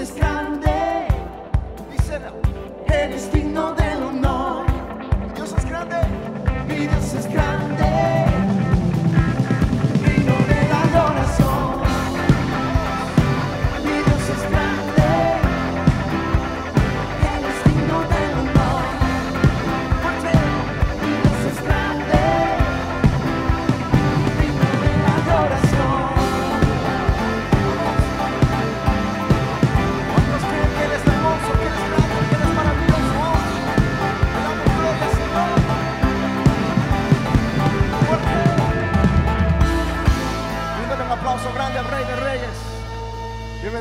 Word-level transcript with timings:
es 0.00 0.14
grande. 0.14 0.69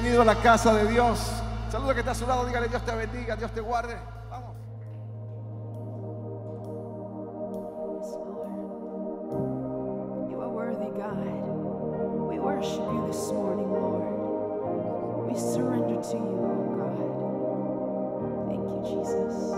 Bienvenido 0.09 0.21
a 0.21 0.25
la 0.25 0.41
casa 0.41 0.73
de 0.73 0.87
Dios. 0.87 1.19
Saluda 1.71 1.93
que 1.93 1.99
está 1.99 2.11
a 2.11 2.15
su 2.15 2.25
lado, 2.25 2.43
dígale 2.45 2.67
Dios 2.67 2.83
te 2.83 2.95
bendiga, 2.95 3.35
Dios 3.35 3.51
te 3.51 3.61
guarde. 3.61 3.95
Vamos. 4.29 4.55
Surrender 15.53 16.01
to 16.01 16.17
you, 16.17 16.35
oh 16.43 16.63
God. 16.75 16.97
Thank 18.49 18.65
you, 18.67 18.81
Jesus. 18.83 19.48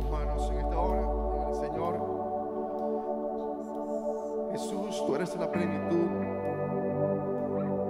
sus 0.00 0.10
manos 0.10 0.50
en 0.50 0.58
esta 0.58 0.78
hora. 0.78 1.54
Señor, 1.54 1.94
Jesús, 4.52 5.04
tú 5.06 5.14
eres 5.16 5.36
la 5.36 5.50
plenitud. 5.50 6.08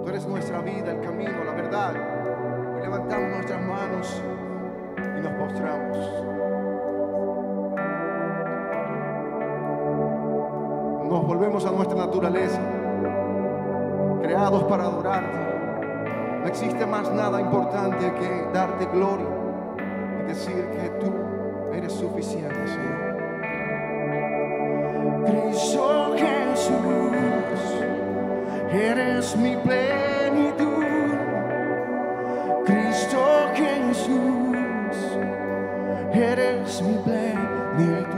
Tú 0.03 0.09
eres 0.09 0.27
nuestra 0.27 0.61
vida, 0.61 0.91
el 0.91 1.01
camino, 1.01 1.43
la 1.43 1.53
verdad. 1.53 1.93
Hoy 2.75 2.81
levantamos 2.81 3.29
nuestras 3.29 3.61
manos 3.61 4.23
y 4.97 5.21
nos 5.21 5.33
postramos. 5.33 5.97
Nos 11.09 11.27
volvemos 11.27 11.65
a 11.65 11.71
nuestra 11.71 11.97
naturaleza, 11.97 12.61
creados 14.21 14.63
para 14.63 14.83
adorarte. 14.83 15.37
No 16.41 16.47
existe 16.47 16.85
más 16.85 17.11
nada 17.11 17.41
importante 17.41 18.13
que 18.13 18.47
darte 18.53 18.85
gloria 18.85 19.27
y 20.21 20.27
decir 20.27 20.69
que 20.69 20.89
tú 21.01 21.28
Eres 21.73 21.93
suficiente, 21.93 22.55
Señor. 22.67 23.17
Cristo 25.25 26.15
Jesús, 26.17 27.59
eres 28.71 29.35
mi 29.37 29.55
plenitud. 29.57 30.85
Cristo 32.65 33.49
Jesús, 33.53 34.97
eres 36.13 36.81
mi 36.81 36.97
plenitud. 36.97 38.08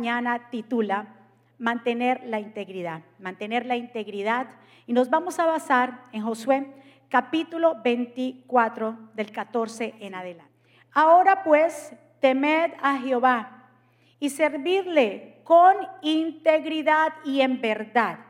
Mañana 0.00 0.48
titula 0.48 1.14
Mantener 1.58 2.22
la 2.24 2.40
integridad, 2.40 3.02
mantener 3.18 3.66
la 3.66 3.76
integridad. 3.76 4.46
Y 4.86 4.94
nos 4.94 5.10
vamos 5.10 5.38
a 5.38 5.44
basar 5.44 6.06
en 6.12 6.22
Josué 6.22 6.66
capítulo 7.10 7.82
24 7.84 8.96
del 9.12 9.30
14 9.30 9.96
en 10.00 10.14
adelante. 10.14 10.50
Ahora 10.90 11.44
pues, 11.44 11.92
temed 12.18 12.72
a 12.80 12.96
Jehová 12.96 13.68
y 14.18 14.30
servidle 14.30 15.42
con 15.44 15.76
integridad 16.00 17.12
y 17.26 17.42
en 17.42 17.60
verdad. 17.60 18.20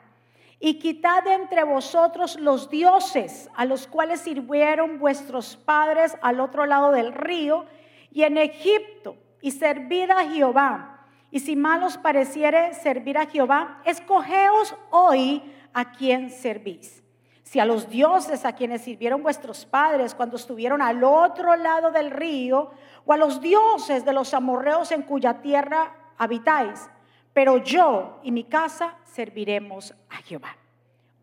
Y 0.59 0.80
quitad 0.80 1.22
de 1.22 1.35
entre 1.35 1.62
vosotros 1.62 2.35
los 2.40 2.68
dioses 2.68 3.48
a 3.54 3.64
los 3.64 3.87
cuales 3.87 4.22
sirvieron 4.22 4.98
vuestros 4.98 5.56
padres 5.56 6.16
al 6.20 6.40
otro 6.40 6.66
lado 6.66 6.90
del 6.90 7.12
río 7.12 7.64
y 8.11 8.24
en 8.24 8.38
Egipto, 8.38 9.14
y 9.40 9.52
servid 9.52 10.11
a 10.11 10.28
Jehová. 10.28 10.89
Y 11.31 11.40
si 11.40 11.57
mal 11.57 11.83
os 11.83 11.97
pareciere 11.97 12.75
servir 12.75 13.16
a 13.16 13.27
Jehová, 13.27 13.81
escogeos 13.85 14.75
hoy 14.90 15.43
a 15.73 15.93
quien 15.93 16.31
servís. 16.31 17.03
Si 17.43 17.59
a 17.59 17.64
los 17.64 17.88
dioses 17.88 18.45
a 18.45 18.53
quienes 18.55 18.83
sirvieron 18.83 19.23
vuestros 19.23 19.64
padres 19.64 20.14
cuando 20.14 20.37
estuvieron 20.37 20.83
al 20.83 21.03
otro 21.03 21.57
lado 21.57 21.90
del 21.90 22.11
río, 22.11 22.71
o 23.05 23.12
a 23.12 23.16
los 23.16 23.40
dioses 23.40 24.05
de 24.05 24.12
los 24.12 24.35
amorreos 24.35 24.93
en 24.93 25.03
cuya 25.03 25.40
tierra 25.40 25.95
habitáis, 26.16 26.88
pero 27.33 27.59
yo 27.59 28.21
y 28.23 28.33
mi 28.33 28.45
casa 28.45 28.97
serviremos 29.05 29.95
a 30.11 30.16
Jehová. 30.16 30.57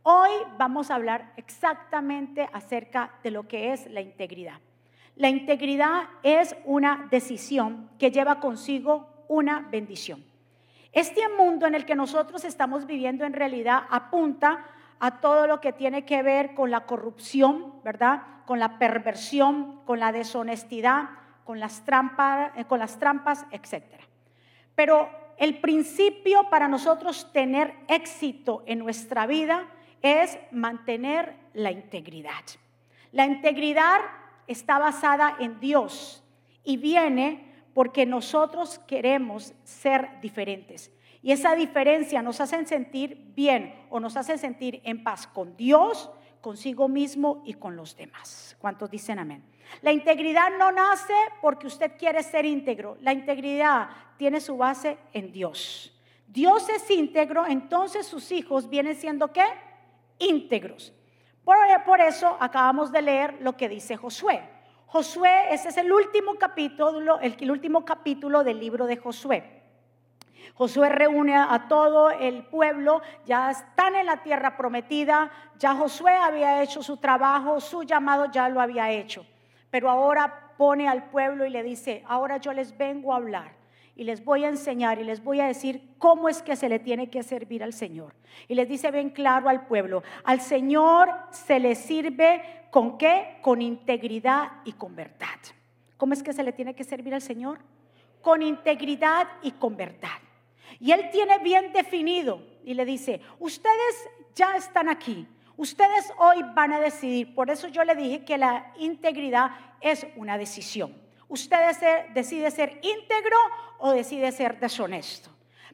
Hoy 0.04 0.32
vamos 0.58 0.90
a 0.90 0.96
hablar 0.96 1.34
exactamente 1.36 2.48
acerca 2.54 3.12
de 3.24 3.32
lo 3.32 3.48
que 3.48 3.74
es 3.74 3.88
la 3.88 4.02
integridad. 4.02 4.60
La 5.16 5.30
integridad 5.30 6.04
es 6.24 6.56
una 6.66 7.08
decisión 7.12 7.90
que 8.00 8.12
lleva 8.12 8.40
consigo 8.40 9.17
una 9.28 9.68
bendición. 9.72 10.24
Este 10.92 11.22
mundo 11.38 11.68
en 11.68 11.76
el 11.76 11.86
que 11.86 11.96
nosotros 11.96 12.44
estamos 12.44 12.86
viviendo 12.86 13.26
en 13.26 13.34
realidad 13.34 13.84
apunta 13.90 14.66
a 15.00 15.20
todo 15.20 15.46
lo 15.48 15.62
que 15.62 15.74
tiene 15.74 16.06
que 16.06 16.24
ver 16.24 16.56
con 16.56 16.72
la 16.72 16.86
corrupción, 16.86 17.76
¿verdad? 17.84 18.24
Con 18.46 18.60
la 18.60 18.80
perversión, 18.80 19.82
con 19.86 20.00
la 20.00 20.12
deshonestidad, 20.12 21.10
con 21.44 21.60
las 21.60 21.86
trampas, 21.86 22.52
eh, 22.56 22.66
con 22.66 22.80
las 22.80 22.98
trampas, 22.98 23.46
etcétera. 23.52 24.04
Pero 24.76 25.10
el 25.38 25.60
principio 25.60 26.50
para 26.50 26.68
nosotros 26.68 27.32
tener 27.32 27.74
éxito 27.88 28.64
en 28.66 28.80
nuestra 28.80 29.28
vida 29.28 29.68
es 30.02 30.38
mantener 30.52 31.36
la 31.54 31.72
integridad. 31.72 32.44
La 33.12 33.26
integridad 33.26 34.00
está 34.48 34.80
basada 34.80 35.36
en 35.40 35.60
Dios 35.60 36.24
y 36.64 36.78
viene 36.78 37.47
porque 37.78 38.08
nosotros 38.08 38.80
queremos 38.88 39.54
ser 39.64 40.20
diferentes. 40.20 40.92
Y 41.22 41.32
esa 41.32 41.54
diferencia 41.54 42.24
nos 42.24 42.42
hace 42.42 42.66
sentir 42.66 43.34
bien 43.36 43.86
o 43.92 44.00
nos 44.00 44.18
hace 44.18 44.40
sentir 44.40 44.82
en 44.84 45.04
paz 45.04 45.28
con 45.28 45.56
Dios, 45.56 46.10
consigo 46.42 46.88
mismo 46.88 47.44
y 47.46 47.54
con 47.54 47.76
los 47.76 47.96
demás. 47.96 48.58
¿Cuántos 48.58 48.90
dicen 48.90 49.20
amén? 49.20 49.44
La 49.84 49.92
integridad 49.92 50.58
no 50.58 50.72
nace 50.72 51.14
porque 51.40 51.68
usted 51.68 51.92
quiere 52.00 52.24
ser 52.24 52.46
íntegro. 52.48 52.98
La 53.02 53.14
integridad 53.14 53.90
tiene 54.18 54.42
su 54.42 54.58
base 54.58 54.98
en 55.14 55.32
Dios. 55.32 55.96
Dios 56.26 56.68
es 56.70 56.90
íntegro, 56.90 57.46
entonces 57.46 58.08
sus 58.08 58.32
hijos 58.32 58.72
vienen 58.72 58.96
siendo 58.96 59.32
qué? 59.32 59.46
Íntegros. 60.18 60.94
Por, 61.46 61.56
por 61.86 62.02
eso 62.02 62.38
acabamos 62.40 62.92
de 62.92 63.04
leer 63.04 63.38
lo 63.40 63.56
que 63.56 63.70
dice 63.70 63.98
Josué. 63.98 64.57
Josué, 64.88 65.54
ese 65.54 65.70
es 65.70 65.78
el 65.78 65.92
último 65.92 66.36
capítulo, 66.36 67.20
el, 67.20 67.36
el 67.40 67.52
último 67.52 67.84
capítulo 67.84 68.44
del 68.46 68.60
libro 68.60 68.86
de 68.86 68.96
Josué. 68.96 69.62
Josué 70.54 70.88
reúne 70.90 71.36
a 71.36 71.68
todo 71.68 72.10
el 72.10 72.44
pueblo, 72.46 73.02
ya 73.26 73.52
están 73.52 73.96
en 73.98 74.06
la 74.06 74.24
tierra 74.24 74.56
prometida, 74.56 75.30
ya 75.60 75.76
Josué 75.76 76.14
había 76.14 76.64
hecho 76.64 76.82
su 76.82 76.98
trabajo, 76.98 77.60
su 77.60 77.84
llamado 77.84 78.32
ya 78.32 78.48
lo 78.48 78.62
había 78.62 78.90
hecho, 78.90 79.26
pero 79.70 79.90
ahora 79.90 80.54
pone 80.58 80.88
al 80.88 81.10
pueblo 81.10 81.46
y 81.46 81.50
le 81.50 81.64
dice, 81.64 82.04
ahora 82.08 82.38
yo 82.38 82.54
les 82.54 82.76
vengo 82.78 83.14
a 83.14 83.18
hablar 83.18 83.57
y 83.98 84.04
les 84.04 84.24
voy 84.24 84.46
a 84.46 84.50
enseñar 84.50 85.00
y 85.00 85.04
les 85.04 85.24
voy 85.24 85.42
a 85.42 85.48
decir 85.48 85.82
cómo 85.98 86.30
es 86.30 86.44
que 86.44 86.56
se 86.56 86.70
le 86.70 86.78
tiene 86.78 87.10
que 87.10 87.24
servir 87.24 87.64
al 87.64 87.74
Señor. 87.74 88.14
Y 88.48 88.54
les 88.54 88.70
dice 88.70 88.92
bien 88.92 89.10
claro 89.10 89.50
al 89.50 89.66
pueblo, 89.66 90.04
al 90.24 90.40
Señor 90.40 91.10
se 91.32 91.60
le 91.60 91.74
sirve 91.74 92.44
con 92.70 93.00
qué? 93.00 93.40
Con 93.42 93.60
integridad 93.60 94.52
y 94.66 94.74
con 94.74 94.96
verdad. 94.96 95.40
¿Cómo 95.98 96.14
es 96.14 96.22
que 96.22 96.32
se 96.32 96.44
le 96.44 96.54
tiene 96.54 96.76
que 96.76 96.84
servir 96.84 97.16
al 97.16 97.24
Señor? 97.24 97.58
Con 98.22 98.44
integridad 98.44 99.28
y 99.42 99.52
con 99.54 99.76
verdad. 99.76 100.20
Y 100.80 100.92
Él 100.92 101.10
tiene 101.12 101.40
bien 101.40 101.74
definido 101.74 102.44
y 102.64 102.76
le 102.76 102.86
dice, 102.86 103.20
ustedes 103.40 104.10
ya 104.36 104.56
están 104.58 104.90
aquí, 104.90 105.28
ustedes 105.56 106.14
hoy 106.20 106.44
van 106.54 106.72
a 106.72 106.80
decidir. 106.80 107.34
Por 107.34 107.50
eso 107.50 107.68
yo 107.68 107.84
le 107.84 107.96
dije 107.96 108.24
que 108.24 108.38
la 108.38 108.74
integridad 108.78 109.50
es 109.82 110.06
una 110.16 110.38
decisión. 110.38 111.07
Usted 111.30 111.58
decide 112.14 112.52
ser 112.52 112.80
íntegro 112.82 113.38
o 113.80 113.92
decide 113.92 114.32
ser 114.32 114.60
deshonesto. 114.60 115.30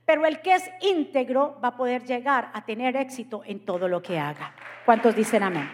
Pero 0.05 0.25
el 0.25 0.41
que 0.41 0.55
es 0.55 0.69
íntegro 0.81 1.59
va 1.63 1.69
a 1.69 1.77
poder 1.77 2.03
llegar 2.03 2.51
a 2.53 2.65
tener 2.65 2.95
éxito 2.97 3.41
en 3.45 3.65
todo 3.65 3.87
lo 3.87 4.01
que 4.01 4.19
haga. 4.19 4.53
¿Cuántos 4.85 5.15
dicen 5.15 5.43
amén? 5.43 5.69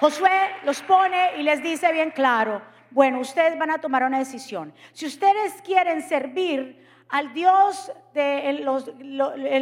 Josué 0.00 0.50
los 0.64 0.80
pone 0.82 1.38
y 1.38 1.42
les 1.42 1.62
dice 1.62 1.92
bien 1.92 2.10
claro, 2.10 2.62
bueno, 2.90 3.20
ustedes 3.20 3.58
van 3.58 3.70
a 3.70 3.78
tomar 3.78 4.04
una 4.04 4.18
decisión. 4.18 4.72
Si 4.92 5.06
ustedes 5.06 5.60
quieren 5.62 6.00
servir 6.02 6.86
al 7.08 7.34
Dios 7.34 7.92
de 8.14 8.60
los, 8.62 8.90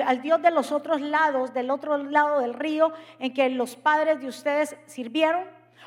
al 0.07 0.22
Dios 0.22 0.42
de 0.42 0.50
los 0.50 0.70
otros 0.70 1.00
lados, 1.00 1.52
del 1.52 1.70
otro 1.70 1.96
lado 1.98 2.40
del 2.40 2.55
río, 2.55 2.92
en 3.18 3.33
que 3.33 3.48
los 3.48 3.74
padres 3.74 4.20
de 4.20 4.28
ustedes 4.28 4.76
sirvieron, 4.87 5.44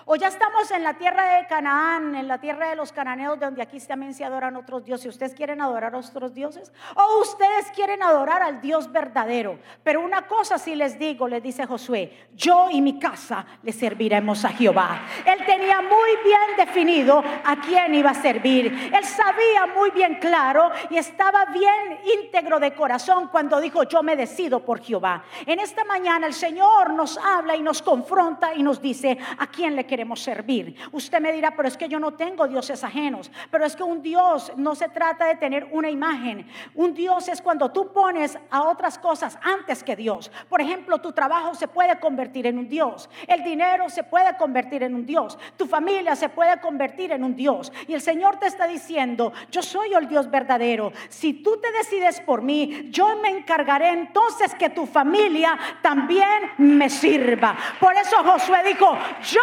O 0.08 0.16
ya 0.16 0.28
estamos 0.28 0.70
en 0.70 0.84
la 0.84 0.94
tierra 0.94 1.38
de 1.38 1.48
Canaán, 1.48 2.14
en 2.14 2.28
la 2.28 2.38
tierra 2.38 2.70
de 2.70 2.76
los 2.76 2.92
cananeos, 2.92 3.40
donde 3.40 3.64
aquí 3.64 3.80
también 3.80 4.14
se 4.14 4.24
adoran 4.24 4.56
otros 4.56 4.86
dioses. 4.86 5.08
¿Ustedes 5.08 5.34
quieren 5.34 5.62
adorar 5.62 5.96
a 5.96 5.98
otros 5.98 6.32
dioses? 6.32 6.72
O 6.94 7.22
ustedes 7.22 7.72
quieren 7.74 8.04
adorar 8.04 8.44
al 8.44 8.62
Dios 8.62 8.92
verdadero. 8.92 9.58
Pero 9.84 10.02
una 10.02 10.28
cosa 10.28 10.60
sí 10.60 10.76
les 10.76 11.00
digo, 11.00 11.28
les 11.28 11.42
dice 11.42 11.66
Josué, 11.66 12.28
yo 12.36 12.70
y 12.70 12.82
mi 12.82 13.00
casa 13.00 13.48
le 13.64 13.72
serviremos 13.72 14.46
a 14.46 14.50
Jehová. 14.50 15.02
Él 15.26 15.44
tenía 15.44 15.82
muy 15.82 16.12
bien 16.24 16.56
definido 16.56 17.24
a 17.44 17.56
quién 17.62 17.96
iba 17.96 18.12
a 18.12 18.14
servir. 18.14 18.92
Él 18.94 19.04
sabía 19.06 19.66
muy 19.76 19.90
bien 19.90 20.20
claro 20.20 20.70
y 20.92 20.98
estaba 20.98 21.46
bien 21.46 22.00
íntegro 22.22 22.60
de 22.60 22.76
corazón 22.76 23.30
cuando 23.30 23.60
dijo, 23.60 23.82
yo 23.82 24.04
me 24.04 24.16
decido 24.16 24.60
por 24.60 24.82
Jehová. 24.82 25.24
En 25.48 25.60
esta 25.60 25.84
mañana 25.84 26.28
el 26.28 26.36
Señor 26.36 26.94
nos 26.94 27.18
habla 27.18 27.56
y 27.56 27.64
nos 27.64 27.82
confronta 27.82 28.54
y 28.54 28.62
nos 28.62 28.80
dice, 28.80 29.18
¿a 29.40 29.48
quién 29.48 29.76
le 29.76 29.88
queremos 29.88 29.95
servir. 30.16 30.76
Usted 30.92 31.20
me 31.20 31.32
dirá, 31.32 31.56
pero 31.56 31.68
es 31.68 31.78
que 31.78 31.88
yo 31.88 32.00
no 32.00 32.14
tengo 32.14 32.48
dioses 32.48 32.84
ajenos. 32.84 33.32
Pero 33.52 33.66
es 33.66 33.76
que 33.76 33.84
un 33.84 34.02
Dios 34.02 34.52
no 34.58 34.76
se 34.76 34.90
trata 34.90 35.26
de 35.26 35.36
tener 35.36 35.68
una 35.72 35.90
imagen. 35.90 36.48
Un 36.74 36.94
Dios 36.94 37.28
es 37.28 37.42
cuando 37.42 37.72
tú 37.72 37.92
pones 37.92 38.38
a 38.50 38.64
otras 38.64 38.98
cosas 38.98 39.38
antes 39.42 39.84
que 39.84 39.96
Dios. 39.96 40.32
Por 40.50 40.62
ejemplo, 40.62 41.00
tu 41.00 41.12
trabajo 41.12 41.56
se 41.56 41.68
puede 41.68 42.00
convertir 42.00 42.48
en 42.48 42.58
un 42.58 42.68
Dios. 42.68 43.10
El 43.28 43.44
dinero 43.44 43.90
se 43.90 44.04
puede 44.04 44.36
convertir 44.38 44.84
en 44.84 44.96
un 44.96 45.06
Dios. 45.06 45.38
Tu 45.58 45.66
familia 45.66 46.16
se 46.16 46.30
puede 46.30 46.60
convertir 46.60 47.12
en 47.12 47.24
un 47.24 47.36
Dios. 47.36 47.72
Y 47.88 47.94
el 47.94 48.02
Señor 48.02 48.38
te 48.38 48.48
está 48.48 48.68
diciendo, 48.68 49.34
yo 49.52 49.62
soy 49.62 49.94
el 49.94 50.08
Dios 50.08 50.30
verdadero. 50.30 50.92
Si 51.10 51.34
tú 51.34 51.58
te 51.62 51.72
decides 51.72 52.20
por 52.22 52.42
mí, 52.42 52.90
yo 52.90 53.16
me 53.18 53.30
encargaré 53.30 53.90
entonces 53.90 54.54
que 54.56 54.70
tu 54.70 54.86
familia 54.86 55.58
también 55.82 56.52
me 56.58 56.90
sirva. 56.90 57.56
Por 57.80 57.94
eso 57.96 58.18
Josué 58.24 58.64
dijo, 58.64 58.98
yo 59.24 59.42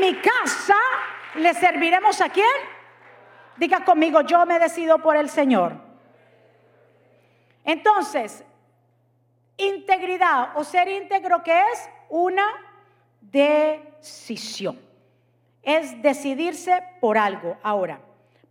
mi 0.00 0.14
casa 0.16 0.76
le 1.36 1.54
serviremos 1.54 2.20
a 2.20 2.28
quién? 2.28 2.46
Diga 3.56 3.84
conmigo, 3.84 4.20
yo 4.22 4.44
me 4.46 4.58
decido 4.58 4.98
por 4.98 5.16
el 5.16 5.28
Señor. 5.28 5.76
Entonces, 7.64 8.44
integridad 9.56 10.56
o 10.56 10.64
ser 10.64 10.88
íntegro, 10.88 11.42
¿qué 11.42 11.60
es? 11.72 11.88
Una 12.08 12.46
decisión. 13.20 14.80
Es 15.62 16.02
decidirse 16.02 16.82
por 17.00 17.16
algo. 17.16 17.56
Ahora, 17.62 18.00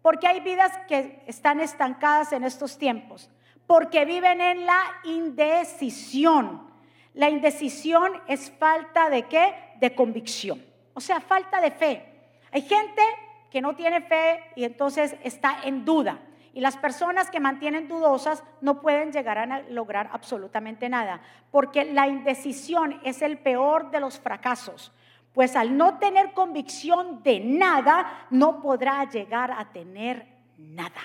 porque 0.02 0.28
hay 0.28 0.40
vidas 0.40 0.72
que 0.88 1.24
están 1.28 1.60
estancadas 1.60 2.34
en 2.34 2.44
estos 2.44 2.78
tiempos, 2.78 3.30
porque 3.68 4.06
viven 4.06 4.42
en 4.42 4.66
la 4.66 4.82
indecisión. 5.04 6.68
La 7.14 7.30
indecisión 7.30 8.12
es 8.28 8.52
falta 8.52 9.10
de 9.10 9.24
qué? 9.28 9.54
De 9.80 9.94
convicción. 9.94 10.73
O 10.94 11.02
sea, 11.02 11.20
falta 11.20 11.60
de 11.60 11.72
fe. 11.72 12.06
Hay 12.52 12.62
gente 12.62 13.02
que 13.50 13.62
no 13.62 13.76
tiene 13.76 14.02
fe 14.02 14.44
y 14.56 14.64
entonces 14.64 15.16
está 15.24 15.60
en 15.64 15.86
duda. 15.86 16.20
Y 16.54 16.62
las 16.62 16.78
personas 16.78 17.32
que 17.32 17.40
mantienen 17.40 17.88
dudosas 17.88 18.44
no 18.62 18.80
pueden 18.82 19.12
llegar 19.12 19.40
a 19.40 19.62
lograr 19.70 20.10
absolutamente 20.14 20.88
nada, 20.88 21.22
porque 21.52 21.84
la 21.86 22.08
indecisión 22.08 23.02
es 23.04 23.24
el 23.24 23.40
peor 23.40 23.90
de 23.90 24.00
los 24.00 24.20
fracasos. 24.20 24.92
Pues 25.34 25.56
al 25.56 25.76
no 25.76 25.98
tener 25.98 26.32
convicción 26.34 27.24
de 27.24 27.40
nada, 27.40 28.28
no 28.30 28.62
podrá 28.62 29.10
llegar 29.10 29.52
a 29.52 29.66
tener 29.72 30.28
nada. 30.58 31.02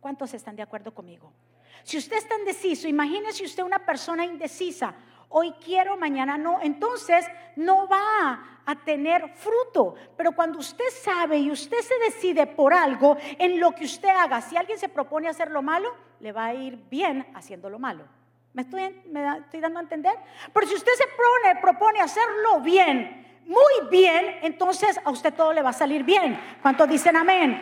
¿Cuántos 0.00 0.34
están 0.34 0.54
de 0.54 0.62
acuerdo 0.62 0.92
conmigo? 0.92 1.32
Si 1.82 1.96
usted 1.96 2.16
está 2.16 2.38
indeciso, 2.38 2.88
imagínese 2.88 3.44
usted 3.44 3.62
una 3.62 3.78
persona 3.78 4.24
indecisa 4.24 4.94
hoy 5.30 5.52
quiero, 5.64 5.96
mañana 5.96 6.36
no, 6.36 6.60
entonces 6.60 7.26
no 7.56 7.88
va 7.88 8.60
a 8.66 8.76
tener 8.84 9.28
fruto. 9.34 9.94
Pero 10.16 10.32
cuando 10.32 10.58
usted 10.58 10.84
sabe 11.02 11.38
y 11.38 11.50
usted 11.50 11.78
se 11.80 11.98
decide 11.98 12.46
por 12.46 12.74
algo 12.74 13.16
en 13.38 13.58
lo 13.58 13.72
que 13.72 13.84
usted 13.84 14.08
haga, 14.08 14.40
si 14.40 14.56
alguien 14.56 14.78
se 14.78 14.88
propone 14.88 15.28
hacer 15.28 15.50
lo 15.50 15.62
malo, 15.62 15.90
le 16.20 16.32
va 16.32 16.46
a 16.46 16.54
ir 16.54 16.76
bien 16.90 17.26
haciendo 17.34 17.70
lo 17.70 17.78
malo. 17.78 18.04
¿Me 18.52 18.62
estoy, 18.62 18.82
dando 19.60 19.78
a 19.78 19.82
entender? 19.82 20.14
Pero 20.52 20.66
si 20.66 20.74
usted 20.74 20.92
se 20.92 21.04
propone, 21.06 21.60
propone 21.60 22.00
hacerlo 22.00 22.60
bien, 22.60 23.40
muy 23.46 23.88
bien, 23.90 24.38
entonces 24.42 25.00
a 25.04 25.10
usted 25.10 25.32
todo 25.34 25.52
le 25.52 25.62
va 25.62 25.70
a 25.70 25.72
salir 25.72 26.02
bien. 26.02 26.38
¿Cuántos 26.60 26.88
dicen 26.88 27.16
amén? 27.16 27.60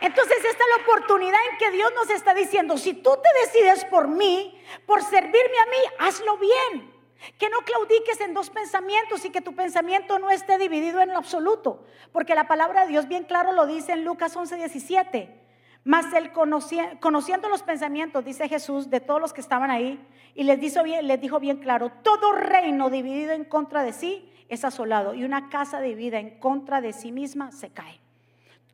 Entonces 0.00 0.36
esta 0.44 0.64
es 0.64 0.70
la 0.76 0.82
oportunidad 0.84 1.38
en 1.50 1.58
que 1.58 1.70
Dios 1.72 1.92
nos 1.94 2.08
está 2.10 2.32
diciendo, 2.34 2.78
si 2.78 2.94
tú 2.94 3.10
te 3.22 3.40
decides 3.40 3.84
por 3.86 4.06
mí, 4.06 4.60
por 4.86 5.02
servirme 5.02 5.38
a 5.38 5.66
mí, 5.66 5.94
hazlo 5.98 6.38
bien. 6.38 6.94
Que 7.36 7.50
no 7.50 7.58
claudiques 7.62 8.20
en 8.20 8.32
dos 8.32 8.48
pensamientos 8.48 9.24
y 9.24 9.30
que 9.30 9.40
tu 9.40 9.56
pensamiento 9.56 10.20
no 10.20 10.30
esté 10.30 10.56
dividido 10.56 11.00
en 11.00 11.08
lo 11.08 11.18
absoluto. 11.18 11.84
Porque 12.12 12.36
la 12.36 12.46
palabra 12.46 12.82
de 12.82 12.88
Dios 12.88 13.08
bien 13.08 13.24
claro 13.24 13.52
lo 13.52 13.66
dice 13.66 13.92
en 13.92 14.04
Lucas 14.04 14.36
11, 14.36 14.54
17. 14.56 15.44
Mas 15.82 16.12
él 16.12 16.30
conociendo 16.32 17.48
los 17.48 17.62
pensamientos, 17.62 18.24
dice 18.24 18.48
Jesús, 18.48 18.90
de 18.90 19.00
todos 19.00 19.20
los 19.20 19.32
que 19.32 19.40
estaban 19.40 19.70
ahí, 19.70 19.98
y 20.34 20.44
les 20.44 20.60
dijo, 20.60 20.82
bien, 20.84 21.08
les 21.08 21.20
dijo 21.20 21.40
bien 21.40 21.58
claro, 21.58 21.90
todo 22.02 22.32
reino 22.32 22.88
dividido 22.90 23.32
en 23.32 23.44
contra 23.44 23.82
de 23.82 23.92
sí 23.92 24.30
es 24.48 24.64
asolado, 24.64 25.14
y 25.14 25.24
una 25.24 25.48
casa 25.48 25.80
dividida 25.80 26.18
en 26.20 26.38
contra 26.38 26.80
de 26.80 26.92
sí 26.92 27.10
misma 27.10 27.52
se 27.52 27.70
cae 27.70 28.00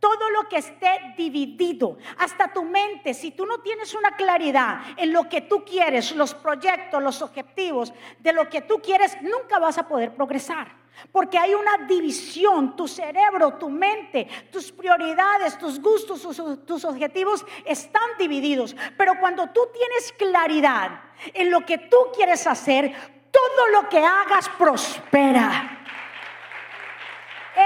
todo 0.04 0.28
lo 0.32 0.46
que 0.50 0.58
esté 0.58 1.14
dividido, 1.16 1.96
hasta 2.18 2.52
tu 2.52 2.62
mente, 2.62 3.14
si 3.14 3.30
tú 3.30 3.46
no 3.46 3.60
tienes 3.60 3.94
una 3.94 4.14
claridad 4.14 4.82
en 4.98 5.14
lo 5.14 5.30
que 5.30 5.40
tú 5.40 5.64
quieres, 5.64 6.14
los 6.14 6.34
proyectos, 6.34 7.02
los 7.02 7.22
objetivos 7.22 7.90
de 8.18 8.34
lo 8.34 8.50
que 8.50 8.60
tú 8.60 8.82
quieres, 8.82 9.16
nunca 9.22 9.58
vas 9.58 9.78
a 9.78 9.88
poder 9.88 10.14
progresar. 10.14 10.70
Porque 11.10 11.38
hay 11.38 11.54
una 11.54 11.86
división, 11.86 12.76
tu 12.76 12.86
cerebro, 12.86 13.54
tu 13.54 13.70
mente, 13.70 14.28
tus 14.52 14.70
prioridades, 14.72 15.56
tus 15.56 15.80
gustos, 15.80 16.20
tus, 16.66 16.84
objetivos 16.84 17.46
están 17.64 18.10
divididos. 18.18 18.76
Pero 18.98 19.18
cuando 19.18 19.48
tú 19.52 19.60
tienes 19.72 20.12
claridad 20.18 21.00
en 21.32 21.50
lo 21.50 21.64
que 21.64 21.78
tú 21.78 21.96
quieres 22.14 22.46
hacer, 22.46 22.94
todo 23.30 23.68
lo 23.72 23.88
que 23.88 24.04
hagas 24.04 24.50
prospera. 24.50 25.80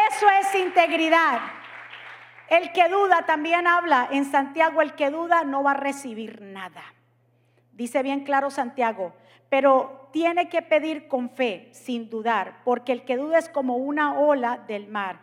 Eso 0.09 0.27
es 0.40 0.55
integridad. 0.55 1.58
El 2.49 2.73
que 2.73 2.89
duda 2.89 3.27
también 3.27 3.67
habla 3.67 4.09
en 4.11 4.25
Santiago, 4.25 4.81
el 4.81 4.95
que 4.95 5.11
duda 5.11 5.45
no 5.45 5.63
va 5.63 5.73
a 5.73 5.75
recibir 5.75 6.41
nada. 6.41 6.83
Dice 7.73 8.03
bien 8.03 8.25
claro 8.25 8.51
Santiago, 8.51 9.13
pero 9.49 10.09
tiene 10.13 10.49
que 10.49 10.63
pedir 10.63 11.09
con 11.09 11.31
fe, 11.31 11.69
sin 11.73 12.09
dudar, 12.09 12.63
porque 12.65 12.93
el 12.93 13.05
que 13.05 13.17
duda 13.17 13.39
es 13.39 13.49
como 13.49 13.77
una 13.77 14.19
ola 14.19 14.65
del 14.67 14.89
mar 14.89 15.21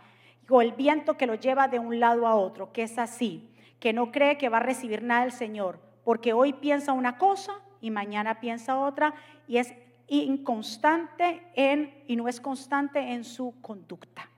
o 0.50 0.62
el 0.62 0.74
viento 0.74 1.18
que 1.18 1.26
lo 1.26 1.36
lleva 1.36 1.68
de 1.68 1.80
un 1.80 2.00
lado 2.00 2.28
a 2.28 2.36
otro, 2.36 2.72
que 2.72 2.84
es 2.84 3.00
así, 3.00 3.50
que 3.80 3.94
no 3.94 4.12
cree 4.12 4.38
que 4.38 4.50
va 4.50 4.58
a 4.58 4.62
recibir 4.62 5.02
nada 5.02 5.22
del 5.22 5.32
Señor, 5.32 5.80
porque 6.04 6.34
hoy 6.34 6.54
piensa 6.54 6.94
una 6.94 7.18
cosa 7.18 7.54
y 7.82 7.90
mañana 7.90 8.40
piensa 8.40 8.78
otra 8.78 9.16
y 9.48 9.58
es 9.58 9.74
inconstante 10.08 11.42
en 11.56 12.04
y 12.08 12.16
no 12.16 12.28
es 12.28 12.40
constante 12.40 13.00
en 13.00 13.24
su 13.24 13.56
conducta. 13.62 14.30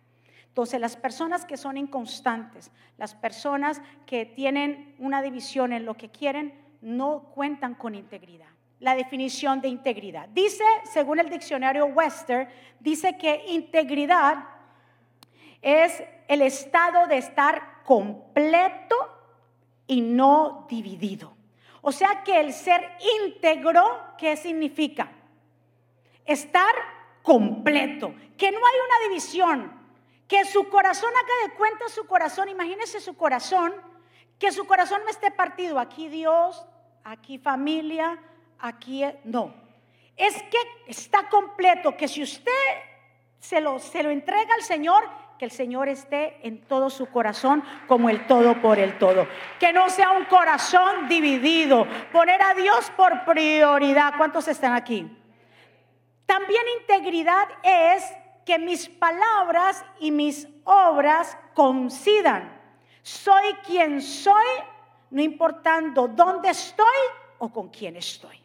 Entonces, 0.57 0.81
las 0.81 0.95
personas 0.95 1.45
que 1.45 1.55
son 1.55 1.77
inconstantes, 1.77 2.71
las 2.97 3.13
personas 3.13 3.79
que 4.07 4.25
tienen 4.25 4.95
una 4.97 5.21
división 5.21 5.71
en 5.71 5.85
lo 5.85 5.95
que 5.95 6.09
quieren, 6.09 6.51
no 6.81 7.29
cuentan 7.35 7.75
con 7.75 7.93
integridad. 7.93 8.47
La 8.79 8.95
definición 8.95 9.61
de 9.61 9.67
integridad. 9.67 10.27
Dice, 10.29 10.63
según 10.91 11.19
el 11.19 11.29
diccionario 11.29 11.85
Webster, 11.85 12.49
dice 12.79 13.19
que 13.19 13.43
integridad 13.49 14.45
es 15.61 16.03
el 16.27 16.41
estado 16.41 17.05
de 17.05 17.19
estar 17.19 17.83
completo 17.83 18.95
y 19.85 20.01
no 20.01 20.65
dividido. 20.67 21.37
O 21.83 21.91
sea 21.91 22.23
que 22.23 22.39
el 22.39 22.51
ser 22.51 22.97
íntegro, 23.23 23.83
¿qué 24.17 24.35
significa? 24.35 25.11
Estar 26.25 26.73
completo, 27.21 28.15
que 28.35 28.51
no 28.51 28.57
hay 28.57 28.75
una 28.87 29.07
división, 29.07 29.76
que 30.27 30.45
su 30.45 30.67
corazón 30.69 31.11
haga 31.15 31.47
de 31.47 31.57
cuenta 31.57 31.87
su 31.89 32.05
corazón, 32.05 32.49
imagínese 32.49 32.99
su 32.99 33.15
corazón, 33.15 33.73
que 34.37 34.51
su 34.51 34.65
corazón 34.65 35.01
no 35.03 35.09
esté 35.09 35.31
partido, 35.31 35.79
aquí 35.79 36.09
Dios, 36.09 36.65
aquí 37.03 37.37
familia, 37.37 38.19
aquí 38.59 39.03
no. 39.23 39.53
Es 40.15 40.33
que 40.43 40.57
está 40.87 41.29
completo, 41.29 41.95
que 41.95 42.07
si 42.07 42.23
usted 42.23 42.51
se 43.39 43.61
lo, 43.61 43.79
se 43.79 44.03
lo 44.03 44.09
entrega 44.09 44.53
al 44.55 44.63
Señor, 44.63 45.03
que 45.37 45.45
el 45.45 45.51
Señor 45.51 45.87
esté 45.87 46.39
en 46.45 46.61
todo 46.61 46.89
su 46.89 47.09
corazón 47.09 47.63
como 47.87 48.09
el 48.09 48.25
todo 48.25 48.59
por 48.61 48.79
el 48.79 48.97
todo. 48.97 49.27
Que 49.59 49.71
no 49.71 49.89
sea 49.89 50.11
un 50.11 50.25
corazón 50.25 51.07
dividido. 51.07 51.85
Poner 52.11 52.41
a 52.41 52.55
Dios 52.55 52.91
por 52.97 53.23
prioridad. 53.23 54.15
¿Cuántos 54.17 54.47
están 54.47 54.73
aquí? 54.73 55.07
También 56.25 56.63
integridad 56.81 57.47
es 57.61 58.03
que 58.47 58.57
mis 58.57 58.87
palabras 58.87 59.83
y 59.99 60.09
mis 60.09 60.47
obras 60.63 61.37
coincidan. 61.53 62.57
Soy 63.03 63.53
quien 63.65 64.01
soy, 64.01 64.47
no 65.09 65.21
importando 65.21 66.07
dónde 66.07 66.51
estoy 66.51 66.97
o 67.39 67.49
con 67.49 67.67
quién 67.67 67.97
estoy. 67.97 68.41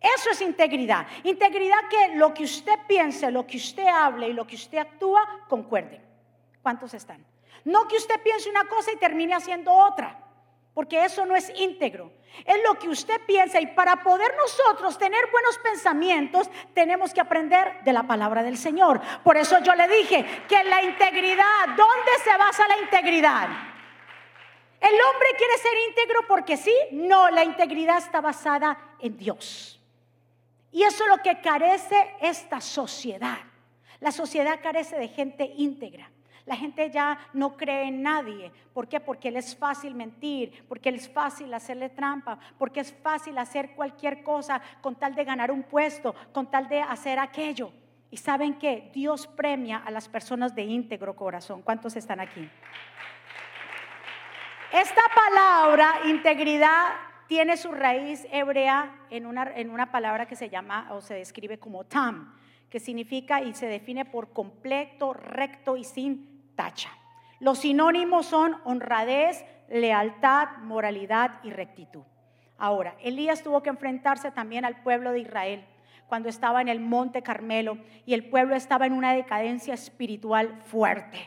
Eso 0.00 0.30
es 0.30 0.40
integridad. 0.40 1.06
Integridad 1.22 1.78
que 1.88 2.16
lo 2.16 2.34
que 2.34 2.42
usted 2.42 2.76
piense, 2.88 3.30
lo 3.30 3.46
que 3.46 3.58
usted 3.58 3.86
hable 3.86 4.28
y 4.28 4.32
lo 4.32 4.44
que 4.48 4.56
usted 4.56 4.78
actúa, 4.78 5.44
concuerde. 5.48 6.00
¿Cuántos 6.60 6.92
están? 6.94 7.24
No 7.64 7.86
que 7.86 7.96
usted 7.96 8.20
piense 8.22 8.50
una 8.50 8.64
cosa 8.64 8.90
y 8.92 8.96
termine 8.96 9.32
haciendo 9.34 9.72
otra, 9.72 10.25
porque 10.76 11.02
eso 11.06 11.24
no 11.24 11.34
es 11.34 11.50
íntegro. 11.56 12.12
Es 12.44 12.62
lo 12.62 12.78
que 12.78 12.90
usted 12.90 13.18
piensa 13.26 13.58
y 13.58 13.66
para 13.68 14.02
poder 14.02 14.36
nosotros 14.36 14.98
tener 14.98 15.30
buenos 15.32 15.56
pensamientos 15.56 16.50
tenemos 16.74 17.14
que 17.14 17.20
aprender 17.22 17.82
de 17.82 17.94
la 17.94 18.02
palabra 18.02 18.42
del 18.42 18.58
Señor. 18.58 19.00
Por 19.24 19.38
eso 19.38 19.58
yo 19.60 19.74
le 19.74 19.88
dije 19.88 20.22
que 20.46 20.62
la 20.64 20.82
integridad, 20.82 21.68
¿dónde 21.68 22.10
se 22.22 22.36
basa 22.36 22.68
la 22.68 22.76
integridad? 22.76 23.48
¿El 24.78 24.92
hombre 25.00 25.28
quiere 25.38 25.56
ser 25.56 25.72
íntegro 25.88 26.26
porque 26.28 26.58
sí? 26.58 26.74
No, 26.92 27.30
la 27.30 27.42
integridad 27.42 27.96
está 27.96 28.20
basada 28.20 28.76
en 29.00 29.16
Dios. 29.16 29.80
Y 30.72 30.82
eso 30.82 31.04
es 31.04 31.08
lo 31.08 31.22
que 31.22 31.40
carece 31.40 32.16
esta 32.20 32.60
sociedad. 32.60 33.38
La 34.00 34.12
sociedad 34.12 34.60
carece 34.62 34.98
de 34.98 35.08
gente 35.08 35.54
íntegra. 35.56 36.10
La 36.46 36.54
gente 36.54 36.90
ya 36.90 37.18
no 37.32 37.56
cree 37.56 37.88
en 37.88 38.02
nadie. 38.02 38.52
¿Por 38.72 38.86
qué? 38.86 39.00
Porque 39.00 39.32
le 39.32 39.40
es 39.40 39.56
fácil 39.56 39.96
mentir, 39.96 40.64
porque 40.68 40.90
es 40.90 41.08
fácil 41.08 41.52
hacerle 41.52 41.90
trampa, 41.90 42.38
porque 42.56 42.80
es 42.80 42.92
fácil 43.02 43.36
hacer 43.36 43.74
cualquier 43.74 44.22
cosa 44.22 44.62
con 44.80 44.94
tal 44.94 45.16
de 45.16 45.24
ganar 45.24 45.50
un 45.50 45.64
puesto, 45.64 46.14
con 46.32 46.48
tal 46.48 46.68
de 46.68 46.80
hacer 46.80 47.18
aquello. 47.18 47.72
Y 48.12 48.16
saben 48.16 48.54
que 48.54 48.92
Dios 48.94 49.26
premia 49.26 49.78
a 49.78 49.90
las 49.90 50.08
personas 50.08 50.54
de 50.54 50.62
íntegro 50.62 51.16
corazón. 51.16 51.62
¿Cuántos 51.62 51.96
están 51.96 52.20
aquí? 52.20 52.48
Esta 54.72 55.02
palabra, 55.14 56.02
integridad, 56.06 56.92
tiene 57.26 57.56
su 57.56 57.72
raíz 57.72 58.24
hebrea 58.30 58.94
en 59.10 59.26
una, 59.26 59.50
en 59.56 59.70
una 59.70 59.90
palabra 59.90 60.26
que 60.26 60.36
se 60.36 60.48
llama 60.48 60.86
o 60.92 61.00
se 61.00 61.14
describe 61.14 61.58
como 61.58 61.82
tam, 61.84 62.36
que 62.70 62.78
significa 62.78 63.42
y 63.42 63.52
se 63.54 63.66
define 63.66 64.04
por 64.04 64.32
completo, 64.32 65.12
recto 65.12 65.76
y 65.76 65.82
sin 65.82 66.35
tacha. 66.56 66.90
Los 67.38 67.58
sinónimos 67.58 68.26
son 68.26 68.56
honradez, 68.64 69.44
lealtad, 69.68 70.48
moralidad 70.62 71.32
y 71.44 71.50
rectitud. 71.50 72.02
Ahora, 72.58 72.96
Elías 73.02 73.42
tuvo 73.42 73.62
que 73.62 73.70
enfrentarse 73.70 74.30
también 74.30 74.64
al 74.64 74.82
pueblo 74.82 75.12
de 75.12 75.20
Israel 75.20 75.64
cuando 76.08 76.28
estaba 76.28 76.60
en 76.60 76.68
el 76.68 76.80
monte 76.80 77.22
Carmelo 77.22 77.78
y 78.06 78.14
el 78.14 78.24
pueblo 78.28 78.54
estaba 78.54 78.86
en 78.86 78.92
una 78.92 79.12
decadencia 79.12 79.74
espiritual 79.74 80.62
fuerte. 80.64 81.18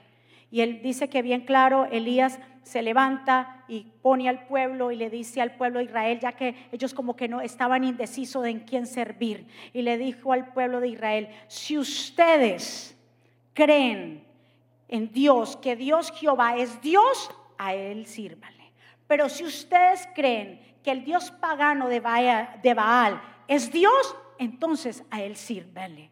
Y 0.52 0.62
él 0.62 0.82
dice 0.82 1.10
que 1.10 1.22
bien 1.22 1.42
claro, 1.42 1.86
Elías 1.86 2.40
se 2.64 2.82
levanta 2.82 3.64
y 3.68 3.92
pone 4.02 4.30
al 4.30 4.46
pueblo 4.48 4.92
y 4.92 4.96
le 4.96 5.10
dice 5.10 5.42
al 5.42 5.56
pueblo 5.56 5.80
de 5.80 5.86
Israel, 5.86 6.20
ya 6.20 6.32
que 6.32 6.56
ellos 6.72 6.94
como 6.94 7.16
que 7.16 7.28
no 7.28 7.42
estaban 7.42 7.84
indecisos 7.84 8.44
de 8.44 8.50
en 8.50 8.60
quién 8.62 8.88
servir, 8.88 9.46
y 9.74 9.84
le 9.84 9.98
dijo 9.98 10.34
al 10.34 10.54
pueblo 10.54 10.80
de 10.80 10.88
Israel, 10.88 11.30
si 11.48 11.78
ustedes 11.78 12.98
creen 13.54 14.24
en 14.90 15.12
Dios, 15.12 15.56
que 15.58 15.76
Dios 15.76 16.12
Jehová 16.12 16.58
es 16.58 16.82
Dios, 16.82 17.32
a 17.58 17.74
Él 17.74 18.06
sírvanle. 18.06 18.72
Pero 19.08 19.30
si 19.30 19.46
ustedes 19.46 20.08
creen 20.16 20.60
que 20.84 20.92
el 20.92 21.04
Dios 21.04 21.32
pagano 21.32 21.88
de 21.88 22.00
Baal, 22.00 23.22
es 23.48 23.72
Dios, 23.72 24.16
entonces 24.38 25.04
a 25.10 25.22
Él 25.22 25.36
sírvanle. 25.36 26.10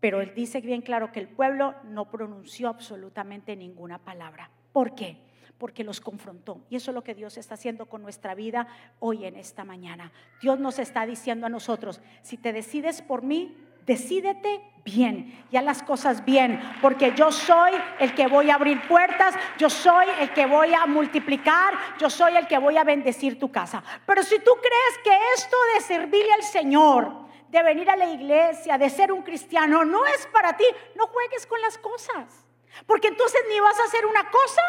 Pero 0.00 0.20
Él 0.20 0.32
dice 0.34 0.60
bien 0.60 0.82
claro 0.82 1.12
que 1.12 1.20
el 1.20 1.28
pueblo 1.28 1.74
no 1.84 2.10
pronunció 2.10 2.68
absolutamente 2.68 3.54
ninguna 3.56 3.98
palabra. 3.98 4.50
¿Por 4.72 4.94
qué? 4.94 5.16
Porque 5.58 5.84
los 5.84 6.00
confrontó. 6.00 6.60
Y 6.70 6.76
eso 6.76 6.90
es 6.90 6.94
lo 6.94 7.04
que 7.04 7.14
Dios 7.14 7.36
está 7.38 7.54
haciendo 7.54 7.86
con 7.86 8.02
nuestra 8.02 8.34
vida 8.34 8.66
hoy 8.98 9.24
en 9.26 9.36
esta 9.36 9.64
mañana. 9.64 10.12
Dios 10.40 10.58
nos 10.58 10.78
está 10.78 11.06
diciendo 11.06 11.46
a 11.46 11.50
nosotros, 11.50 12.00
si 12.22 12.36
te 12.36 12.52
decides 12.52 13.00
por 13.00 13.22
mí, 13.22 13.56
Decídete 13.86 14.72
bien 14.84 15.46
y 15.50 15.60
las 15.60 15.82
cosas 15.82 16.24
bien, 16.24 16.60
porque 16.80 17.12
yo 17.14 17.30
soy 17.30 17.72
el 17.98 18.14
que 18.14 18.26
voy 18.26 18.50
a 18.50 18.54
abrir 18.54 18.80
puertas, 18.88 19.34
yo 19.58 19.68
soy 19.68 20.06
el 20.20 20.32
que 20.32 20.46
voy 20.46 20.72
a 20.74 20.86
multiplicar, 20.86 21.74
yo 21.98 22.08
soy 22.08 22.36
el 22.36 22.46
que 22.46 22.58
voy 22.58 22.76
a 22.76 22.84
bendecir 22.84 23.38
tu 23.38 23.50
casa. 23.52 23.82
Pero 24.06 24.22
si 24.22 24.38
tú 24.38 24.52
crees 24.60 24.98
que 25.04 25.16
esto 25.36 25.56
de 25.74 25.80
servirle 25.82 26.32
al 26.32 26.42
Señor, 26.42 27.12
de 27.48 27.62
venir 27.62 27.90
a 27.90 27.96
la 27.96 28.06
iglesia, 28.06 28.78
de 28.78 28.88
ser 28.88 29.12
un 29.12 29.22
cristiano, 29.22 29.84
no 29.84 30.06
es 30.06 30.26
para 30.28 30.56
ti, 30.56 30.64
no 30.94 31.06
juegues 31.08 31.46
con 31.46 31.60
las 31.60 31.76
cosas, 31.78 32.46
porque 32.86 33.08
entonces 33.08 33.42
ni 33.50 33.60
vas 33.60 33.78
a 33.78 33.84
hacer 33.84 34.06
una 34.06 34.30
cosa 34.30 34.62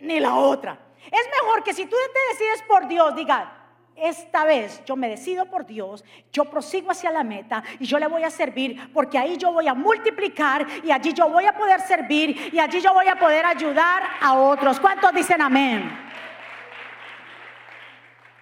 ni 0.00 0.20
la 0.20 0.34
otra. 0.34 0.78
Es 1.06 1.42
mejor 1.42 1.62
que 1.62 1.72
si 1.72 1.86
tú 1.86 1.96
te 2.12 2.34
decides 2.34 2.62
por 2.62 2.86
Dios, 2.86 3.14
diga, 3.14 3.65
esta 3.96 4.44
vez 4.44 4.82
yo 4.84 4.94
me 4.96 5.08
decido 5.08 5.46
por 5.46 5.66
Dios, 5.66 6.04
yo 6.32 6.44
prosigo 6.44 6.90
hacia 6.90 7.10
la 7.10 7.24
meta 7.24 7.62
y 7.80 7.86
yo 7.86 7.98
le 7.98 8.06
voy 8.06 8.22
a 8.22 8.30
servir 8.30 8.90
porque 8.92 9.18
ahí 9.18 9.36
yo 9.36 9.52
voy 9.52 9.66
a 9.66 9.74
multiplicar 9.74 10.66
y 10.84 10.90
allí 10.90 11.12
yo 11.12 11.28
voy 11.28 11.46
a 11.46 11.56
poder 11.56 11.80
servir 11.80 12.50
y 12.52 12.58
allí 12.58 12.80
yo 12.80 12.92
voy 12.92 13.08
a 13.08 13.16
poder 13.16 13.44
ayudar 13.46 14.02
a 14.20 14.34
otros. 14.34 14.78
¿Cuántos 14.78 15.12
dicen 15.12 15.40
amén? 15.40 15.90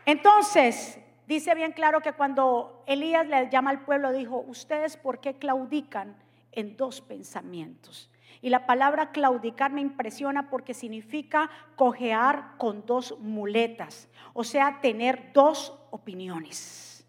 Entonces, 0.06 0.98
dice 1.26 1.54
bien 1.54 1.72
claro 1.72 2.00
que 2.00 2.12
cuando 2.12 2.82
Elías 2.86 3.26
le 3.26 3.48
llama 3.48 3.70
al 3.70 3.80
pueblo, 3.80 4.12
dijo, 4.12 4.44
ustedes 4.46 4.96
por 4.96 5.20
qué 5.20 5.34
claudican 5.34 6.16
en 6.52 6.76
dos 6.76 7.00
pensamientos. 7.00 8.10
Y 8.44 8.50
la 8.50 8.66
palabra 8.66 9.10
claudicar 9.10 9.72
me 9.72 9.80
impresiona 9.80 10.50
porque 10.50 10.74
significa 10.74 11.48
cojear 11.76 12.58
con 12.58 12.84
dos 12.84 13.18
muletas, 13.18 14.06
o 14.34 14.44
sea, 14.44 14.80
tener 14.82 15.32
dos 15.32 15.72
opiniones. 15.90 17.06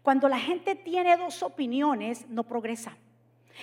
Cuando 0.00 0.30
la 0.30 0.38
gente 0.38 0.74
tiene 0.74 1.18
dos 1.18 1.42
opiniones, 1.42 2.26
no 2.30 2.44
progresa. 2.44 2.96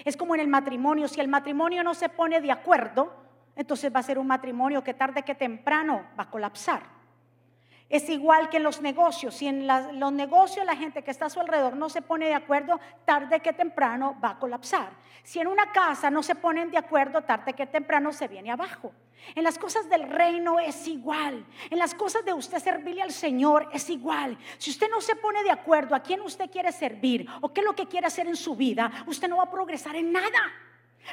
Es 0.05 0.15
como 0.15 0.35
en 0.35 0.41
el 0.41 0.47
matrimonio, 0.49 1.07
si 1.07 1.19
el 1.19 1.27
matrimonio 1.27 1.83
no 1.83 1.95
se 1.95 2.09
pone 2.09 2.41
de 2.41 2.51
acuerdo, 2.51 3.11
entonces 3.55 3.91
va 3.91 4.01
a 4.01 4.03
ser 4.03 4.19
un 4.19 4.27
matrimonio 4.27 4.83
que 4.83 4.93
tarde 4.93 5.23
que 5.23 5.33
temprano 5.33 6.05
va 6.15 6.25
a 6.25 6.29
colapsar. 6.29 6.98
Es 7.89 8.07
igual 8.07 8.49
que 8.49 8.57
en 8.57 8.63
los 8.63 8.81
negocios. 8.81 9.33
Si 9.33 9.47
en 9.47 9.67
los 9.67 10.11
negocios 10.13 10.63
la 10.63 10.75
gente 10.75 11.03
que 11.03 11.09
está 11.09 11.25
a 11.25 11.29
su 11.29 11.39
alrededor 11.39 11.75
no 11.75 11.89
se 11.89 12.03
pone 12.03 12.27
de 12.27 12.35
acuerdo, 12.35 12.79
tarde 13.03 13.39
que 13.39 13.51
temprano 13.51 14.15
va 14.23 14.31
a 14.31 14.39
colapsar. 14.39 14.91
Si 15.23 15.39
en 15.39 15.47
una 15.47 15.71
casa 15.71 16.11
no 16.11 16.21
se 16.21 16.35
ponen 16.35 16.69
de 16.69 16.77
acuerdo, 16.77 17.23
tarde 17.23 17.53
que 17.53 17.65
temprano 17.65 18.13
se 18.13 18.27
viene 18.27 18.51
abajo. 18.51 18.93
En 19.33 19.43
las 19.43 19.57
cosas 19.57 19.89
del 19.89 20.07
reino 20.07 20.59
es 20.59 20.87
igual. 20.87 21.43
En 21.71 21.79
las 21.79 21.95
cosas 21.95 22.23
de 22.23 22.31
usted 22.31 22.59
servirle 22.59 23.01
al 23.01 23.11
Señor 23.11 23.67
es 23.73 23.89
igual. 23.89 24.37
Si 24.59 24.69
usted 24.69 24.89
no 24.89 25.01
se 25.01 25.15
pone 25.15 25.43
de 25.43 25.51
acuerdo 25.51 25.95
a 25.95 26.01
quién 26.01 26.21
usted 26.21 26.49
quiere 26.49 26.71
servir 26.71 27.27
o 27.41 27.51
qué 27.51 27.61
es 27.61 27.65
lo 27.65 27.75
que 27.75 27.87
quiere 27.87 28.05
hacer 28.05 28.27
en 28.27 28.35
su 28.35 28.55
vida, 28.55 29.03
usted 29.07 29.27
no 29.27 29.37
va 29.37 29.43
a 29.43 29.51
progresar 29.51 29.95
en 29.95 30.11
nada. 30.11 30.53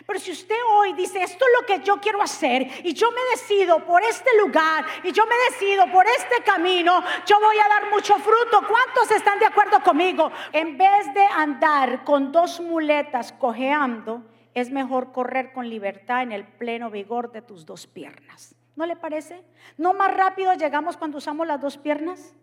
Pero 0.07 0.19
si 0.19 0.31
usted 0.31 0.57
hoy 0.75 0.93
dice, 0.93 1.23
esto 1.23 1.45
es 1.45 1.61
lo 1.61 1.67
que 1.67 1.85
yo 1.85 2.01
quiero 2.01 2.21
hacer 2.21 2.67
y 2.85 2.93
yo 2.93 3.11
me 3.11 3.21
decido 3.33 3.85
por 3.85 4.03
este 4.03 4.31
lugar 4.39 4.85
y 5.03 5.13
yo 5.13 5.25
me 5.27 5.35
decido 5.51 5.91
por 5.91 6.07
este 6.07 6.43
camino, 6.45 7.03
yo 7.25 7.41
voy 7.41 7.57
a 7.59 7.69
dar 7.69 7.91
mucho 7.91 8.15
fruto. 8.17 8.67
¿Cuántos 8.69 9.11
están 9.11 9.39
de 9.39 9.47
acuerdo 9.47 9.81
conmigo? 9.83 10.31
En 10.53 10.77
vez 10.77 11.13
de 11.15 11.25
andar 11.25 12.05
con 12.05 12.31
dos 12.31 12.61
muletas 12.61 13.33
cojeando, 13.33 14.23
es 14.55 14.71
mejor 14.71 15.13
correr 15.13 15.53
con 15.53 15.69
libertad 15.69 16.23
en 16.23 16.33
el 16.33 16.47
pleno 16.47 16.91
vigor 16.91 17.33
de 17.33 17.43
tus 17.43 17.67
dos 17.67 17.87
piernas. 17.87 18.55
¿No 18.75 18.85
le 18.87 18.97
parece? 18.97 19.43
¿No 19.79 19.95
más 19.95 20.15
rápido 20.15 20.53
llegamos 20.55 20.97
cuando 20.97 21.19
usamos 21.19 21.47
las 21.47 21.61
dos 21.61 21.79
piernas? 21.79 22.35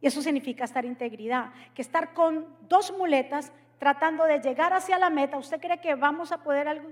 Y 0.00 0.06
eso 0.06 0.20
significa 0.20 0.64
estar 0.64 0.84
integridad, 0.84 1.52
que 1.74 1.82
estar 1.82 2.12
con 2.12 2.46
dos 2.68 2.92
muletas 2.96 3.52
tratando 3.78 4.24
de 4.24 4.40
llegar 4.40 4.72
hacia 4.72 4.98
la 4.98 5.10
meta, 5.10 5.36
¿usted 5.36 5.60
cree 5.60 5.80
que 5.80 5.94
vamos 5.94 6.32
a 6.32 6.42
poder 6.42 6.68
algo? 6.68 6.90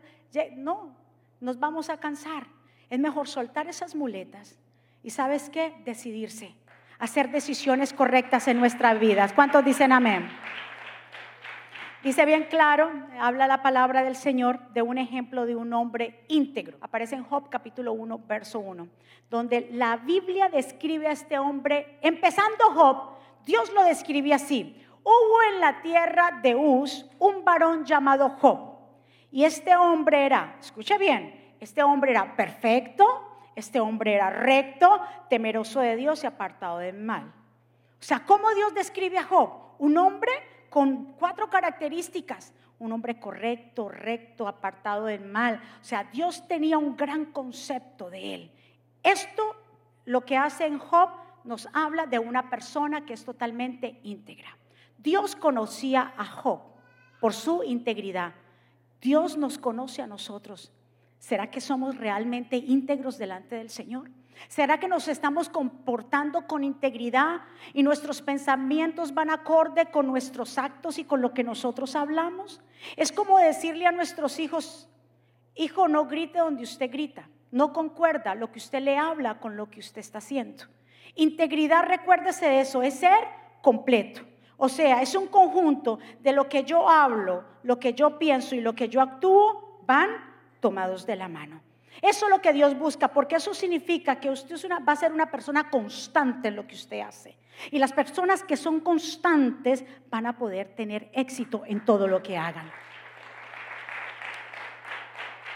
No, 0.56 0.94
nos 1.40 1.58
vamos 1.58 1.90
a 1.90 1.98
cansar. 1.98 2.46
Es 2.90 2.98
mejor 2.98 3.28
soltar 3.28 3.68
esas 3.68 3.94
muletas 3.94 4.58
y 5.02 5.10
sabes 5.10 5.50
qué, 5.50 5.74
decidirse, 5.84 6.54
hacer 6.98 7.30
decisiones 7.30 7.92
correctas 7.92 8.48
en 8.48 8.58
nuestras 8.58 8.98
vidas. 9.00 9.32
¿Cuántos 9.32 9.64
dicen 9.64 9.92
amén? 9.92 10.28
Dice 12.02 12.26
bien 12.26 12.48
claro, 12.50 12.90
habla 13.20 13.46
la 13.46 13.62
palabra 13.62 14.02
del 14.02 14.16
Señor 14.16 14.58
de 14.70 14.82
un 14.82 14.98
ejemplo 14.98 15.46
de 15.46 15.54
un 15.54 15.72
hombre 15.72 16.24
íntegro. 16.26 16.76
Aparece 16.80 17.14
en 17.14 17.22
Job 17.22 17.48
capítulo 17.48 17.92
1, 17.92 18.22
verso 18.26 18.58
1, 18.58 18.88
donde 19.30 19.68
la 19.70 19.96
Biblia 19.98 20.48
describe 20.48 21.06
a 21.06 21.12
este 21.12 21.38
hombre, 21.38 21.98
empezando 22.02 22.72
Job, 22.74 23.12
Dios 23.46 23.72
lo 23.72 23.84
describe 23.84 24.34
así, 24.34 24.81
hubo 25.02 25.42
en 25.52 25.60
la 25.60 25.80
tierra 25.82 26.40
de 26.42 26.54
Uz 26.54 27.06
un 27.18 27.44
varón 27.44 27.84
llamado 27.84 28.30
Job. 28.30 28.72
Y 29.30 29.44
este 29.44 29.74
hombre 29.76 30.26
era, 30.26 30.56
escucha 30.60 30.98
bien, 30.98 31.54
este 31.60 31.82
hombre 31.82 32.10
era 32.10 32.36
perfecto, 32.36 33.04
este 33.54 33.80
hombre 33.80 34.14
era 34.14 34.30
recto, 34.30 35.00
temeroso 35.28 35.80
de 35.80 35.96
Dios 35.96 36.22
y 36.24 36.26
apartado 36.26 36.78
del 36.78 36.96
mal. 36.96 37.32
O 38.00 38.04
sea, 38.04 38.24
¿cómo 38.24 38.52
Dios 38.54 38.74
describe 38.74 39.18
a 39.18 39.24
Job? 39.24 39.50
Un 39.78 39.96
hombre 39.96 40.32
con 40.70 41.12
cuatro 41.18 41.48
características. 41.48 42.52
Un 42.78 42.90
hombre 42.92 43.20
correcto, 43.20 43.88
recto, 43.88 44.48
apartado 44.48 45.04
del 45.04 45.24
mal. 45.24 45.60
O 45.80 45.84
sea, 45.84 46.04
Dios 46.04 46.48
tenía 46.48 46.78
un 46.78 46.96
gran 46.96 47.26
concepto 47.26 48.10
de 48.10 48.34
él. 48.34 48.50
Esto 49.02 49.54
lo 50.04 50.22
que 50.22 50.36
hace 50.36 50.66
en 50.66 50.78
Job 50.78 51.10
nos 51.44 51.68
habla 51.72 52.06
de 52.06 52.18
una 52.18 52.50
persona 52.50 53.04
que 53.04 53.12
es 53.12 53.24
totalmente 53.24 54.00
íntegra. 54.02 54.56
Dios 55.02 55.34
conocía 55.34 56.14
a 56.16 56.24
Job 56.24 56.60
por 57.20 57.34
su 57.34 57.62
integridad. 57.64 58.34
Dios 59.00 59.36
nos 59.36 59.58
conoce 59.58 60.00
a 60.00 60.06
nosotros. 60.06 60.72
¿Será 61.18 61.50
que 61.50 61.60
somos 61.60 61.96
realmente 61.96 62.56
íntegros 62.56 63.18
delante 63.18 63.56
del 63.56 63.70
Señor? 63.70 64.10
¿Será 64.48 64.78
que 64.78 64.88
nos 64.88 65.08
estamos 65.08 65.48
comportando 65.48 66.46
con 66.46 66.64
integridad 66.64 67.42
y 67.74 67.82
nuestros 67.82 68.22
pensamientos 68.22 69.12
van 69.12 69.30
acorde 69.30 69.90
con 69.90 70.06
nuestros 70.06 70.56
actos 70.58 70.98
y 70.98 71.04
con 71.04 71.20
lo 71.20 71.32
que 71.34 71.44
nosotros 71.44 71.94
hablamos? 71.96 72.60
Es 72.96 73.12
como 73.12 73.38
decirle 73.38 73.86
a 73.86 73.92
nuestros 73.92 74.38
hijos, 74.38 74.88
hijo, 75.54 75.88
no 75.88 76.06
grite 76.06 76.38
donde 76.38 76.62
usted 76.62 76.90
grita, 76.90 77.28
no 77.50 77.72
concuerda 77.72 78.34
lo 78.34 78.50
que 78.50 78.58
usted 78.58 78.80
le 78.80 78.96
habla 78.96 79.38
con 79.38 79.56
lo 79.56 79.70
que 79.70 79.80
usted 79.80 80.00
está 80.00 80.18
haciendo. 80.18 80.64
Integridad, 81.14 81.86
recuérdese 81.86 82.46
de 82.46 82.60
eso, 82.60 82.82
es 82.82 82.94
ser 82.94 83.24
completo. 83.62 84.31
O 84.64 84.68
sea, 84.68 85.02
es 85.02 85.16
un 85.16 85.26
conjunto 85.26 85.98
de 86.20 86.32
lo 86.32 86.48
que 86.48 86.62
yo 86.62 86.88
hablo, 86.88 87.42
lo 87.64 87.80
que 87.80 87.94
yo 87.94 88.16
pienso 88.16 88.54
y 88.54 88.60
lo 88.60 88.76
que 88.76 88.88
yo 88.88 89.00
actúo, 89.00 89.80
van 89.84 90.08
tomados 90.60 91.04
de 91.04 91.16
la 91.16 91.26
mano. 91.26 91.60
Eso 92.00 92.26
es 92.26 92.30
lo 92.30 92.40
que 92.40 92.52
Dios 92.52 92.78
busca, 92.78 93.08
porque 93.08 93.34
eso 93.34 93.54
significa 93.54 94.20
que 94.20 94.30
usted 94.30 94.54
va 94.86 94.92
a 94.92 94.94
ser 94.94 95.12
una 95.12 95.28
persona 95.32 95.68
constante 95.68 96.46
en 96.46 96.54
lo 96.54 96.64
que 96.64 96.76
usted 96.76 97.00
hace. 97.00 97.36
Y 97.72 97.80
las 97.80 97.92
personas 97.92 98.44
que 98.44 98.56
son 98.56 98.78
constantes 98.78 99.84
van 100.08 100.26
a 100.26 100.38
poder 100.38 100.76
tener 100.76 101.10
éxito 101.12 101.64
en 101.66 101.84
todo 101.84 102.06
lo 102.06 102.22
que 102.22 102.38
hagan. 102.38 102.70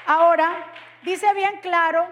Ahora, 0.07 0.67
dice 1.05 1.33
bien 1.33 1.61
claro 1.63 2.09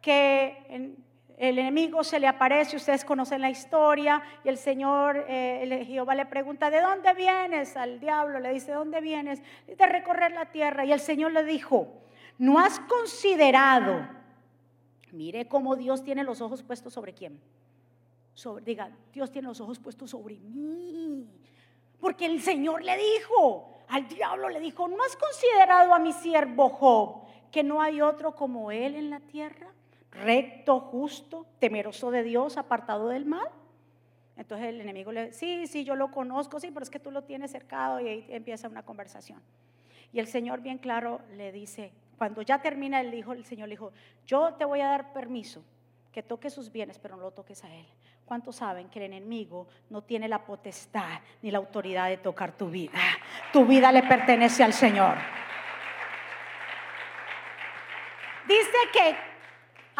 que 0.00 0.96
el 1.38 1.58
enemigo 1.58 2.02
se 2.02 2.18
le 2.18 2.26
aparece, 2.26 2.76
ustedes 2.76 3.04
conocen 3.04 3.40
la 3.40 3.48
historia, 3.48 4.20
y 4.42 4.48
el 4.48 4.58
Señor, 4.58 5.24
eh, 5.28 5.60
el 5.62 5.86
Jehová 5.86 6.16
le 6.16 6.26
pregunta, 6.26 6.68
¿de 6.68 6.80
dónde 6.80 7.14
vienes? 7.14 7.76
Al 7.76 8.00
diablo 8.00 8.40
le 8.40 8.52
dice, 8.52 8.72
¿de 8.72 8.76
dónde 8.76 9.00
vienes? 9.00 9.40
De 9.66 9.86
recorrer 9.86 10.32
la 10.32 10.46
tierra. 10.46 10.84
Y 10.84 10.92
el 10.92 10.98
Señor 10.98 11.32
le 11.32 11.44
dijo, 11.44 11.94
¿no 12.38 12.58
has 12.58 12.80
considerado? 12.80 14.08
Mire 15.12 15.46
cómo 15.46 15.76
Dios 15.76 16.02
tiene 16.02 16.24
los 16.24 16.40
ojos 16.40 16.64
puestos 16.64 16.92
sobre 16.92 17.14
quién. 17.14 17.40
Sobre, 18.34 18.64
diga, 18.64 18.90
Dios 19.12 19.30
tiene 19.30 19.46
los 19.46 19.60
ojos 19.60 19.78
puestos 19.78 20.10
sobre 20.10 20.38
mí. 20.40 21.24
Porque 22.00 22.26
el 22.26 22.42
Señor 22.42 22.82
le 22.82 22.96
dijo, 22.96 23.78
al 23.88 24.08
diablo 24.08 24.48
le 24.48 24.58
dijo, 24.58 24.88
¿no 24.88 25.02
has 25.04 25.16
considerado 25.16 25.94
a 25.94 26.00
mi 26.00 26.12
siervo 26.12 26.68
Job 26.68 27.28
que 27.52 27.62
no 27.62 27.80
hay 27.80 28.00
otro 28.00 28.34
como 28.34 28.72
él 28.72 28.96
en 28.96 29.10
la 29.10 29.20
tierra? 29.20 29.68
Recto, 30.22 30.80
justo, 30.80 31.46
temeroso 31.58 32.10
de 32.10 32.22
Dios, 32.22 32.56
apartado 32.56 33.08
del 33.08 33.24
mal. 33.24 33.48
Entonces 34.36 34.68
el 34.68 34.80
enemigo 34.80 35.10
le 35.10 35.26
dice, 35.26 35.38
sí, 35.38 35.66
sí, 35.66 35.84
yo 35.84 35.96
lo 35.96 36.10
conozco, 36.10 36.60
sí, 36.60 36.70
pero 36.72 36.84
es 36.84 36.90
que 36.90 37.00
tú 37.00 37.10
lo 37.10 37.22
tienes 37.22 37.50
cercado 37.50 38.00
y 38.00 38.08
ahí 38.08 38.26
empieza 38.28 38.68
una 38.68 38.84
conversación. 38.84 39.40
Y 40.12 40.20
el 40.20 40.28
Señor 40.28 40.60
bien 40.60 40.78
claro 40.78 41.20
le 41.36 41.52
dice, 41.52 41.92
cuando 42.16 42.42
ya 42.42 42.62
termina, 42.62 43.00
el, 43.00 43.12
hijo, 43.14 43.32
el 43.32 43.44
Señor 43.44 43.68
le 43.68 43.74
dijo, 43.74 43.92
yo 44.26 44.54
te 44.54 44.64
voy 44.64 44.80
a 44.80 44.88
dar 44.88 45.12
permiso 45.12 45.62
que 46.12 46.22
toques 46.22 46.52
sus 46.52 46.70
bienes, 46.70 46.98
pero 46.98 47.16
no 47.16 47.22
lo 47.22 47.30
toques 47.32 47.62
a 47.64 47.74
Él. 47.74 47.86
¿Cuántos 48.24 48.56
saben 48.56 48.88
que 48.88 48.98
el 48.98 49.06
enemigo 49.06 49.66
no 49.88 50.02
tiene 50.02 50.28
la 50.28 50.44
potestad 50.44 51.20
ni 51.42 51.50
la 51.50 51.58
autoridad 51.58 52.08
de 52.08 52.18
tocar 52.18 52.52
tu 52.52 52.68
vida? 52.68 52.98
Tu 53.52 53.64
vida 53.64 53.90
le 53.90 54.02
pertenece 54.02 54.62
al 54.62 54.72
Señor. 54.72 55.16
Dice 58.46 58.78
que 58.92 59.27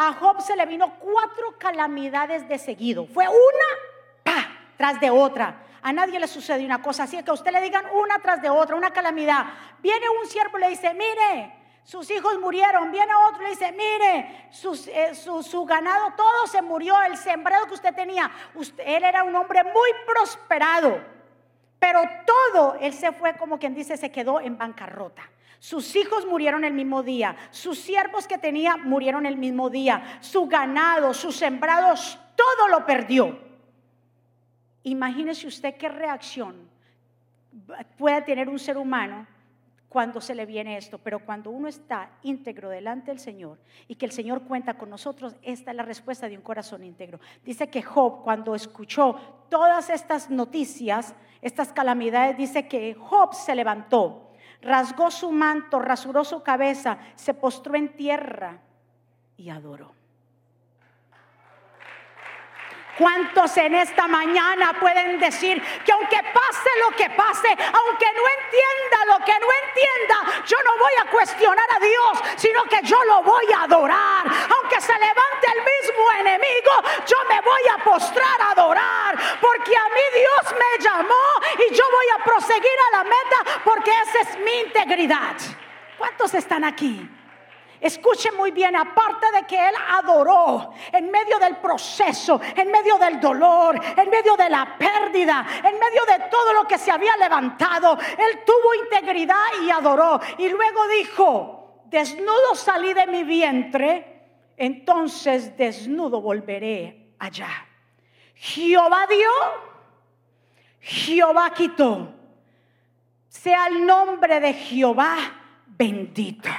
a 0.01 0.13
Job 0.13 0.41
se 0.41 0.55
le 0.55 0.65
vino 0.65 0.93
cuatro 0.97 1.57
calamidades 1.57 2.47
de 2.47 2.57
seguido. 2.57 3.05
Fue 3.05 3.27
una, 3.27 4.23
pa, 4.23 4.47
tras 4.77 4.97
de 5.01 5.09
otra. 5.09 5.57
A 5.81 5.91
nadie 5.91 6.17
le 6.21 6.27
sucede 6.27 6.65
una 6.65 6.81
cosa 6.81 7.03
así, 7.03 7.21
que 7.21 7.29
a 7.29 7.33
usted 7.33 7.51
le 7.51 7.59
digan 7.59 7.83
una 7.93 8.17
tras 8.19 8.41
de 8.41 8.49
otra, 8.49 8.77
una 8.77 8.91
calamidad. 8.91 9.47
Viene 9.79 10.05
un 10.21 10.25
siervo 10.25 10.57
y 10.57 10.61
le 10.61 10.69
dice, 10.69 10.93
mire, 10.93 11.53
sus 11.83 12.09
hijos 12.11 12.39
murieron. 12.39 12.93
Viene 12.93 13.11
otro 13.27 13.41
y 13.41 13.43
le 13.43 13.49
dice, 13.49 13.73
mire, 13.73 14.47
eh, 14.93 15.15
su, 15.15 15.65
ganado 15.65 16.13
todo 16.15 16.47
se 16.47 16.61
murió, 16.61 16.95
el 17.01 17.17
sembrado 17.17 17.65
que 17.65 17.73
usted 17.73 17.93
tenía. 17.93 18.31
Usted, 18.55 18.81
él 18.87 19.03
era 19.03 19.25
un 19.25 19.35
hombre 19.35 19.65
muy 19.65 19.89
prosperado, 20.07 20.97
pero 21.77 22.01
todo, 22.25 22.77
él 22.79 22.93
se 22.93 23.11
fue 23.11 23.35
como 23.35 23.59
quien 23.59 23.75
dice, 23.75 23.97
se 23.97 24.13
quedó 24.13 24.39
en 24.39 24.57
bancarrota. 24.57 25.23
Sus 25.59 25.95
hijos 25.95 26.25
murieron 26.25 26.63
el 26.63 26.73
mismo 26.73 27.03
día, 27.03 27.35
sus 27.51 27.77
siervos 27.77 28.27
que 28.27 28.37
tenía 28.37 28.77
murieron 28.77 29.25
el 29.25 29.37
mismo 29.37 29.69
día, 29.69 30.19
su 30.21 30.47
ganado, 30.47 31.13
sus 31.13 31.35
sembrados, 31.35 32.17
todo 32.35 32.69
lo 32.69 32.85
perdió. 32.85 33.37
Imagínese 34.83 35.47
usted 35.47 35.75
qué 35.75 35.89
reacción 35.89 36.69
puede 37.97 38.21
tener 38.21 38.47
un 38.47 38.59
ser 38.59 38.77
humano 38.77 39.27
cuando 39.89 40.21
se 40.21 40.35
le 40.35 40.45
viene 40.45 40.77
esto, 40.77 40.99
pero 40.99 41.25
cuando 41.25 41.49
uno 41.49 41.67
está 41.67 42.11
íntegro 42.21 42.69
delante 42.69 43.09
del 43.09 43.19
Señor 43.19 43.57
y 43.87 43.95
que 43.95 44.05
el 44.05 44.11
Señor 44.11 44.43
cuenta 44.43 44.75
con 44.75 44.89
nosotros, 44.89 45.35
esta 45.41 45.71
es 45.71 45.77
la 45.77 45.83
respuesta 45.83 46.29
de 46.29 46.37
un 46.37 46.43
corazón 46.43 46.83
íntegro. 46.83 47.19
Dice 47.43 47.69
que 47.69 47.81
Job, 47.81 48.23
cuando 48.23 48.53
escuchó 48.53 49.15
todas 49.49 49.89
estas 49.89 50.29
noticias, 50.29 51.15
estas 51.41 51.73
calamidades, 51.73 52.37
dice 52.37 52.67
que 52.67 52.93
Job 52.93 53.33
se 53.33 53.55
levantó, 53.55 54.28
rasgó 54.61 55.11
su 55.11 55.31
manto, 55.31 55.79
rasuró 55.79 56.23
su 56.23 56.43
cabeza, 56.43 56.99
se 57.15 57.33
postró 57.33 57.75
en 57.75 57.95
tierra 57.95 58.59
y 59.37 59.49
adoró. 59.49 59.98
¿Cuántos 62.99 63.55
en 63.55 63.75
esta 63.75 64.09
mañana 64.09 64.73
pueden 64.77 65.17
decir 65.19 65.63
que 65.85 65.91
aunque 65.93 66.17
pase 66.33 66.69
lo 66.83 66.93
que 66.97 67.09
pase, 67.11 67.47
aunque 67.47 68.05
no 68.11 68.23
entienda 68.27 69.05
lo 69.07 69.23
que 69.23 69.39
no 69.39 69.47
entienda, 69.63 70.43
yo 70.45 70.57
no 70.65 70.77
voy 70.77 70.91
a 71.01 71.09
cuestionar 71.09 71.65
a 71.77 71.79
Dios, 71.79 72.35
sino 72.35 72.65
que 72.65 72.81
yo 72.83 73.01
lo 73.05 73.23
voy 73.23 73.45
a 73.55 73.63
adorar? 73.63 74.25
Aunque 74.53 74.81
se 74.81 74.91
levante 74.91 75.47
el 75.47 75.63
mismo 75.63 76.11
enemigo, 76.19 76.71
yo 77.07 77.15
me 77.29 77.39
voy 77.39 77.61
a 77.73 77.83
postrar 77.85 78.41
a 78.41 78.51
adorar, 78.51 79.17
porque 79.39 79.77
a 79.77 79.89
mí 79.95 80.01
Dios 80.15 80.55
me 80.59 80.83
llamó 80.83 81.25
y 81.69 81.73
yo 81.73 81.85
voy 81.89 82.05
a 82.19 82.23
proseguir 82.25 82.79
a 82.91 82.97
la 82.97 83.03
meta 83.05 83.61
porque 83.63 83.91
esa 83.91 84.29
es 84.29 84.39
mi 84.39 84.59
integridad. 84.59 85.37
¿Cuántos 85.97 86.33
están 86.33 86.65
aquí? 86.65 87.09
Escuche 87.79 88.31
muy 88.33 88.51
bien, 88.51 88.75
aparte 88.75 89.25
de 89.31 89.47
que 89.47 89.55
él 89.55 89.73
adoró 89.91 90.71
en 90.91 91.09
medio 91.09 91.39
del 91.39 91.57
proceso, 91.57 92.39
en 92.55 92.69
medio 92.71 92.97
del 92.97 93.19
dolor, 93.19 93.79
en 93.95 94.09
medio 94.09 94.35
de 94.35 94.49
la 94.49 94.77
pérdida, 94.77 95.45
en 95.57 95.79
medio 95.79 96.05
de 96.05 96.25
todo 96.29 96.53
lo 96.53 96.67
que 96.67 96.77
se 96.77 96.91
había 96.91 97.15
levantado, 97.15 97.97
él 98.17 98.39
tuvo 98.45 98.83
integridad 98.83 99.61
y 99.63 99.69
adoró. 99.69 100.19
Y 100.37 100.49
luego 100.49 100.87
dijo, 100.89 101.83
desnudo 101.85 102.53
salí 102.53 102.93
de 102.93 103.07
mi 103.07 103.23
vientre, 103.23 104.23
entonces 104.57 105.55
desnudo 105.55 106.21
volveré 106.21 107.13
allá. 107.17 107.65
Jehová 108.35 109.07
dio, 109.07 109.29
Jehová 110.81 111.53
quitó. 111.53 112.13
Sea 113.29 113.67
el 113.67 113.85
nombre 113.85 114.39
de 114.39 114.53
Jehová 114.53 115.15
bendito. 115.65 116.49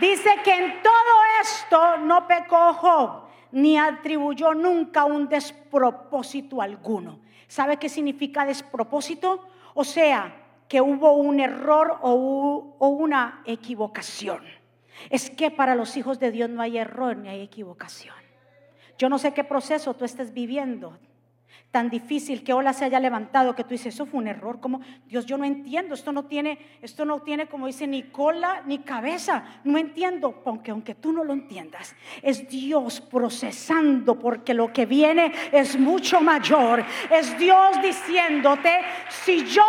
Dice 0.00 0.30
que 0.42 0.52
en 0.52 0.82
todo 0.82 0.92
esto 1.42 1.98
no 1.98 2.26
pecó 2.26 2.74
Job, 2.74 3.24
ni 3.52 3.78
atribuyó 3.78 4.54
nunca 4.54 5.04
un 5.04 5.28
despropósito 5.28 6.60
alguno. 6.60 7.20
¿Sabe 7.46 7.76
qué 7.76 7.88
significa 7.88 8.44
despropósito? 8.44 9.46
O 9.74 9.84
sea, 9.84 10.34
que 10.68 10.80
hubo 10.80 11.12
un 11.12 11.38
error 11.40 11.98
o, 12.02 12.74
una 12.80 13.42
equivocación. 13.44 14.42
Es 15.10 15.30
que 15.30 15.50
para 15.50 15.74
los 15.74 15.96
hijos 15.96 16.18
de 16.18 16.30
Dios 16.30 16.50
no 16.50 16.62
hay 16.62 16.78
error 16.78 17.16
ni 17.16 17.28
hay 17.28 17.42
equivocación. 17.42 18.16
Yo 18.98 19.08
no 19.08 19.18
sé 19.18 19.34
qué 19.34 19.44
proceso 19.44 19.94
tú 19.94 20.04
estés 20.04 20.32
viviendo 20.32 20.98
tan 21.70 21.90
difícil 21.90 22.44
que 22.44 22.52
ola 22.52 22.72
se 22.72 22.84
haya 22.84 23.00
levantado 23.00 23.56
que 23.56 23.64
tú 23.64 23.70
dices, 23.70 23.94
eso 23.94 24.06
fue 24.06 24.20
un 24.20 24.28
error, 24.28 24.60
como 24.60 24.80
Dios, 25.06 25.26
yo 25.26 25.36
no 25.36 25.44
entiendo, 25.44 25.94
esto 25.94 26.12
no 26.12 26.26
tiene, 26.26 26.58
esto 26.80 27.04
no 27.04 27.22
tiene 27.22 27.48
como 27.48 27.66
dice 27.66 27.86
ni 27.88 28.04
cola 28.04 28.62
ni 28.64 28.78
cabeza, 28.78 29.44
no 29.64 29.76
entiendo, 29.76 30.40
aunque 30.46 30.70
aunque 30.70 30.94
tú 30.94 31.12
no 31.12 31.24
lo 31.24 31.32
entiendas, 31.32 31.96
es 32.22 32.48
Dios 32.48 33.00
procesando 33.00 34.16
porque 34.18 34.54
lo 34.54 34.72
que 34.72 34.86
viene 34.86 35.32
es 35.50 35.76
mucho 35.76 36.20
mayor, 36.20 36.84
es 37.10 37.36
Dios 37.38 37.82
diciéndote, 37.82 38.70
si 39.08 39.44
yo 39.44 39.66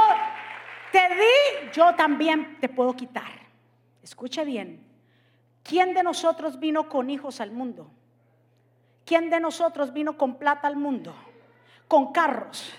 te 0.91 0.99
di, 0.99 1.71
yo 1.73 1.95
también 1.95 2.57
te 2.59 2.69
puedo 2.69 2.95
quitar. 2.95 3.31
Escuche 4.03 4.45
bien, 4.45 4.85
¿quién 5.63 5.95
de 5.95 6.03
nosotros 6.03 6.59
vino 6.59 6.87
con 6.87 7.09
hijos 7.09 7.41
al 7.41 7.51
mundo? 7.51 7.89
¿Quién 9.05 9.31
de 9.31 9.39
nosotros 9.39 9.91
vino 9.91 10.17
con 10.17 10.35
plata 10.35 10.67
al 10.67 10.75
mundo? 10.77 11.15
Con 11.87 12.11
carros, 12.11 12.73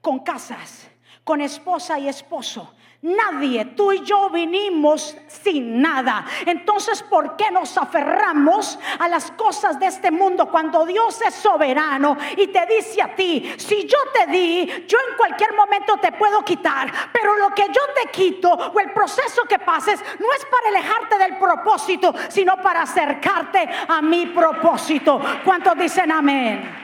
con 0.00 0.20
casas, 0.20 0.88
con 1.24 1.40
esposa 1.40 1.98
y 1.98 2.08
esposo. 2.08 2.74
Nadie, 3.04 3.66
tú 3.76 3.92
y 3.92 4.02
yo 4.02 4.30
vinimos 4.30 5.14
sin 5.26 5.82
nada. 5.82 6.24
Entonces, 6.46 7.02
¿por 7.02 7.36
qué 7.36 7.50
nos 7.50 7.76
aferramos 7.76 8.78
a 8.98 9.08
las 9.08 9.30
cosas 9.32 9.78
de 9.78 9.88
este 9.88 10.10
mundo 10.10 10.50
cuando 10.50 10.86
Dios 10.86 11.20
es 11.20 11.34
soberano 11.34 12.16
y 12.34 12.46
te 12.46 12.64
dice 12.64 13.02
a 13.02 13.14
ti, 13.14 13.52
si 13.58 13.86
yo 13.86 13.98
te 14.14 14.32
di, 14.32 14.86
yo 14.88 14.96
en 15.10 15.18
cualquier 15.18 15.52
momento 15.52 15.98
te 15.98 16.12
puedo 16.12 16.42
quitar, 16.46 16.90
pero 17.12 17.36
lo 17.36 17.50
que 17.50 17.66
yo 17.66 17.82
te 18.02 18.10
quito 18.10 18.50
o 18.50 18.80
el 18.80 18.90
proceso 18.92 19.42
que 19.46 19.58
pases 19.58 20.02
no 20.18 20.32
es 20.32 20.46
para 20.46 20.68
alejarte 20.68 21.18
del 21.18 21.36
propósito, 21.36 22.14
sino 22.28 22.56
para 22.56 22.82
acercarte 22.82 23.68
a 23.86 24.00
mi 24.00 24.24
propósito. 24.28 25.20
¿Cuántos 25.44 25.76
dicen 25.76 26.10
amén? 26.10 26.83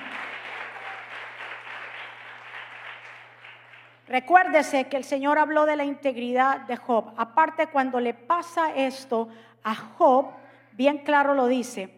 Recuérdese 4.10 4.88
que 4.88 4.96
el 4.96 5.04
Señor 5.04 5.38
habló 5.38 5.66
de 5.66 5.76
la 5.76 5.84
integridad 5.84 6.62
de 6.62 6.74
Job. 6.74 7.12
Aparte, 7.16 7.68
cuando 7.68 8.00
le 8.00 8.12
pasa 8.12 8.74
esto 8.74 9.28
a 9.62 9.72
Job, 9.72 10.32
bien 10.72 10.98
claro 10.98 11.32
lo 11.32 11.46
dice, 11.46 11.94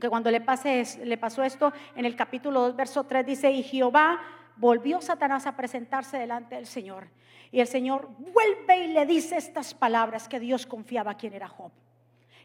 que 0.00 0.08
cuando 0.08 0.30
le, 0.30 0.40
pase, 0.40 0.84
le 1.04 1.18
pasó 1.18 1.42
esto 1.42 1.72
en 1.96 2.04
el 2.04 2.14
capítulo 2.14 2.60
2, 2.60 2.76
verso 2.76 3.02
3, 3.02 3.26
dice, 3.26 3.50
y 3.50 3.64
Jehová 3.64 4.20
volvió 4.54 5.00
Satanás 5.00 5.48
a 5.48 5.56
presentarse 5.56 6.18
delante 6.18 6.54
del 6.54 6.66
Señor. 6.66 7.08
Y 7.50 7.58
el 7.58 7.66
Señor 7.66 8.08
vuelve 8.32 8.84
y 8.84 8.92
le 8.92 9.04
dice 9.04 9.38
estas 9.38 9.74
palabras 9.74 10.28
que 10.28 10.38
Dios 10.38 10.66
confiaba 10.66 11.16
a 11.20 11.26
era 11.26 11.48
Job. 11.48 11.72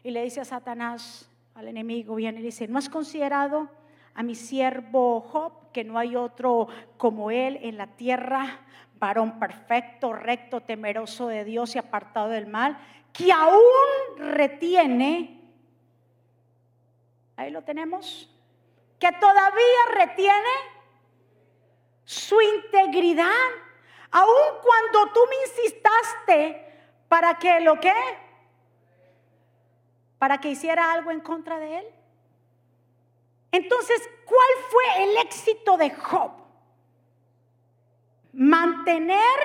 Y 0.02 0.10
le 0.10 0.24
dice 0.24 0.40
a 0.40 0.44
Satanás, 0.44 1.30
al 1.54 1.68
enemigo, 1.68 2.16
viene 2.16 2.40
y 2.40 2.42
dice, 2.42 2.66
¿no 2.66 2.78
has 2.78 2.88
considerado 2.88 3.70
a 4.14 4.22
mi 4.22 4.34
siervo 4.34 5.20
Job, 5.20 5.72
que 5.72 5.84
no 5.84 5.98
hay 5.98 6.16
otro 6.16 6.68
como 6.96 7.30
él 7.30 7.58
en 7.62 7.76
la 7.76 7.88
tierra, 7.88 8.60
varón 8.94 9.38
perfecto, 9.38 10.12
recto, 10.12 10.60
temeroso 10.60 11.28
de 11.28 11.44
Dios 11.44 11.74
y 11.74 11.78
apartado 11.78 12.28
del 12.28 12.46
mal, 12.46 12.78
que 13.12 13.32
aún 13.32 14.18
retiene, 14.18 15.40
ahí 17.36 17.50
lo 17.50 17.62
tenemos, 17.62 18.30
que 18.98 19.10
todavía 19.12 19.80
retiene 19.94 20.74
su 22.04 22.40
integridad, 22.40 23.28
aun 24.10 24.60
cuando 24.62 25.12
tú 25.12 25.20
me 25.28 25.36
insistaste 25.42 26.64
para 27.08 27.38
que 27.38 27.60
lo 27.60 27.80
que, 27.80 27.92
para 30.18 30.38
que 30.38 30.50
hiciera 30.50 30.92
algo 30.92 31.10
en 31.10 31.20
contra 31.20 31.58
de 31.58 31.78
él. 31.78 31.86
Entonces, 33.54 34.10
¿cuál 34.24 34.48
fue 34.70 35.04
el 35.04 35.16
éxito 35.18 35.76
de 35.76 35.90
Job? 35.90 36.44
mantener 38.34 39.38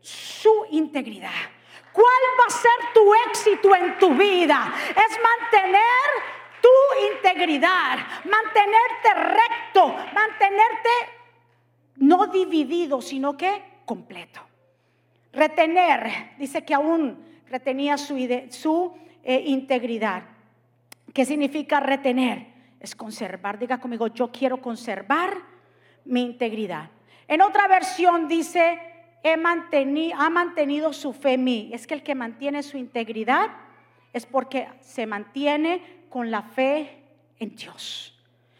su 0.00 0.66
integridad. 0.70 1.30
¿Cuál 1.92 2.06
va 2.38 2.44
a 2.46 2.50
ser 2.50 2.92
tu 2.94 3.14
éxito 3.28 3.74
en 3.74 3.98
tu 3.98 4.14
vida? 4.14 4.74
Es 4.88 5.18
mantener 5.22 5.82
tu 6.60 6.68
integridad, 7.14 7.98
mantenerte 8.24 9.14
recto, 9.14 9.88
mantenerte 10.14 10.88
no 11.96 12.26
dividido, 12.28 13.00
sino 13.02 13.36
que 13.36 13.62
completo. 13.84 14.40
Retener, 15.32 16.34
dice 16.38 16.64
que 16.64 16.74
aún 16.74 17.42
retenía 17.48 17.98
su, 17.98 18.16
eh, 19.24 19.42
integridad. 19.46 20.24
¿Qué 21.12 21.24
significa 21.24 21.80
retener? 21.80 22.51
Es 22.82 22.96
conservar. 22.96 23.58
Diga 23.58 23.78
conmigo, 23.78 24.08
yo 24.08 24.32
quiero 24.32 24.60
conservar 24.60 25.38
mi 26.04 26.22
integridad. 26.22 26.90
En 27.28 27.40
otra 27.40 27.68
versión 27.68 28.26
dice, 28.26 28.78
ha 29.24 30.30
mantenido 30.30 30.92
su 30.92 31.12
fe 31.12 31.34
en 31.34 31.44
mí. 31.44 31.70
Es 31.72 31.86
que 31.86 31.94
el 31.94 32.02
que 32.02 32.16
mantiene 32.16 32.62
su 32.64 32.76
integridad 32.76 33.50
es 34.12 34.26
porque 34.26 34.68
se 34.80 35.06
mantiene 35.06 36.02
con 36.10 36.30
la 36.30 36.42
fe 36.42 37.04
en 37.38 37.54
Dios. 37.54 38.18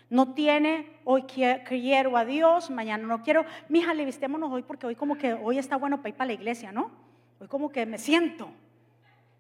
No 0.09 0.35
tiene, 0.35 1.01
hoy 1.05 1.23
quiero 1.23 2.17
a 2.17 2.25
Dios, 2.25 2.71
mañana 2.71 3.05
no 3.07 3.23
quiero. 3.23 3.45
Mija, 3.69 3.93
le 3.93 4.05
vistémonos 4.05 4.53
hoy 4.53 4.63
porque 4.63 4.87
hoy 4.87 4.95
como 4.95 5.17
que 5.17 5.33
hoy 5.33 5.59
está 5.59 5.77
bueno 5.77 5.99
para 5.99 6.11
ir 6.11 6.15
para 6.15 6.27
la 6.29 6.33
iglesia, 6.35 6.71
¿no? 6.71 6.91
Hoy 7.41 7.49
como 7.49 7.71
que 7.71 7.87
me 7.87 7.99
siento. 7.99 8.51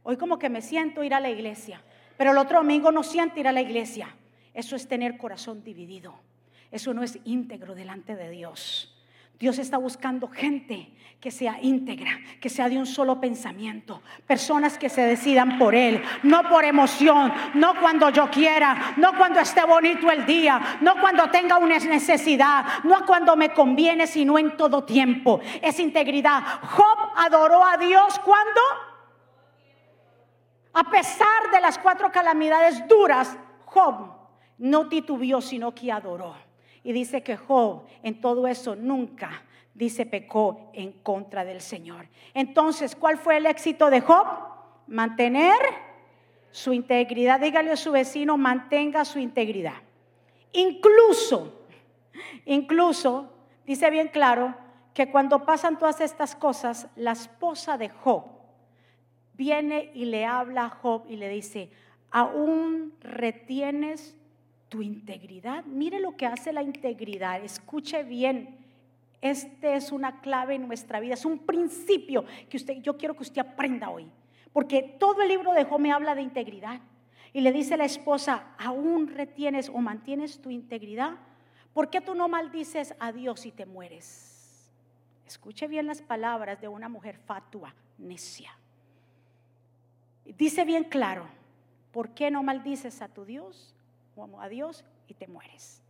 Hoy 0.02 0.16
como 0.16 0.38
que 0.38 0.48
me 0.48 0.60
siento 0.60 1.04
ir 1.04 1.14
a 1.14 1.20
la 1.20 1.30
iglesia. 1.30 1.80
Pero 2.16 2.32
el 2.32 2.38
otro 2.38 2.58
domingo 2.58 2.90
no 2.90 3.02
siento 3.02 3.38
ir 3.38 3.46
a 3.46 3.52
la 3.52 3.60
iglesia. 3.60 4.08
Eso 4.54 4.76
es 4.76 4.88
tener 4.88 5.16
corazón 5.16 5.64
dividido. 5.64 6.14
Eso 6.70 6.94
no 6.94 7.02
es 7.02 7.18
íntegro 7.24 7.74
delante 7.74 8.16
de 8.16 8.30
Dios. 8.30 8.92
Dios 9.38 9.58
está 9.58 9.76
buscando 9.76 10.28
gente 10.28 10.92
que 11.20 11.32
sea 11.32 11.58
íntegra, 11.60 12.12
que 12.40 12.48
sea 12.48 12.68
de 12.68 12.78
un 12.78 12.86
solo 12.86 13.20
pensamiento, 13.20 14.00
personas 14.24 14.78
que 14.78 14.88
se 14.88 15.02
decidan 15.02 15.58
por 15.58 15.74
Él, 15.74 16.00
no 16.22 16.48
por 16.48 16.64
emoción, 16.64 17.32
no 17.54 17.74
cuando 17.80 18.10
yo 18.10 18.30
quiera, 18.30 18.94
no 18.98 19.16
cuando 19.16 19.40
esté 19.40 19.64
bonito 19.64 20.08
el 20.12 20.24
día, 20.26 20.78
no 20.80 21.00
cuando 21.00 21.28
tenga 21.28 21.58
una 21.58 21.76
necesidad, 21.78 22.84
no 22.84 23.04
cuando 23.04 23.34
me 23.34 23.52
conviene, 23.52 24.06
sino 24.06 24.38
en 24.38 24.56
todo 24.56 24.84
tiempo. 24.84 25.40
Es 25.60 25.80
integridad. 25.80 26.40
Job 26.62 27.12
adoró 27.16 27.64
a 27.64 27.76
Dios 27.76 28.20
cuando, 28.20 28.60
a 30.72 30.88
pesar 30.88 31.50
de 31.52 31.60
las 31.60 31.78
cuatro 31.78 32.12
calamidades 32.12 32.86
duras, 32.86 33.36
Job 33.64 34.21
no 34.58 34.88
titubió, 34.88 35.40
sino 35.40 35.74
que 35.74 35.92
adoró. 35.92 36.34
Y 36.84 36.92
dice 36.92 37.22
que 37.22 37.36
Job 37.36 37.84
en 38.02 38.20
todo 38.20 38.46
eso 38.46 38.76
nunca, 38.76 39.44
dice, 39.74 40.06
pecó 40.06 40.70
en 40.72 40.92
contra 40.92 41.44
del 41.44 41.60
Señor. 41.60 42.08
Entonces, 42.34 42.96
¿cuál 42.96 43.18
fue 43.18 43.36
el 43.36 43.46
éxito 43.46 43.90
de 43.90 44.00
Job? 44.00 44.26
Mantener 44.86 45.58
su 46.50 46.72
integridad. 46.72 47.40
Dígale 47.40 47.72
a 47.72 47.76
su 47.76 47.92
vecino, 47.92 48.36
mantenga 48.36 49.04
su 49.04 49.18
integridad. 49.18 49.82
Incluso, 50.52 51.66
incluso, 52.44 53.32
dice 53.66 53.90
bien 53.90 54.08
claro, 54.08 54.54
que 54.94 55.10
cuando 55.10 55.44
pasan 55.44 55.78
todas 55.78 56.00
estas 56.00 56.36
cosas, 56.36 56.88
la 56.96 57.12
esposa 57.12 57.78
de 57.78 57.88
Job 57.88 58.24
viene 59.34 59.90
y 59.94 60.04
le 60.04 60.26
habla 60.26 60.66
a 60.66 60.70
Job 60.70 61.04
y 61.08 61.16
le 61.16 61.28
dice, 61.28 61.70
aún 62.10 62.94
retienes 63.00 64.16
tu 64.72 64.80
integridad. 64.80 65.66
Mire 65.66 66.00
lo 66.00 66.16
que 66.16 66.24
hace 66.24 66.50
la 66.50 66.62
integridad. 66.62 67.44
Escuche 67.44 68.04
bien. 68.04 68.56
Este 69.20 69.76
es 69.76 69.92
una 69.92 70.22
clave 70.22 70.54
en 70.54 70.66
nuestra 70.66 70.98
vida, 70.98 71.12
es 71.12 71.26
un 71.26 71.40
principio 71.40 72.24
que 72.48 72.56
usted, 72.56 72.78
yo 72.80 72.96
quiero 72.96 73.14
que 73.14 73.22
usted 73.22 73.42
aprenda 73.42 73.90
hoy. 73.90 74.10
Porque 74.50 74.96
todo 74.98 75.20
el 75.20 75.28
libro 75.28 75.52
de 75.52 75.64
Job 75.64 75.78
me 75.78 75.92
habla 75.92 76.14
de 76.14 76.22
integridad. 76.22 76.80
Y 77.34 77.42
le 77.42 77.52
dice 77.52 77.76
la 77.76 77.84
esposa, 77.84 78.54
aún 78.58 79.08
retienes 79.08 79.68
o 79.68 79.78
mantienes 79.78 80.40
tu 80.40 80.48
integridad. 80.48 81.16
¿Por 81.74 81.90
qué 81.90 82.00
tú 82.00 82.14
no 82.14 82.28
maldices 82.28 82.94
a 82.98 83.12
Dios 83.12 83.44
y 83.44 83.52
te 83.52 83.66
mueres? 83.66 84.70
Escuche 85.26 85.68
bien 85.68 85.86
las 85.86 86.00
palabras 86.00 86.62
de 86.62 86.68
una 86.68 86.88
mujer 86.88 87.18
fatua, 87.18 87.74
necia. 87.98 88.56
Dice 90.24 90.64
bien 90.64 90.84
claro, 90.84 91.26
¿por 91.92 92.14
qué 92.14 92.30
no 92.30 92.42
maldices 92.42 93.02
a 93.02 93.08
tu 93.08 93.26
Dios 93.26 93.74
a 94.40 94.48
Dios 94.48 94.84
y 95.08 95.14
te 95.14 95.26
mueres. 95.26 95.82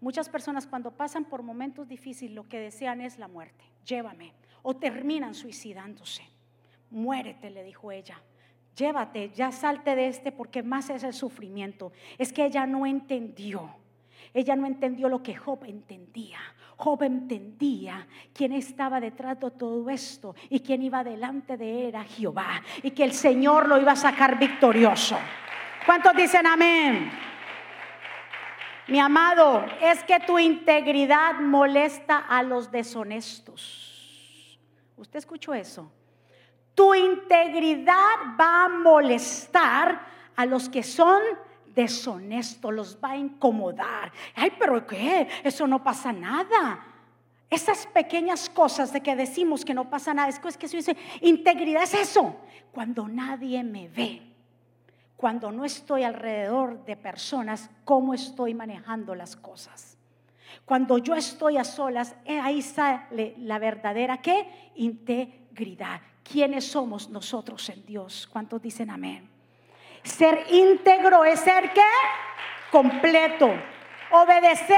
Muchas 0.00 0.28
personas 0.28 0.66
cuando 0.66 0.92
pasan 0.92 1.24
por 1.24 1.42
momentos 1.42 1.88
difíciles 1.88 2.34
lo 2.34 2.48
que 2.48 2.60
desean 2.60 3.00
es 3.00 3.18
la 3.18 3.28
muerte. 3.28 3.64
Llévame. 3.84 4.32
O 4.62 4.76
terminan 4.76 5.34
suicidándose. 5.34 6.22
Muérete, 6.90 7.50
le 7.50 7.64
dijo 7.64 7.90
ella. 7.90 8.20
Llévate, 8.76 9.30
ya 9.30 9.50
salte 9.50 9.96
de 9.96 10.08
este 10.08 10.30
porque 10.30 10.62
más 10.62 10.88
es 10.90 11.02
el 11.02 11.12
sufrimiento. 11.12 11.92
Es 12.16 12.32
que 12.32 12.44
ella 12.44 12.66
no 12.66 12.86
entendió. 12.86 13.74
Ella 14.32 14.54
no 14.56 14.66
entendió 14.66 15.08
lo 15.08 15.22
que 15.22 15.34
Job 15.34 15.64
entendía. 15.64 16.38
Job 16.76 17.02
entendía 17.02 18.06
quién 18.32 18.52
estaba 18.52 19.00
detrás 19.00 19.40
de 19.40 19.50
todo 19.50 19.90
esto 19.90 20.36
y 20.48 20.60
quién 20.60 20.82
iba 20.82 21.02
delante 21.02 21.56
de 21.56 21.80
él 21.80 21.86
era 21.88 22.04
Jehová 22.04 22.62
y 22.82 22.92
que 22.92 23.02
el 23.02 23.12
Señor 23.12 23.68
lo 23.68 23.80
iba 23.80 23.92
a 23.92 23.96
sacar 23.96 24.38
victorioso. 24.38 25.18
¿Cuántos 25.84 26.14
dicen 26.14 26.46
amén? 26.46 27.10
Mi 28.88 28.98
amado, 28.98 29.66
es 29.82 30.02
que 30.04 30.18
tu 30.20 30.38
integridad 30.38 31.40
molesta 31.40 32.18
a 32.18 32.42
los 32.42 32.70
deshonestos. 32.70 34.58
¿Usted 34.96 35.18
escuchó 35.18 35.52
eso? 35.52 35.92
Tu 36.74 36.94
integridad 36.94 38.34
va 38.40 38.64
a 38.64 38.68
molestar 38.68 40.00
a 40.34 40.46
los 40.46 40.70
que 40.70 40.82
son 40.82 41.20
deshonestos, 41.66 42.72
los 42.72 42.98
va 42.98 43.10
a 43.10 43.16
incomodar. 43.16 44.10
Ay, 44.34 44.52
pero 44.58 44.86
¿qué? 44.86 45.28
Eso 45.44 45.66
no 45.66 45.84
pasa 45.84 46.10
nada. 46.10 46.82
Esas 47.50 47.86
pequeñas 47.86 48.48
cosas 48.48 48.90
de 48.92 49.02
que 49.02 49.14
decimos 49.14 49.66
que 49.66 49.74
no 49.74 49.90
pasa 49.90 50.14
nada, 50.14 50.28
es 50.28 50.38
que 50.38 50.66
eso 50.66 50.76
dice, 50.76 50.96
integridad 51.20 51.82
es 51.82 51.94
eso, 51.94 52.36
cuando 52.72 53.06
nadie 53.06 53.62
me 53.62 53.88
ve 53.88 54.27
cuando 55.18 55.50
no 55.50 55.64
estoy 55.64 56.04
alrededor 56.04 56.84
de 56.84 56.96
personas, 56.96 57.68
cómo 57.84 58.14
estoy 58.14 58.54
manejando 58.54 59.16
las 59.16 59.34
cosas. 59.34 59.98
Cuando 60.64 60.98
yo 60.98 61.16
estoy 61.16 61.56
a 61.56 61.64
solas, 61.64 62.14
eh, 62.24 62.38
ahí 62.38 62.62
sale 62.62 63.34
la 63.38 63.58
verdadera 63.58 64.18
¿qué? 64.18 64.70
integridad. 64.76 66.00
¿Quiénes 66.22 66.70
somos 66.70 67.10
nosotros 67.10 67.68
en 67.68 67.84
Dios? 67.84 68.28
¿Cuántos 68.32 68.62
dicen 68.62 68.90
amén? 68.90 69.28
Ser 70.04 70.46
íntegro 70.52 71.24
es 71.24 71.40
ser 71.40 71.72
qué? 71.72 71.82
Completo. 72.70 73.50
Obedecer 74.12 74.76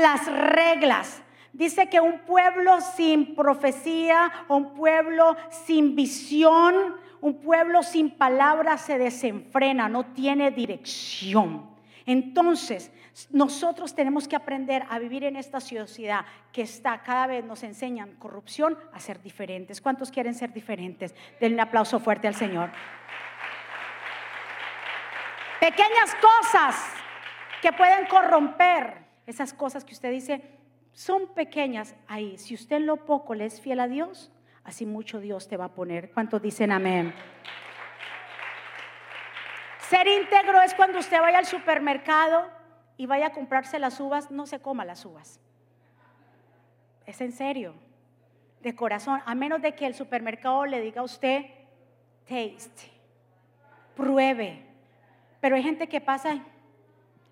las 0.00 0.26
reglas. 0.32 1.20
Dice 1.54 1.88
que 1.88 2.00
un 2.00 2.18
pueblo 2.20 2.80
sin 2.80 3.36
profecía, 3.36 4.32
un 4.48 4.74
pueblo 4.74 5.36
sin 5.50 5.94
visión, 5.94 6.96
un 7.20 7.40
pueblo 7.40 7.84
sin 7.84 8.10
palabras 8.10 8.80
se 8.80 8.98
desenfrena, 8.98 9.88
no 9.88 10.06
tiene 10.06 10.50
dirección. 10.50 11.70
Entonces, 12.06 12.90
nosotros 13.30 13.94
tenemos 13.94 14.26
que 14.26 14.34
aprender 14.34 14.84
a 14.90 14.98
vivir 14.98 15.22
en 15.22 15.36
esta 15.36 15.60
sociedad 15.60 16.26
que 16.52 16.62
está, 16.62 17.00
cada 17.04 17.28
vez 17.28 17.44
nos 17.44 17.62
enseñan 17.62 18.16
corrupción, 18.16 18.76
a 18.92 18.98
ser 18.98 19.22
diferentes. 19.22 19.80
¿Cuántos 19.80 20.10
quieren 20.10 20.34
ser 20.34 20.52
diferentes? 20.52 21.14
Denle 21.40 21.54
un 21.54 21.60
aplauso 21.60 22.00
fuerte 22.00 22.26
al 22.26 22.34
Señor. 22.34 22.72
Pequeñas 25.60 26.16
cosas 26.16 26.74
que 27.62 27.72
pueden 27.72 28.06
corromper, 28.06 29.04
esas 29.24 29.54
cosas 29.54 29.84
que 29.84 29.94
usted 29.94 30.10
dice, 30.10 30.42
son 30.94 31.34
pequeñas 31.34 31.94
ahí. 32.08 32.38
Si 32.38 32.54
usted 32.54 32.76
en 32.76 32.86
lo 32.86 33.04
poco 33.04 33.34
le 33.34 33.44
es 33.44 33.60
fiel 33.60 33.80
a 33.80 33.88
Dios, 33.88 34.32
así 34.62 34.86
mucho 34.86 35.20
Dios 35.20 35.48
te 35.48 35.58
va 35.58 35.66
a 35.66 35.74
poner. 35.74 36.10
¿Cuántos 36.12 36.40
dicen 36.40 36.72
amén? 36.72 37.12
Ser 39.90 40.06
íntegro 40.08 40.62
es 40.62 40.72
cuando 40.74 40.98
usted 40.98 41.20
vaya 41.20 41.38
al 41.38 41.46
supermercado 41.46 42.48
y 42.96 43.06
vaya 43.06 43.26
a 43.26 43.32
comprarse 43.32 43.78
las 43.78 44.00
uvas, 44.00 44.30
no 44.30 44.46
se 44.46 44.60
coma 44.60 44.84
las 44.84 45.04
uvas. 45.04 45.40
Es 47.06 47.20
en 47.20 47.32
serio, 47.32 47.74
de 48.62 48.74
corazón, 48.74 49.20
a 49.26 49.34
menos 49.34 49.60
de 49.60 49.74
que 49.74 49.86
el 49.86 49.94
supermercado 49.94 50.64
le 50.64 50.80
diga 50.80 51.02
a 51.02 51.04
usted, 51.04 51.44
taste, 52.26 52.90
pruebe. 53.94 54.64
Pero 55.40 55.56
hay 55.56 55.62
gente 55.62 55.86
que 55.86 56.00
pasa, 56.00 56.38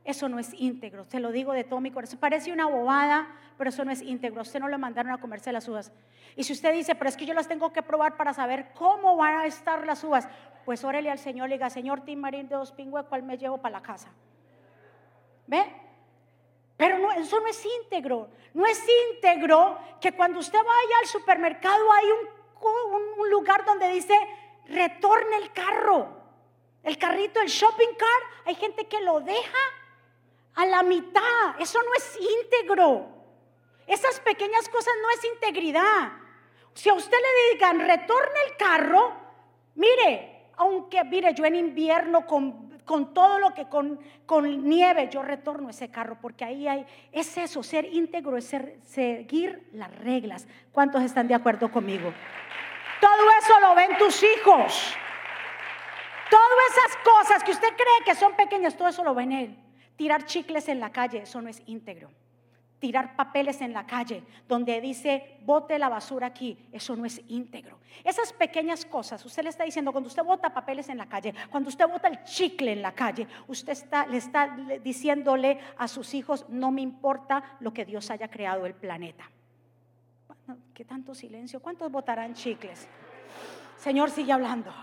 eso 0.04 0.28
no 0.28 0.38
es 0.38 0.52
íntegro, 0.52 1.06
te 1.06 1.20
lo 1.20 1.32
digo 1.32 1.52
de 1.52 1.64
todo 1.64 1.80
mi 1.80 1.90
corazón. 1.90 2.18
Parece 2.18 2.52
una 2.52 2.66
bobada, 2.66 3.28
pero 3.62 3.70
eso 3.70 3.84
no 3.84 3.92
es 3.92 4.02
íntegro. 4.02 4.42
Usted 4.42 4.58
no 4.58 4.66
lo 4.66 4.76
mandaron 4.76 5.12
a 5.12 5.20
comerse 5.20 5.52
las 5.52 5.68
uvas. 5.68 5.92
Y 6.34 6.42
si 6.42 6.52
usted 6.52 6.72
dice, 6.72 6.96
pero 6.96 7.08
es 7.08 7.16
que 7.16 7.24
yo 7.24 7.32
las 7.32 7.46
tengo 7.46 7.72
que 7.72 7.80
probar 7.80 8.16
para 8.16 8.34
saber 8.34 8.72
cómo 8.74 9.16
van 9.16 9.38
a 9.38 9.46
estar 9.46 9.86
las 9.86 10.02
uvas, 10.02 10.26
pues 10.64 10.82
órele 10.82 11.12
al 11.12 11.20
Señor 11.20 11.48
y 11.48 11.52
diga, 11.52 11.70
Señor 11.70 12.00
Tim 12.00 12.18
Marín 12.18 12.48
de 12.48 12.56
dos 12.56 12.72
pingües, 12.72 13.06
¿cuál 13.08 13.22
me 13.22 13.38
llevo 13.38 13.58
para 13.58 13.74
la 13.74 13.80
casa? 13.80 14.10
¿Ve? 15.46 15.64
Pero 16.76 17.12
eso 17.12 17.38
no 17.38 17.46
es 17.46 17.64
íntegro. 17.84 18.30
No 18.52 18.66
es 18.66 18.84
íntegro 19.12 19.78
que 20.00 20.10
cuando 20.10 20.40
usted 20.40 20.58
vaya 20.58 20.98
al 21.00 21.06
supermercado 21.06 21.92
hay 21.92 22.06
un, 22.10 23.20
un 23.20 23.30
lugar 23.30 23.64
donde 23.64 23.90
dice, 23.90 24.18
retorne 24.66 25.36
el 25.36 25.52
carro. 25.52 26.08
El 26.82 26.98
carrito, 26.98 27.40
el 27.40 27.46
shopping 27.46 27.94
cart, 27.96 28.46
hay 28.46 28.56
gente 28.56 28.88
que 28.88 29.00
lo 29.02 29.20
deja 29.20 29.58
a 30.56 30.66
la 30.66 30.82
mitad. 30.82 31.60
Eso 31.60 31.78
no 31.80 31.94
es 31.94 32.18
íntegro. 32.20 33.22
Esas 33.93 34.20
pequeñas 34.20 34.70
cosas 34.70 34.95
no 35.03 35.11
es 35.11 35.24
integridad. 35.34 36.12
Si 36.72 36.88
a 36.88 36.95
usted 36.95 37.18
le 37.18 37.53
digan, 37.53 37.78
retorne 37.80 38.38
el 38.49 38.57
carro, 38.57 39.12
mire, 39.74 40.47
aunque, 40.57 41.05
mire, 41.05 41.34
yo 41.34 41.45
en 41.45 41.57
invierno 41.57 42.24
con, 42.26 42.80
con 42.86 43.12
todo 43.12 43.38
lo 43.38 43.53
que 43.53 43.68
con, 43.68 44.01
con, 44.24 44.66
nieve, 44.66 45.11
yo 45.12 45.22
retorno 45.22 45.68
ese 45.68 45.90
carro, 45.90 46.16
porque 46.22 46.43
ahí 46.43 46.66
hay, 46.66 46.86
es 47.12 47.36
eso, 47.36 47.62
ser 47.62 47.84
íntegro, 47.84 48.38
es 48.38 48.57
seguir 48.82 49.68
las 49.74 49.95
reglas. 49.99 50.47
¿Cuántos 50.72 51.03
están 51.03 51.28
de 51.28 51.34
acuerdo 51.34 51.70
conmigo? 51.70 52.14
Todo 52.99 53.30
eso 53.43 53.61
lo 53.61 53.74
ven 53.74 53.99
tus 53.99 54.22
hijos. 54.22 54.95
Todas 56.30 56.59
esas 56.70 56.97
cosas 57.05 57.45
que 57.45 57.51
usted 57.51 57.68
cree 57.74 58.07
que 58.07 58.14
son 58.14 58.34
pequeñas, 58.36 58.74
todo 58.74 58.88
eso 58.88 59.05
lo 59.05 59.14
ven 59.14 59.32
él. 59.32 59.59
Tirar 59.97 60.24
chicles 60.24 60.68
en 60.68 60.80
la 60.80 60.90
calle, 60.93 61.18
eso 61.24 61.43
no 61.43 61.51
es 61.51 61.62
íntegro. 61.66 62.09
Tirar 62.83 63.14
papeles 63.14 63.61
en 63.61 63.72
la 63.72 63.87
calle 63.87 64.24
donde 64.49 64.80
dice 64.80 65.37
bote 65.45 65.78
la 65.78 65.89
basura 65.89 66.26
aquí, 66.26 66.59
eso 66.72 66.97
no 66.97 67.07
es 67.07 67.22
íntegro. 67.28 67.78
Esas 68.03 68.33
pequeñas 68.33 68.85
cosas, 68.85 69.24
usted 69.24 69.45
le 69.45 69.51
está 69.51 69.62
diciendo, 69.62 69.93
cuando 69.93 70.09
usted 70.09 70.24
bota 70.24 70.53
papeles 70.53 70.89
en 70.89 70.99
la 70.99 71.07
calle, 71.07 71.33
cuando 71.49 71.68
usted 71.68 71.87
bota 71.87 72.09
el 72.09 72.24
chicle 72.24 72.72
en 72.72 72.83
la 72.83 72.91
calle, 72.91 73.28
usted 73.47 73.70
está, 73.70 74.05
le 74.09 74.16
está 74.16 74.57
diciéndole 74.83 75.61
a 75.78 75.87
sus 75.87 76.12
hijos, 76.12 76.45
no 76.49 76.72
me 76.72 76.80
importa 76.80 77.57
lo 77.61 77.72
que 77.72 77.85
Dios 77.85 78.11
haya 78.11 78.26
creado 78.26 78.66
el 78.66 78.74
planeta. 78.74 79.30
¿Qué 80.74 80.85
tanto 80.85 81.14
silencio? 81.14 81.62
¿Cuántos 81.62 81.89
botarán 81.89 82.35
chicles? 82.35 82.89
Señor, 83.76 84.11
sigue 84.11 84.33
hablando. 84.33 84.74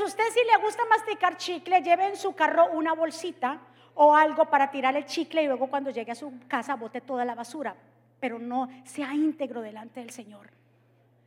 Usted 0.00 0.24
si 0.32 0.40
le 0.44 0.56
gusta 0.62 0.84
masticar 0.86 1.36
chicle, 1.36 1.82
lleve 1.82 2.06
en 2.06 2.16
su 2.16 2.34
carro 2.34 2.70
una 2.72 2.94
bolsita 2.94 3.60
o 3.94 4.14
algo 4.14 4.46
para 4.46 4.70
tirar 4.70 4.96
el 4.96 5.04
chicle 5.04 5.42
y 5.42 5.46
luego 5.46 5.68
cuando 5.68 5.90
llegue 5.90 6.12
a 6.12 6.14
su 6.14 6.32
casa 6.48 6.74
bote 6.76 7.00
toda 7.00 7.24
la 7.24 7.34
basura, 7.34 7.76
pero 8.18 8.38
no 8.38 8.68
sea 8.84 9.12
íntegro 9.14 9.60
delante 9.60 10.00
del 10.00 10.10
Señor. 10.10 10.50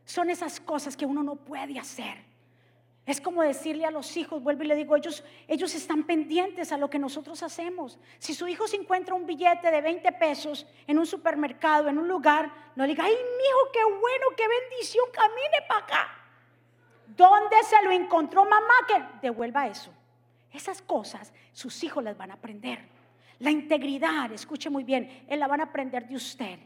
Son 0.06 0.30
esas 0.30 0.60
cosas 0.60 0.98
que 0.98 1.06
uno 1.06 1.24
no 1.24 1.36
puede 1.36 1.78
hacer. 1.80 2.34
Es 3.06 3.20
como 3.20 3.44
decirle 3.44 3.86
a 3.86 3.92
los 3.92 4.16
hijos, 4.16 4.42
vuelvo 4.42 4.64
y 4.64 4.68
le 4.68 4.76
digo, 4.76 4.96
ellos, 4.96 5.24
ellos 5.48 5.76
están 5.76 6.04
pendientes 6.04 6.72
a 6.72 6.78
lo 6.78 6.90
que 6.90 6.98
nosotros 6.98 7.44
hacemos. 7.44 8.00
Si 8.18 8.34
su 8.34 8.48
hijo 8.48 8.66
se 8.66 8.78
encuentra 8.78 9.14
un 9.14 9.26
billete 9.26 9.70
de 9.70 9.82
20 9.82 10.10
pesos 10.14 10.66
en 10.88 10.98
un 10.98 11.06
supermercado, 11.06 11.90
en 11.90 11.98
un 11.98 12.08
lugar, 12.08 12.52
no 12.76 12.84
le 12.86 12.94
diga, 12.94 13.04
ay, 13.04 13.12
mi 13.12 13.44
hijo, 13.44 13.72
qué 13.74 13.84
bueno, 13.84 14.26
qué 14.38 14.46
bendición, 14.48 15.06
camine 15.12 15.68
para 15.68 15.80
acá. 15.82 16.23
¿Dónde 17.16 17.55
se 17.64 17.82
lo 17.84 17.91
encontró 17.91 18.43
mamá? 18.45 18.74
Que 18.88 19.28
devuelva 19.28 19.68
eso. 19.68 19.91
Esas 20.51 20.82
cosas 20.82 21.34
sus 21.51 21.84
hijos 21.84 22.03
las 22.03 22.18
van 22.18 22.32
a 22.32 22.36
aprender. 22.36 22.80
La 23.39 23.51
integridad, 23.51 24.32
escuche 24.32 24.70
muy 24.70 24.84
bien, 24.84 25.26
él 25.28 25.39
la 25.39 25.47
van 25.47 25.61
a 25.61 25.66
aprender 25.66 26.07
de 26.07 26.16
usted. 26.16 26.59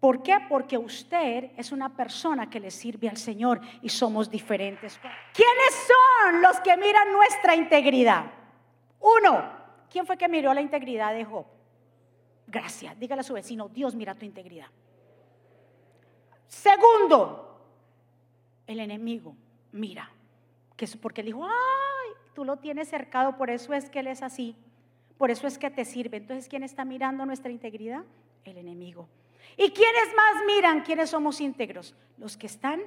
¿Por 0.00 0.22
qué? 0.22 0.38
Porque 0.48 0.78
usted 0.78 1.50
es 1.56 1.72
una 1.72 1.94
persona 1.94 2.48
que 2.48 2.60
le 2.60 2.70
sirve 2.70 3.08
al 3.08 3.16
Señor 3.16 3.60
y 3.82 3.88
somos 3.88 4.30
diferentes. 4.30 4.98
¿Quiénes 5.32 5.86
son 5.86 6.40
los 6.40 6.60
que 6.60 6.76
miran 6.76 7.12
nuestra 7.12 7.54
integridad? 7.54 8.26
Uno, 9.00 9.50
¿quién 9.90 10.06
fue 10.06 10.16
que 10.16 10.28
miró 10.28 10.54
la 10.54 10.60
integridad 10.60 11.12
de 11.12 11.24
Job? 11.24 11.46
Gracias, 12.46 12.98
dígale 12.98 13.20
a 13.20 13.24
su 13.24 13.34
vecino, 13.34 13.68
Dios 13.68 13.94
mira 13.94 14.14
tu 14.14 14.24
integridad. 14.24 14.68
Segundo, 16.46 17.60
el 18.66 18.80
enemigo 18.80 19.36
mira, 19.72 20.10
que 20.76 20.84
es 20.84 20.96
porque 20.96 21.20
él 21.22 21.26
dijo, 21.26 21.44
ay, 21.44 22.10
tú 22.34 22.44
lo 22.44 22.56
tienes 22.56 22.88
cercado, 22.88 23.36
por 23.36 23.50
eso 23.50 23.74
es 23.74 23.90
que 23.90 24.00
él 24.00 24.06
es 24.06 24.22
así, 24.22 24.56
por 25.16 25.30
eso 25.30 25.46
es 25.46 25.58
que 25.58 25.70
te 25.70 25.84
sirve. 25.84 26.18
Entonces, 26.18 26.48
¿quién 26.48 26.62
está 26.62 26.84
mirando 26.84 27.26
nuestra 27.26 27.50
integridad? 27.50 28.04
El 28.44 28.58
enemigo. 28.58 29.08
¿Y 29.56 29.70
quiénes 29.70 30.14
más 30.16 30.44
miran 30.46 30.82
quiénes 30.82 31.10
somos 31.10 31.40
íntegros? 31.40 31.94
Los 32.16 32.36
que 32.36 32.46
están 32.46 32.80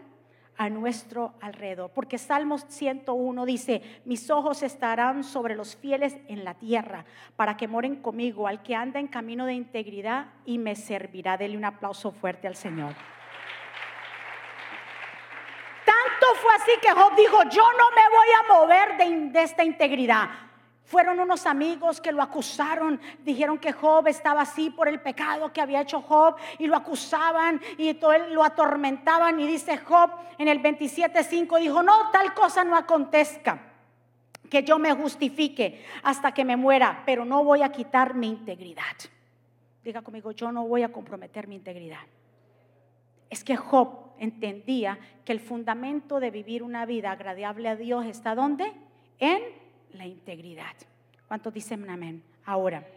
a 0.57 0.69
nuestro 0.69 1.34
alrededor. 1.41 1.91
Porque 1.91 2.17
Salmos 2.17 2.65
101 2.69 3.45
dice, 3.45 3.82
mis 4.05 4.29
ojos 4.29 4.63
estarán 4.63 5.23
sobre 5.23 5.55
los 5.55 5.75
fieles 5.75 6.15
en 6.27 6.43
la 6.43 6.53
tierra, 6.53 7.05
para 7.36 7.57
que 7.57 7.67
moren 7.67 7.95
conmigo, 7.97 8.47
al 8.47 8.61
que 8.61 8.75
anda 8.75 8.99
en 8.99 9.07
camino 9.07 9.45
de 9.45 9.53
integridad 9.53 10.27
y 10.45 10.57
me 10.57 10.75
servirá. 10.75 11.38
Dele 11.38 11.57
un 11.57 11.65
aplauso 11.65 12.11
fuerte 12.11 12.47
al 12.47 12.55
Señor. 12.55 12.93
Fue 16.41 16.53
así 16.55 16.72
que 16.82 16.91
Job 16.91 17.15
dijo, 17.15 17.43
yo 17.49 17.63
no 17.74 17.91
me 17.91 18.09
voy 18.09 18.28
a 18.39 18.53
mover 18.53 19.32
de, 19.32 19.41
esta 19.41 19.63
integridad. 19.63 20.30
Fueron 20.84 21.19
unos 21.19 21.45
amigos 21.45 22.01
que 22.01 22.11
lo 22.11 22.22
acusaron, 22.22 22.99
dijeron 23.24 23.57
que 23.57 23.72
Job 23.72 24.07
estaba 24.07 24.41
así 24.41 24.69
por 24.69 24.88
el 24.88 24.99
pecado 24.99 25.53
que 25.53 25.61
había 25.61 25.82
hecho 25.82 26.01
Job 26.01 26.36
y 26.59 26.67
lo 26.67 26.76
acusaban 26.76 27.61
y 27.78 27.93
todo 27.93 28.13
él 28.13 28.34
lo 28.34 28.43
atormentaban 28.43 29.39
y 29.39 29.47
dice 29.47 29.78
Job 29.78 30.11
en 30.38 30.47
el 30.47 30.61
27.5 30.61 31.59
dijo, 31.59 31.82
no, 31.82 32.11
tal 32.11 32.34
cosa 32.34 32.63
no 32.63 32.76
acontezca, 32.76 33.59
que 34.49 34.63
yo 34.63 34.80
me 34.80 34.93
justifique 34.93 35.86
hasta 36.03 36.34
que 36.34 36.43
me 36.43 36.57
muera, 36.57 37.03
pero 37.05 37.24
no 37.24 37.43
voy 37.43 37.61
a 37.61 37.72
quitar 37.72 38.13
mi 38.13 38.28
integridad. 38.28 38.97
Diga 39.84 40.01
conmigo, 40.01 40.32
yo 40.32 40.51
no 40.51 40.67
voy 40.67 40.84
a 40.84 40.91
comprometer 40.91 41.47
mi 41.47 41.55
integridad 41.55 42.01
es 43.32 43.45
que 43.45 43.55
Job 43.55 44.11
entendía 44.22 44.99
que 45.26 45.34
el 45.34 45.39
fundamento 45.39 46.19
de 46.19 46.32
vivir 46.32 46.63
una 46.63 46.86
vida 46.86 47.11
agradable 47.11 47.67
a 47.67 47.76
Dios 47.76 48.05
está 48.05 48.36
¿dónde? 48.36 48.72
En 49.19 49.41
la 49.93 50.05
integridad. 50.05 50.76
¿Cuántos 51.28 51.53
dicen 51.53 51.89
amén? 51.89 52.24
Ahora, 52.45 52.88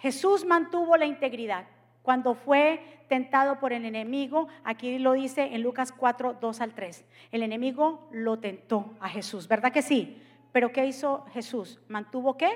Jesús 0.00 0.44
mantuvo 0.44 0.96
la 0.96 1.06
integridad 1.06 1.64
cuando 2.02 2.34
fue 2.34 2.80
tentado 3.08 3.60
por 3.60 3.72
el 3.72 3.84
enemigo, 3.84 4.48
aquí 4.64 4.98
lo 4.98 5.12
dice 5.12 5.54
en 5.54 5.62
Lucas 5.62 5.92
4, 5.92 6.38
2 6.40 6.60
al 6.60 6.74
3. 6.74 7.04
El 7.30 7.42
enemigo 7.42 8.08
lo 8.10 8.38
tentó 8.38 8.96
a 9.00 9.08
Jesús, 9.08 9.46
¿verdad 9.46 9.72
que 9.72 9.82
sí? 9.82 10.20
Pero 10.50 10.72
¿qué 10.72 10.86
hizo 10.86 11.24
Jesús? 11.32 11.80
¿Mantuvo 11.88 12.36
qué? 12.36 12.50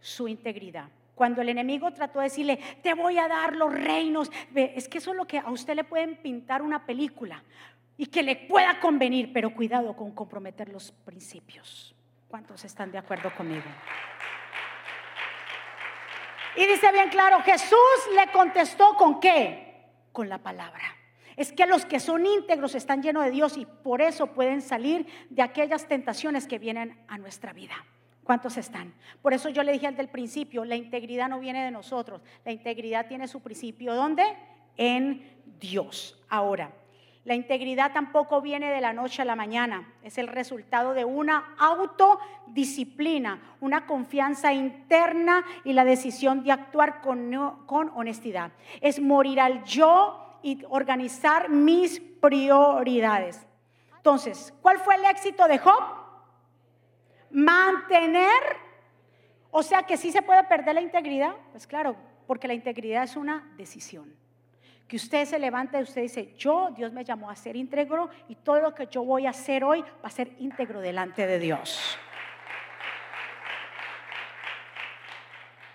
Su 0.00 0.28
integridad. 0.28 0.88
Cuando 1.14 1.42
el 1.42 1.48
enemigo 1.50 1.92
trató 1.92 2.20
de 2.20 2.24
decirle, 2.24 2.58
te 2.82 2.94
voy 2.94 3.18
a 3.18 3.28
dar 3.28 3.54
los 3.54 3.72
reinos, 3.72 4.30
es 4.54 4.88
que 4.88 4.98
eso 4.98 5.10
es 5.10 5.16
lo 5.16 5.26
que 5.26 5.38
a 5.38 5.50
usted 5.50 5.74
le 5.74 5.84
pueden 5.84 6.16
pintar 6.16 6.62
una 6.62 6.86
película 6.86 7.42
y 7.96 8.06
que 8.06 8.22
le 8.22 8.36
pueda 8.36 8.80
convenir, 8.80 9.32
pero 9.32 9.54
cuidado 9.54 9.94
con 9.94 10.12
comprometer 10.12 10.68
los 10.70 10.90
principios. 10.90 11.94
¿Cuántos 12.28 12.64
están 12.64 12.90
de 12.90 12.98
acuerdo 12.98 13.30
conmigo? 13.34 13.64
Y 16.56 16.66
dice 16.66 16.90
bien 16.92 17.10
claro, 17.10 17.40
Jesús 17.42 17.78
le 18.16 18.30
contestó 18.32 18.94
con 18.96 19.20
qué? 19.20 19.90
Con 20.12 20.28
la 20.28 20.38
palabra. 20.38 20.96
Es 21.36 21.52
que 21.52 21.66
los 21.66 21.86
que 21.86 22.00
son 22.00 22.26
íntegros 22.26 22.74
están 22.74 23.02
llenos 23.02 23.24
de 23.24 23.30
Dios 23.30 23.56
y 23.56 23.66
por 23.66 24.02
eso 24.02 24.28
pueden 24.28 24.60
salir 24.60 25.06
de 25.30 25.42
aquellas 25.42 25.88
tentaciones 25.88 26.46
que 26.46 26.58
vienen 26.58 27.02
a 27.08 27.16
nuestra 27.18 27.52
vida. 27.52 27.74
¿Cuántos 28.24 28.56
están? 28.56 28.94
Por 29.20 29.32
eso 29.32 29.48
yo 29.48 29.62
le 29.62 29.72
dije 29.72 29.86
al 29.86 29.96
del 29.96 30.08
principio, 30.08 30.64
la 30.64 30.76
integridad 30.76 31.28
no 31.28 31.40
viene 31.40 31.64
de 31.64 31.70
nosotros, 31.70 32.22
la 32.44 32.52
integridad 32.52 33.06
tiene 33.08 33.26
su 33.26 33.40
principio 33.40 33.94
¿dónde? 33.94 34.24
En 34.76 35.40
Dios. 35.58 36.22
Ahora, 36.28 36.70
la 37.24 37.34
integridad 37.34 37.92
tampoco 37.92 38.40
viene 38.40 38.70
de 38.70 38.80
la 38.80 38.92
noche 38.92 39.22
a 39.22 39.24
la 39.24 39.36
mañana, 39.36 39.92
es 40.02 40.18
el 40.18 40.26
resultado 40.26 40.92
de 40.92 41.04
una 41.04 41.54
autodisciplina, 41.56 43.40
una 43.60 43.86
confianza 43.86 44.52
interna 44.52 45.44
y 45.64 45.72
la 45.72 45.84
decisión 45.84 46.42
de 46.42 46.50
actuar 46.50 47.00
con, 47.00 47.30
con 47.66 47.92
honestidad. 47.94 48.50
Es 48.80 49.00
morir 49.00 49.40
al 49.40 49.62
yo 49.64 50.38
y 50.42 50.64
organizar 50.68 51.48
mis 51.48 52.00
prioridades. 52.00 53.46
Entonces, 53.96 54.52
¿cuál 54.60 54.78
fue 54.78 54.96
el 54.96 55.04
éxito 55.04 55.46
de 55.46 55.58
Job? 55.58 56.01
Mantener, 57.32 58.40
o 59.50 59.62
sea 59.62 59.82
que 59.82 59.96
sí 59.96 60.12
se 60.12 60.22
puede 60.22 60.44
perder 60.44 60.74
la 60.74 60.80
integridad, 60.80 61.34
pues 61.50 61.66
claro, 61.66 61.96
porque 62.26 62.46
la 62.46 62.54
integridad 62.54 63.04
es 63.04 63.16
una 63.16 63.52
decisión. 63.56 64.14
Que 64.86 64.96
usted 64.96 65.24
se 65.24 65.38
levante 65.38 65.78
y 65.78 65.82
usted 65.82 66.02
dice, 66.02 66.34
yo, 66.36 66.70
Dios 66.76 66.92
me 66.92 67.04
llamó 67.04 67.30
a 67.30 67.36
ser 67.36 67.56
íntegro 67.56 68.10
y 68.28 68.36
todo 68.36 68.60
lo 68.60 68.74
que 68.74 68.86
yo 68.86 69.04
voy 69.04 69.26
a 69.26 69.30
hacer 69.30 69.64
hoy 69.64 69.80
va 69.82 70.08
a 70.08 70.10
ser 70.10 70.32
íntegro 70.38 70.80
delante 70.80 71.26
de 71.26 71.38
Dios. 71.38 71.98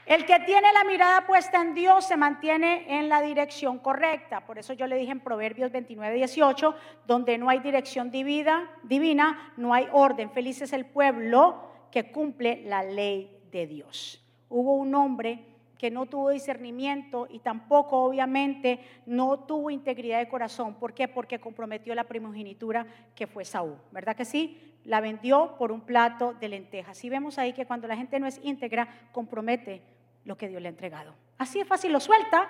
El 0.07 0.25
que 0.25 0.39
tiene 0.39 0.71
la 0.71 0.85
mirada 0.85 1.27
puesta 1.27 1.61
en 1.61 1.73
Dios 1.73 2.05
se 2.05 2.15
mantiene 2.15 2.97
en 2.97 3.09
la 3.09 3.21
dirección 3.21 3.77
correcta. 3.77 4.39
Por 4.39 4.57
eso 4.57 4.71
yo 4.71 4.87
le 4.87 4.95
dije 4.95 5.11
en 5.11 5.19
Proverbios 5.19 5.69
29, 5.69 6.15
18, 6.15 6.75
donde 7.05 7.37
no 7.37 7.49
hay 7.49 7.59
dirección 7.59 8.09
divina, 8.09 8.71
divina, 8.83 9.51
no 9.57 9.73
hay 9.73 9.89
orden. 9.91 10.31
Feliz 10.31 10.61
es 10.61 10.71
el 10.71 10.85
pueblo 10.85 11.61
que 11.91 12.09
cumple 12.09 12.61
la 12.63 12.83
ley 12.83 13.37
de 13.51 13.67
Dios. 13.67 14.25
Hubo 14.47 14.75
un 14.75 14.95
hombre 14.95 15.43
que 15.77 15.91
no 15.91 16.05
tuvo 16.05 16.29
discernimiento 16.29 17.27
y 17.29 17.39
tampoco 17.39 18.01
obviamente 18.01 18.79
no 19.05 19.39
tuvo 19.39 19.69
integridad 19.69 20.19
de 20.19 20.29
corazón. 20.29 20.75
¿Por 20.75 20.93
qué? 20.93 21.09
Porque 21.09 21.39
comprometió 21.39 21.93
la 21.93 22.05
primogenitura 22.05 22.87
que 23.13 23.27
fue 23.27 23.43
Saúl. 23.43 23.75
¿Verdad 23.91 24.15
que 24.15 24.23
sí? 24.23 24.79
La 24.85 25.01
vendió 25.01 25.55
por 25.57 25.73
un 25.73 25.81
plato 25.81 26.33
de 26.39 26.47
lentejas. 26.47 27.03
Y 27.03 27.09
vemos 27.09 27.37
ahí 27.37 27.51
que 27.51 27.65
cuando 27.65 27.89
la 27.89 27.97
gente 27.97 28.21
no 28.21 28.25
es 28.25 28.39
íntegra, 28.41 28.87
compromete 29.11 29.96
lo 30.27 30.37
que 30.37 30.49
Dios 30.49 30.61
le 30.61 30.67
ha 30.67 30.69
entregado. 30.69 31.15
Así 31.37 31.59
es 31.59 31.67
fácil, 31.67 31.93
lo 31.93 31.99
suelta, 31.99 32.49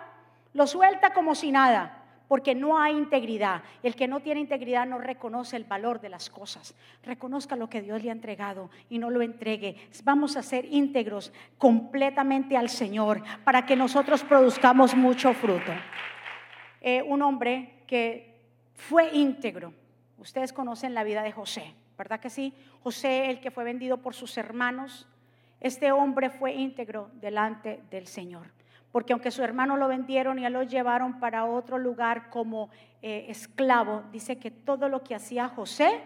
lo 0.54 0.66
suelta 0.66 1.14
como 1.14 1.36
si 1.36 1.52
nada, 1.52 2.04
porque 2.28 2.56
no 2.56 2.80
hay 2.80 2.98
integridad. 2.98 3.62
El 3.84 3.96
que 3.96 4.08
no 4.08 4.20
tiene 4.20 4.42
integridad 4.42 4.88
no 4.88 4.98
reconoce 4.98 5.56
el 5.56 5.64
valor 5.64 6.02
de 6.02 6.10
las 6.10 6.30
cosas. 6.30 6.74
Reconozca 7.04 7.56
lo 7.56 7.70
que 7.70 7.84
Dios 7.84 8.04
le 8.04 8.10
ha 8.10 8.14
entregado 8.14 8.72
y 8.90 8.98
no 8.98 9.12
lo 9.12 9.22
entregue. 9.22 9.78
Vamos 10.04 10.36
a 10.36 10.42
ser 10.42 10.66
íntegros 10.66 11.32
completamente 11.60 12.58
al 12.58 12.70
Señor 12.70 13.22
para 13.44 13.66
que 13.66 13.76
nosotros 13.76 14.24
produzcamos 14.24 14.96
mucho 14.96 15.34
fruto. 15.34 15.72
Eh, 16.82 17.04
un 17.04 17.22
hombre 17.22 17.84
que 17.86 18.42
fue 18.74 19.16
íntegro. 19.16 19.72
Ustedes 20.18 20.52
conocen 20.52 20.96
la 20.96 21.04
vida 21.04 21.22
de 21.22 21.32
José, 21.32 21.76
¿verdad 21.96 22.20
que 22.20 22.32
sí? 22.32 22.56
José, 22.82 23.30
el 23.30 23.40
que 23.40 23.52
fue 23.52 23.64
vendido 23.64 23.98
por 23.98 24.16
sus 24.16 24.36
hermanos, 24.38 25.08
este 25.60 25.92
hombre 25.92 26.30
fue 26.30 26.54
íntegro 26.54 27.10
delante 27.16 27.82
del 27.90 28.08
Señor. 28.08 28.52
Porque 28.92 29.14
aunque 29.14 29.32
su 29.32 29.44
hermano 29.44 29.78
lo 29.78 29.88
vendieron 29.88 30.40
y 30.40 30.50
lo 30.50 30.64
llevaron 30.64 31.20
para 31.20 31.46
otro 31.46 31.78
lugar 31.78 32.30
como 32.30 32.70
eh, 33.02 33.26
esclavo, 33.30 34.04
dice 34.12 34.38
que 34.38 34.52
todo 34.52 34.90
lo 34.90 35.04
que 35.04 35.16
hacía 35.16 35.50
José 35.50 36.02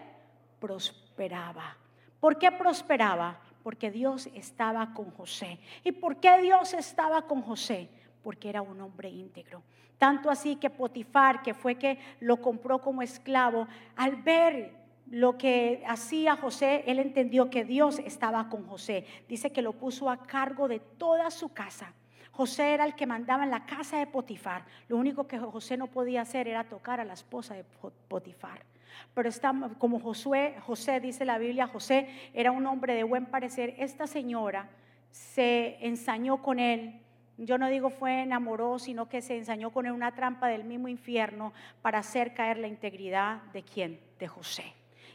prosperaba. 0.60 1.76
¿Por 2.20 2.38
qué 2.38 2.50
prosperaba? 2.52 3.38
Porque 3.62 3.90
Dios 3.90 4.28
estaba 4.34 4.92
con 4.94 5.10
José. 5.10 5.58
¿Y 5.84 5.92
por 5.92 6.16
qué 6.16 6.40
Dios 6.40 6.74
estaba 6.74 7.22
con 7.22 7.42
José? 7.42 7.88
Porque 8.22 8.48
era 8.48 8.62
un 8.62 8.80
hombre 8.80 9.08
íntegro. 9.08 9.62
Tanto 9.98 10.30
así 10.30 10.56
que 10.56 10.68
Potifar, 10.68 11.42
que 11.42 11.54
fue 11.54 11.76
que 11.76 11.98
lo 12.20 12.38
compró 12.38 12.80
como 12.80 13.02
esclavo, 13.02 13.68
al 13.94 14.16
ver 14.16 14.81
lo 15.12 15.36
que 15.36 15.82
hacía 15.86 16.36
José, 16.36 16.84
él 16.86 16.98
entendió 16.98 17.50
que 17.50 17.66
Dios 17.66 17.98
estaba 17.98 18.48
con 18.48 18.66
José. 18.66 19.04
Dice 19.28 19.52
que 19.52 19.60
lo 19.60 19.74
puso 19.74 20.08
a 20.08 20.22
cargo 20.22 20.68
de 20.68 20.80
toda 20.80 21.30
su 21.30 21.52
casa. 21.52 21.92
José 22.30 22.72
era 22.72 22.86
el 22.86 22.94
que 22.94 23.04
mandaba 23.04 23.44
en 23.44 23.50
la 23.50 23.66
casa 23.66 23.98
de 23.98 24.06
Potifar. 24.06 24.64
Lo 24.88 24.96
único 24.96 25.28
que 25.28 25.38
José 25.38 25.76
no 25.76 25.88
podía 25.88 26.22
hacer 26.22 26.48
era 26.48 26.64
tocar 26.64 26.98
a 26.98 27.04
la 27.04 27.12
esposa 27.12 27.52
de 27.52 27.62
Potifar. 28.08 28.64
Pero 29.12 29.28
como 29.76 30.00
Josué, 30.00 30.56
José 30.62 30.98
dice 30.98 31.26
la 31.26 31.36
Biblia, 31.36 31.66
José 31.66 32.08
era 32.32 32.50
un 32.50 32.64
hombre 32.64 32.94
de 32.94 33.04
buen 33.04 33.26
parecer. 33.26 33.74
Esta 33.76 34.06
señora 34.06 34.70
se 35.10 35.76
ensañó 35.86 36.42
con 36.42 36.58
él. 36.58 37.02
Yo 37.36 37.58
no 37.58 37.68
digo 37.68 37.90
fue 37.90 38.22
enamoró, 38.22 38.78
sino 38.78 39.10
que 39.10 39.20
se 39.20 39.36
ensañó 39.36 39.72
con 39.72 39.84
él 39.84 39.92
una 39.92 40.14
trampa 40.14 40.48
del 40.48 40.64
mismo 40.64 40.88
infierno 40.88 41.52
para 41.82 41.98
hacer 41.98 42.32
caer 42.32 42.56
la 42.56 42.68
integridad 42.68 43.42
de 43.52 43.62
quién? 43.62 44.00
De 44.18 44.26
José 44.26 44.72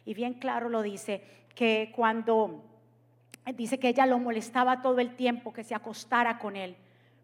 y 0.08 0.14
bien 0.14 0.36
claro 0.36 0.70
lo 0.70 0.82
dice, 0.82 1.22
que 1.54 1.92
cuando 1.94 2.64
dice 3.56 3.78
que 3.78 3.90
ella 3.90 4.06
lo 4.06 4.18
molestaba 4.20 4.82
todo 4.82 5.00
el 5.00 5.18
tiempo, 5.18 5.52
que 5.52 5.66
se 5.66 5.76
acostara 5.76 6.40
con 6.40 6.56
él, 6.56 6.78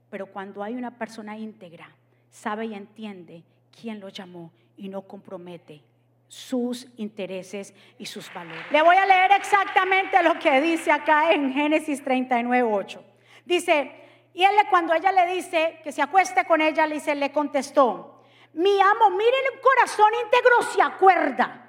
pero 0.09 0.25
cuando 0.25 0.61
hay 0.61 0.75
una 0.75 0.91
persona 0.91 1.37
íntegra, 1.37 1.89
sabe 2.29 2.65
y 2.65 2.73
entiende 2.73 3.41
quién 3.71 4.01
lo 4.01 4.09
llamó 4.09 4.51
y 4.75 4.89
no 4.89 5.03
compromete 5.03 5.81
sus 6.27 6.85
intereses 6.97 7.73
y 7.97 8.05
sus 8.05 8.31
valores. 8.33 8.69
Le 8.69 8.81
voy 8.81 8.97
a 8.97 9.05
leer 9.05 9.31
exactamente 9.31 10.21
lo 10.21 10.37
que 10.37 10.59
dice 10.59 10.91
acá 10.91 11.31
en 11.31 11.53
Génesis 11.53 12.03
39, 12.03 12.63
8. 12.69 13.03
Dice, 13.45 13.91
y 14.33 14.43
él 14.43 14.55
cuando 14.69 14.93
ella 14.93 15.13
le 15.13 15.33
dice 15.33 15.79
que 15.85 15.93
se 15.93 16.01
acueste 16.01 16.43
con 16.43 16.59
ella, 16.59 16.85
le 16.85 16.95
dice, 16.95 17.15
le 17.15 17.31
contestó, 17.31 18.25
mi 18.55 18.77
amo, 18.81 19.09
miren 19.11 19.53
un 19.53 19.61
corazón 19.61 20.11
íntegro 20.21 20.61
se 20.63 20.81
acuerda 20.81 21.62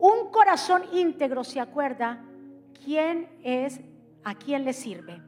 un 0.00 0.30
corazón 0.30 0.82
íntegro 0.92 1.44
se 1.44 1.60
acuerda 1.60 2.24
quién 2.84 3.28
es, 3.42 3.80
a 4.24 4.34
quién 4.34 4.64
le 4.64 4.72
sirve. 4.72 5.20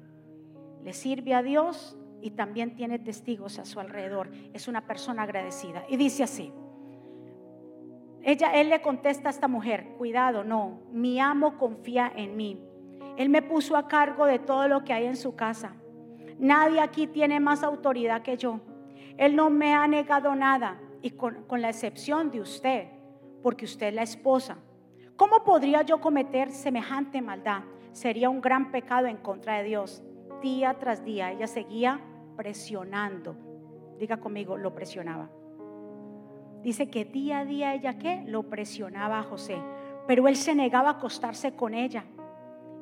Le 0.82 0.94
sirve 0.94 1.34
a 1.34 1.42
Dios 1.42 1.96
y 2.22 2.30
también 2.30 2.74
tiene 2.74 2.98
testigos 2.98 3.58
a 3.58 3.66
su 3.66 3.80
alrededor. 3.80 4.30
Es 4.54 4.68
una 4.68 4.86
persona 4.86 5.24
agradecida. 5.24 5.84
Y 5.88 5.98
dice 5.98 6.22
así. 6.22 6.52
Ella, 8.22 8.52
él 8.54 8.70
le 8.70 8.80
contesta 8.80 9.28
a 9.28 9.32
esta 9.32 9.48
mujer, 9.48 9.94
cuidado, 9.98 10.44
no, 10.44 10.80
mi 10.92 11.18
amo 11.20 11.58
confía 11.58 12.10
en 12.14 12.36
mí. 12.36 12.58
Él 13.18 13.28
me 13.28 13.42
puso 13.42 13.76
a 13.76 13.88
cargo 13.88 14.26
de 14.26 14.38
todo 14.38 14.68
lo 14.68 14.84
que 14.84 14.92
hay 14.92 15.06
en 15.06 15.16
su 15.16 15.34
casa. 15.34 15.74
Nadie 16.38 16.80
aquí 16.80 17.08
tiene 17.08 17.40
más 17.40 17.62
autoridad 17.62 18.22
que 18.22 18.36
yo. 18.36 18.60
Él 19.18 19.34
no 19.34 19.50
me 19.50 19.74
ha 19.74 19.86
negado 19.88 20.34
nada, 20.36 20.80
y 21.02 21.10
con, 21.10 21.42
con 21.44 21.60
la 21.60 21.68
excepción 21.68 22.30
de 22.30 22.40
usted 22.40 22.86
porque 23.42 23.64
usted 23.64 23.88
es 23.88 23.94
la 23.94 24.02
esposa. 24.02 24.58
¿Cómo 25.16 25.44
podría 25.44 25.82
yo 25.82 26.00
cometer 26.00 26.50
semejante 26.50 27.20
maldad? 27.20 27.62
Sería 27.92 28.30
un 28.30 28.40
gran 28.40 28.70
pecado 28.70 29.06
en 29.06 29.18
contra 29.18 29.58
de 29.58 29.64
Dios. 29.64 30.02
Día 30.40 30.74
tras 30.78 31.04
día 31.04 31.30
ella 31.30 31.46
seguía 31.46 32.00
presionando. 32.36 33.36
Diga 33.98 34.16
conmigo, 34.16 34.56
lo 34.56 34.74
presionaba. 34.74 35.30
Dice 36.62 36.88
que 36.88 37.04
día 37.04 37.40
a 37.40 37.44
día 37.44 37.74
ella 37.74 37.98
qué? 37.98 38.22
Lo 38.26 38.44
presionaba 38.44 39.18
a 39.18 39.22
José. 39.22 39.56
Pero 40.06 40.28
él 40.28 40.36
se 40.36 40.54
negaba 40.54 40.90
a 40.90 40.92
acostarse 40.92 41.54
con 41.54 41.74
ella. 41.74 42.04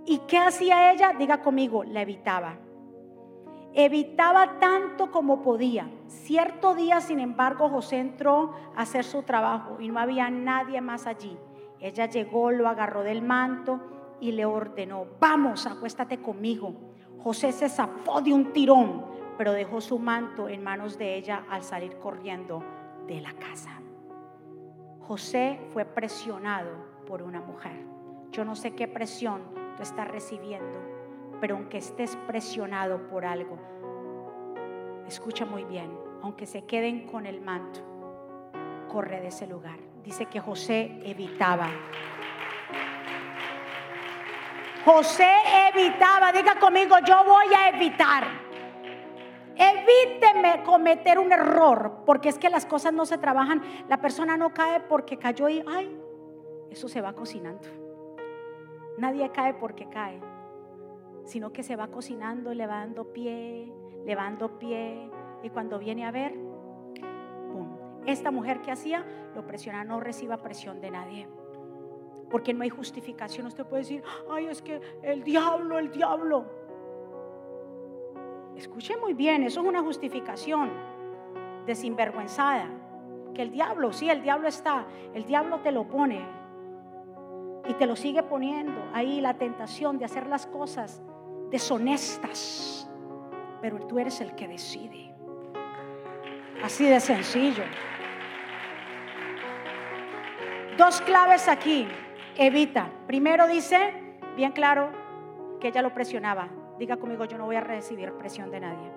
¿Y 0.07 0.19
qué 0.29 0.39
hacía 0.39 0.93
ella? 0.93 1.13
Diga 1.19 1.43
conmigo, 1.43 1.85
la 1.85 2.03
evitaba. 2.03 2.59
Evitaba 3.75 4.59
tanto 4.59 5.11
como 5.11 5.43
podía. 5.43 5.89
Cierto 6.09 6.75
día, 6.75 7.01
sin 7.01 7.21
embargo, 7.21 7.69
José 7.69 7.99
entró 7.99 8.53
a 8.75 8.83
hacer 8.83 9.05
su 9.05 9.23
trabajo 9.23 9.77
y 9.81 9.89
no 9.89 10.01
había 10.01 10.29
nadie 10.31 10.81
más 10.81 11.07
allí. 11.07 11.39
Ella 11.79 12.07
llegó, 12.07 12.51
lo 12.51 12.69
agarró 12.69 13.03
del 13.03 13.23
manto 13.23 13.81
y 14.21 14.33
le 14.33 14.45
ordenó, 14.45 15.07
vamos, 15.19 15.67
acuéstate 15.67 16.21
conmigo. 16.21 16.75
José 17.23 17.53
se 17.53 17.69
zafó 17.69 18.21
de 18.21 18.33
un 18.33 18.53
tirón, 18.53 19.05
pero 19.39 19.53
dejó 19.53 19.81
su 19.81 19.99
manto 19.99 20.49
en 20.49 20.63
manos 20.63 20.99
de 20.99 21.17
ella 21.17 21.45
al 21.49 21.63
salir 21.63 21.97
corriendo 21.99 22.63
de 23.07 23.21
la 23.21 23.33
casa. 23.33 23.81
José 25.01 25.61
fue 25.73 25.85
presionado 25.85 26.71
por 27.07 27.23
una 27.23 27.41
mujer. 27.41 27.85
Yo 28.31 28.45
no 28.45 28.55
sé 28.55 28.75
qué 28.75 28.87
presión 28.87 29.43
tú 29.77 29.83
estás 29.83 30.07
recibiendo, 30.09 30.79
pero 31.41 31.57
aunque 31.57 31.79
estés 31.79 32.17
presionado 32.27 33.09
por 33.09 33.25
algo, 33.25 33.59
escucha 35.07 35.45
muy 35.45 35.65
bien, 35.65 35.91
aunque 36.23 36.47
se 36.47 36.65
queden 36.67 37.07
con 37.07 37.27
el 37.27 37.41
manto, 37.41 37.81
corre 38.89 39.21
de 39.21 39.29
ese 39.29 39.47
lugar. 39.47 39.79
Dice 40.05 40.27
que 40.27 40.41
José 40.41 41.01
evitaba. 41.05 41.69
José 44.85 45.31
evitaba, 45.73 46.33
diga 46.33 46.59
conmigo, 46.59 46.97
yo 47.07 47.25
voy 47.25 47.55
a 47.55 47.69
evitar. 47.69 48.25
Evíteme 49.57 50.63
cometer 50.65 51.19
un 51.19 51.31
error, 51.33 52.03
porque 52.07 52.31
es 52.31 52.39
que 52.39 52.49
las 52.49 52.65
cosas 52.65 52.95
no 52.95 53.05
se 53.05 53.19
trabajan. 53.19 53.63
La 53.89 54.01
persona 54.01 54.37
no 54.39 54.55
cae 54.55 54.81
porque 54.81 55.19
cayó 55.19 55.51
y, 55.51 55.63
ay, 55.67 56.01
eso 56.71 56.89
se 56.89 57.03
va 57.03 57.13
cocinando. 57.13 57.69
Nadie 58.97 59.31
cae 59.31 59.55
porque 59.55 59.87
cae, 59.89 60.21
sino 61.25 61.53
que 61.53 61.63
se 61.63 61.77
va 61.77 61.89
cocinando, 61.89 62.55
le 62.55 62.67
va 62.67 62.79
dando 62.79 63.13
pie, 63.13 63.73
le 64.05 64.15
va 64.15 64.25
dando 64.25 64.59
pie. 64.59 65.11
Y 65.43 65.51
cuando 65.51 65.79
viene 65.79 66.05
a 66.05 66.11
ver, 66.11 66.35
¡pum! 67.53 67.77
Esta 68.07 68.31
mujer 68.31 68.61
que 68.63 68.71
hacía, 68.71 69.05
lo 69.35 69.47
presiona, 69.47 69.85
no 69.85 70.01
reciba 70.01 70.39
presión 70.39 70.81
de 70.81 70.91
nadie. 70.91 71.29
Porque 72.31 72.55
no 72.55 72.63
hay 72.63 72.71
justificación. 72.71 73.47
Usted 73.47 73.65
puede 73.67 73.83
decir, 73.83 74.03
ay, 74.31 74.47
es 74.47 74.63
que 74.63 74.81
el 75.03 75.25
diablo, 75.25 75.79
el 75.79 75.91
diablo. 75.91 76.45
Escuche 78.57 78.97
muy 78.97 79.15
bien, 79.15 79.43
eso 79.43 79.61
es 79.61 79.67
una 79.67 79.83
justificación 79.83 80.71
de 81.67 81.75
sinvergüenzada. 81.75 82.69
Que 83.35 83.43
el 83.43 83.51
diablo, 83.51 83.93
sí, 83.93 84.11
el 84.11 84.23
diablo 84.23 84.49
está, 84.49 84.87
el 85.15 85.25
diablo 85.25 85.61
te 85.61 85.73
lo 85.73 85.89
pone 85.89 86.40
y 87.71 87.75
te 87.75 87.87
lo 87.87 87.95
sigue 87.95 88.25
poniendo 88.25 88.83
ahí 88.93 89.21
la 89.21 89.35
tentación 89.35 89.97
de 89.97 90.05
hacer 90.05 90.27
las 90.27 90.45
cosas 90.45 91.01
deshonestas. 91.53 92.91
Pero 93.63 93.79
tú 93.87 94.01
eres 94.01 94.21
el 94.21 94.35
que 94.35 94.49
decide. 94.49 95.15
Así 96.65 96.85
de 96.85 96.99
sencillo. 96.99 97.63
Dos 100.77 101.01
claves 101.03 101.47
aquí. 101.47 101.87
Evita. 102.37 102.91
Primero 103.07 103.47
dice, 103.47 104.17
bien 104.35 104.51
claro, 104.51 104.91
que 105.61 105.69
ella 105.69 105.83
lo 105.83 105.95
presionaba. 105.95 106.49
Diga 106.77 106.97
conmigo, 106.97 107.25
yo 107.25 107.39
no 107.39 107.47
voy 107.47 107.55
a 107.55 107.61
recibir 107.61 108.13
presión 108.15 108.51
de 108.51 108.59
nadie. 108.59 108.91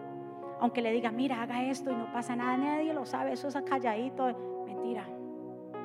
Aunque 0.61 0.81
le 0.81 0.91
diga, 0.91 1.11
mira, 1.11 1.43
haga 1.43 1.63
esto 1.63 1.91
y 1.91 1.93
no 1.93 2.11
pasa 2.11 2.35
nada, 2.35 2.57
nadie 2.57 2.91
lo 2.91 3.05
sabe, 3.05 3.33
eso 3.33 3.49
es 3.49 3.55
calladito. 3.69 4.63
Mentira. 4.65 5.05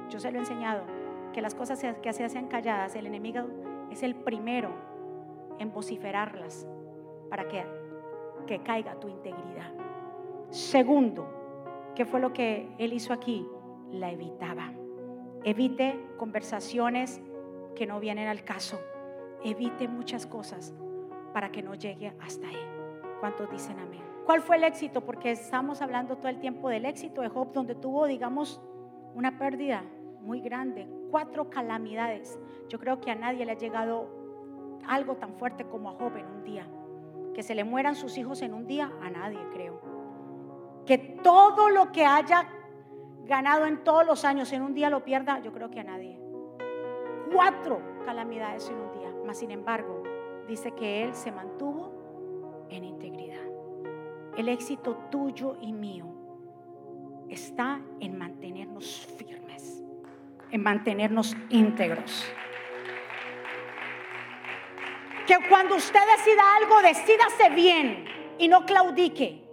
Yo 0.09 0.19
se 0.19 0.31
lo 0.31 0.39
he 0.39 0.41
enseñado, 0.41 0.85
que 1.33 1.43
las 1.43 1.55
cosas 1.55 1.85
que 2.03 2.13
se 2.13 2.25
hacen 2.25 2.49
calladas, 2.49 2.95
el 2.97 3.07
enemigo 3.07 3.43
es 3.91 4.03
el 4.03 4.15
primero 4.15 4.71
en 5.59 5.73
vociferarlas 5.73 6.67
para 7.31 7.49
que, 7.49 7.65
que 8.47 8.61
caiga 8.61 8.99
tu 8.99 9.09
integridad. 9.09 9.73
Segundo, 10.51 11.93
¿qué 11.95 12.05
fue 12.05 12.21
lo 12.21 12.33
que 12.33 12.69
él 12.79 12.93
hizo 12.93 13.13
aquí? 13.13 13.47
La 13.91 14.11
evitaba. 14.11 14.73
Evite 15.45 15.99
conversaciones 16.17 17.21
que 17.75 17.87
no 17.87 18.01
vienen 18.01 18.29
al 18.29 18.45
caso. 18.45 18.81
Evite 19.45 19.89
muchas 19.89 20.27
cosas 20.27 20.75
para 21.33 21.51
que 21.51 21.63
no 21.63 21.75
llegue 21.75 22.13
hasta 22.21 22.49
ahí. 22.49 22.57
¿Cuántos 23.21 23.51
dicen 23.51 23.79
amén? 23.79 24.03
¿Cuál 24.27 24.43
fue 24.43 24.57
el 24.57 24.65
éxito? 24.65 25.01
Porque 25.03 25.31
estamos 25.31 25.81
hablando 25.81 26.17
todo 26.17 26.29
el 26.29 26.39
tiempo 26.39 26.69
del 26.69 26.85
éxito 26.85 27.23
de 27.23 27.29
Job, 27.29 27.53
donde 27.53 27.75
tuvo, 27.75 28.07
digamos, 28.07 28.61
una 29.15 29.39
pérdida 29.39 29.85
muy 30.21 30.41
grande, 30.41 30.89
cuatro 31.11 31.51
calamidades. 31.51 32.39
Yo 32.69 32.79
creo 32.79 33.01
que 33.01 33.11
a 33.11 33.15
nadie 33.15 33.45
le 33.45 33.53
ha 33.53 33.59
llegado 33.59 34.09
algo 34.87 35.17
tan 35.17 35.35
fuerte 35.35 35.65
como 35.65 35.91
a 35.91 35.93
Job 35.95 36.17
en 36.17 36.27
un 36.27 36.45
día. 36.45 36.67
Que 37.35 37.43
se 37.43 37.55
le 37.55 37.65
mueran 37.65 37.95
sus 37.95 38.19
hijos 38.19 38.43
en 38.43 38.55
un 38.55 38.67
día, 38.67 38.93
a 39.03 39.11
nadie 39.11 39.39
creo. 39.53 39.81
Que 40.87 40.99
todo 40.99 41.71
lo 41.71 41.93
que 41.93 42.05
haya 42.05 42.49
ganado 43.25 43.67
en 43.67 43.85
todos 43.85 44.07
los 44.07 44.25
años 44.25 44.53
en 44.53 44.63
un 44.63 44.75
día 44.75 44.91
lo 44.91 45.05
pierda, 45.05 45.39
yo 45.41 45.53
creo 45.53 45.71
que 45.71 45.81
a 45.81 45.85
nadie. 45.85 46.19
Cuatro 47.33 47.81
calamidades 48.05 48.69
en 48.71 48.77
un 48.77 48.93
día. 48.93 49.13
Mas 49.27 49.39
sin 49.39 49.51
embargo, 49.51 50.03
dice 50.49 50.73
que 50.73 51.05
Él 51.05 51.15
se 51.15 51.31
mantuvo 51.31 51.93
en 52.71 52.85
integridad. 52.85 53.47
El 54.37 54.49
éxito 54.49 54.97
tuyo 55.11 55.57
y 55.61 55.73
mío 55.73 56.07
está 57.29 57.83
en 58.01 58.17
mantenernos 58.17 59.07
firmes, 59.19 59.78
en 60.51 60.63
mantenernos 60.63 61.37
íntegros. 61.51 62.25
Que 65.27 65.37
cuando 65.49 65.77
usted 65.77 66.01
decida 66.17 66.43
algo, 66.57 66.81
decídase 66.83 67.51
bien 67.55 68.05
y 68.39 68.49
no 68.49 68.65
claudique 68.65 69.45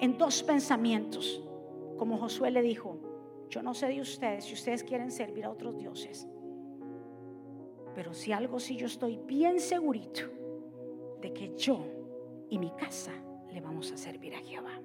en 0.00 0.16
dos 0.16 0.42
pensamientos. 0.42 1.42
Como 1.98 2.16
Josué 2.16 2.50
le 2.50 2.62
dijo, 2.62 2.98
yo 3.50 3.62
no 3.62 3.74
sé 3.74 3.88
de 3.88 4.00
ustedes 4.00 4.44
si 4.44 4.54
ustedes 4.54 4.82
quieren 4.84 5.10
servir 5.10 5.44
a 5.44 5.50
otros 5.50 5.76
dioses. 5.76 6.26
Pero 7.94 8.14
si 8.14 8.32
algo 8.32 8.58
sí 8.60 8.76
yo 8.76 8.86
estoy 8.86 9.18
bien 9.26 9.60
segurito 9.60 10.22
de 11.20 11.32
que 11.32 11.54
yo 11.56 11.84
y 12.48 12.58
mi 12.58 12.70
casa 12.70 13.12
le 13.52 13.60
vamos 13.60 13.92
a 13.92 13.96
servir 13.96 14.34
a 14.34 14.38
Jehová. 14.38 14.80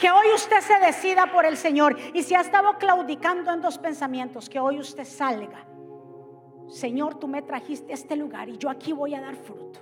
Que 0.00 0.10
hoy 0.10 0.28
usted 0.34 0.60
se 0.60 0.78
decida 0.78 1.30
por 1.30 1.44
el 1.44 1.58
Señor 1.58 1.94
y 2.14 2.22
si 2.22 2.34
ha 2.34 2.40
estado 2.40 2.78
claudicando 2.78 3.52
en 3.52 3.60
dos 3.60 3.76
pensamientos, 3.76 4.48
que 4.48 4.58
hoy 4.58 4.78
usted 4.78 5.04
salga. 5.04 5.66
Señor, 6.68 7.16
tú 7.16 7.28
me 7.28 7.42
trajiste 7.42 7.92
a 7.92 7.94
este 7.94 8.16
lugar 8.16 8.48
y 8.48 8.56
yo 8.56 8.70
aquí 8.70 8.94
voy 8.94 9.14
a 9.14 9.20
dar 9.20 9.36
fruto. 9.36 9.80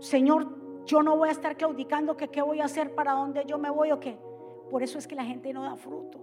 Señor, 0.00 0.84
yo 0.86 1.04
no 1.04 1.16
voy 1.16 1.28
a 1.28 1.32
estar 1.32 1.56
claudicando 1.56 2.16
que 2.16 2.28
qué 2.28 2.42
voy 2.42 2.60
a 2.60 2.64
hacer, 2.64 2.96
para 2.96 3.12
dónde 3.12 3.44
yo 3.46 3.58
me 3.58 3.70
voy 3.70 3.92
o 3.92 4.00
qué. 4.00 4.18
Por 4.68 4.82
eso 4.82 4.98
es 4.98 5.06
que 5.06 5.14
la 5.14 5.24
gente 5.24 5.52
no 5.52 5.62
da 5.62 5.76
fruto. 5.76 6.18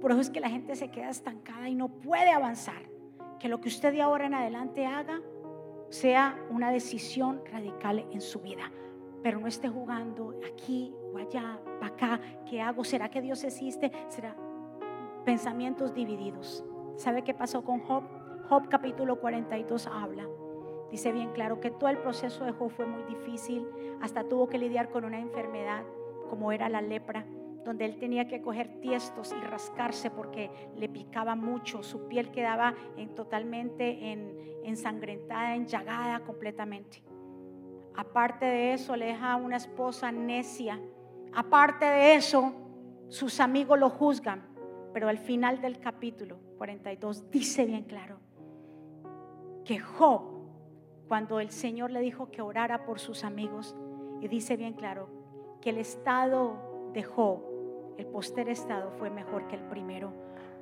Por 0.00 0.10
eso 0.10 0.20
es 0.22 0.30
que 0.30 0.40
la 0.40 0.48
gente 0.48 0.74
se 0.74 0.90
queda 0.90 1.10
estancada 1.10 1.68
y 1.68 1.74
no 1.74 1.88
puede 1.88 2.30
avanzar. 2.30 2.88
Que 3.38 3.48
lo 3.50 3.60
que 3.60 3.68
usted 3.68 3.92
de 3.92 4.00
ahora 4.00 4.24
en 4.24 4.32
adelante 4.32 4.86
haga 4.86 5.20
sea 5.90 6.42
una 6.48 6.70
decisión 6.70 7.42
radical 7.52 8.06
en 8.10 8.22
su 8.22 8.40
vida. 8.40 8.72
Pero 9.22 9.38
no 9.38 9.48
esté 9.48 9.68
jugando 9.68 10.40
aquí 10.50 10.94
allá, 11.22 11.60
para 11.80 11.94
acá. 11.94 12.20
¿Qué 12.48 12.60
hago? 12.60 12.84
¿Será 12.84 13.10
que 13.10 13.20
Dios 13.20 13.44
existe? 13.44 13.90
¿Será 14.08 14.36
pensamientos 15.24 15.94
divididos? 15.94 16.64
¿Sabe 16.96 17.22
qué 17.22 17.34
pasó 17.34 17.64
con 17.64 17.80
Job? 17.80 18.04
Job 18.48 18.68
capítulo 18.68 19.20
42 19.20 19.86
habla. 19.86 20.26
Dice 20.90 21.12
bien 21.12 21.32
claro 21.32 21.60
que 21.60 21.70
todo 21.70 21.90
el 21.90 21.98
proceso 21.98 22.44
de 22.44 22.52
Job 22.52 22.70
fue 22.70 22.86
muy 22.86 23.02
difícil. 23.04 23.66
Hasta 24.00 24.24
tuvo 24.24 24.48
que 24.48 24.58
lidiar 24.58 24.90
con 24.90 25.04
una 25.04 25.18
enfermedad 25.18 25.82
como 26.28 26.52
era 26.52 26.68
la 26.68 26.80
lepra 26.80 27.26
donde 27.66 27.84
él 27.84 27.98
tenía 27.98 28.28
que 28.28 28.40
coger 28.40 28.80
tiestos 28.80 29.34
y 29.36 29.44
rascarse 29.44 30.08
porque 30.08 30.50
le 30.76 30.88
picaba 30.88 31.34
mucho, 31.34 31.82
su 31.82 32.06
piel 32.06 32.30
quedaba 32.30 32.74
en, 32.96 33.12
totalmente 33.16 34.12
en, 34.12 34.38
ensangrentada, 34.62 35.56
enllagada 35.56 36.20
completamente. 36.20 37.02
Aparte 37.96 38.46
de 38.46 38.72
eso, 38.72 38.94
le 38.94 39.06
deja 39.06 39.34
una 39.34 39.56
esposa 39.56 40.12
necia. 40.12 40.80
Aparte 41.34 41.84
de 41.84 42.14
eso, 42.14 42.52
sus 43.08 43.40
amigos 43.40 43.78
lo 43.78 43.90
juzgan. 43.90 44.46
Pero 44.92 45.08
al 45.08 45.18
final 45.18 45.60
del 45.60 45.78
capítulo 45.78 46.38
42 46.58 47.30
dice 47.30 47.66
bien 47.66 47.84
claro 47.84 48.18
que 49.64 49.78
Job, 49.78 50.22
cuando 51.08 51.40
el 51.40 51.50
Señor 51.50 51.90
le 51.90 52.00
dijo 52.00 52.30
que 52.30 52.40
orara 52.40 52.86
por 52.86 52.98
sus 52.98 53.24
amigos, 53.24 53.76
y 54.20 54.28
dice 54.28 54.56
bien 54.56 54.72
claro 54.72 55.10
que 55.60 55.70
el 55.70 55.78
estado 55.78 56.90
de 56.94 57.02
Job 57.02 57.56
el 57.98 58.06
poster 58.06 58.48
estado 58.48 58.90
fue 58.98 59.10
mejor 59.10 59.48
que 59.48 59.56
el 59.56 59.62
primero, 59.62 60.12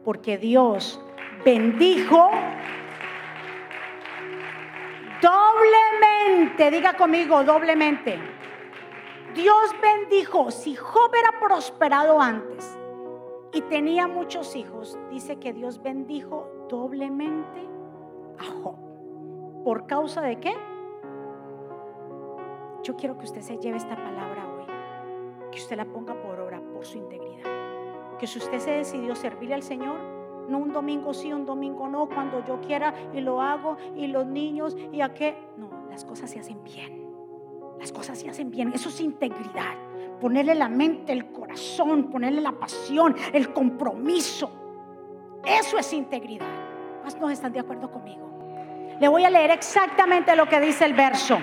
porque 0.04 0.38
Dios 0.38 1.00
bendijo 1.44 2.30
doblemente, 5.20 6.70
diga 6.70 6.94
conmigo, 6.94 7.42
doblemente. 7.42 8.33
Dios 9.34 9.74
bendijo, 9.82 10.50
si 10.50 10.76
Job 10.76 11.10
era 11.14 11.38
prosperado 11.40 12.20
antes 12.20 12.78
y 13.52 13.60
tenía 13.62 14.06
muchos 14.06 14.56
hijos, 14.56 14.98
dice 15.10 15.36
que 15.36 15.52
Dios 15.52 15.82
bendijo 15.82 16.48
doblemente 16.68 17.68
a 18.38 18.44
Job. 18.44 18.76
¿Por 19.64 19.86
causa 19.86 20.20
de 20.20 20.38
qué? 20.38 20.54
Yo 22.82 22.96
quiero 22.96 23.16
que 23.18 23.24
usted 23.24 23.40
se 23.40 23.58
lleve 23.58 23.78
esta 23.78 23.96
palabra 23.96 24.46
hoy, 24.46 24.66
que 25.50 25.58
usted 25.58 25.76
la 25.76 25.86
ponga 25.86 26.14
por 26.20 26.38
obra, 26.38 26.60
por 26.72 26.84
su 26.84 26.98
integridad 26.98 27.64
que 28.18 28.26
si 28.26 28.38
usted 28.38 28.58
se 28.58 28.70
decidió 28.70 29.14
servirle 29.14 29.54
al 29.54 29.62
Señor, 29.62 29.98
no 30.48 30.58
un 30.58 30.72
domingo 30.72 31.14
sí, 31.14 31.32
un 31.32 31.46
domingo 31.46 31.88
no, 31.88 32.08
cuando 32.08 32.44
yo 32.44 32.60
quiera 32.60 32.94
y 33.12 33.20
lo 33.20 33.40
hago, 33.40 33.76
y 33.96 34.06
los 34.06 34.26
niños, 34.26 34.76
y 34.92 35.00
a 35.00 35.14
qué. 35.14 35.36
No, 35.56 35.68
las 35.88 36.04
cosas 36.04 36.30
se 36.30 36.40
hacen 36.40 36.62
bien. 36.62 37.03
Las 37.78 37.92
cosas 37.92 38.18
se 38.18 38.28
hacen 38.28 38.50
bien. 38.50 38.72
Eso 38.74 38.88
es 38.88 39.00
integridad. 39.00 39.74
Ponerle 40.20 40.54
la 40.54 40.68
mente, 40.68 41.12
el 41.12 41.32
corazón, 41.32 42.10
ponerle 42.10 42.40
la 42.40 42.52
pasión, 42.52 43.14
el 43.32 43.52
compromiso. 43.52 44.50
Eso 45.44 45.78
es 45.78 45.92
integridad. 45.92 46.46
No 47.20 47.28
están 47.28 47.52
de 47.52 47.60
acuerdo 47.60 47.90
conmigo. 47.90 48.30
Le 49.00 49.08
voy 49.08 49.24
a 49.24 49.30
leer 49.30 49.50
exactamente 49.50 50.34
lo 50.36 50.48
que 50.48 50.60
dice 50.60 50.84
el 50.84 50.94
verso. 50.94 51.38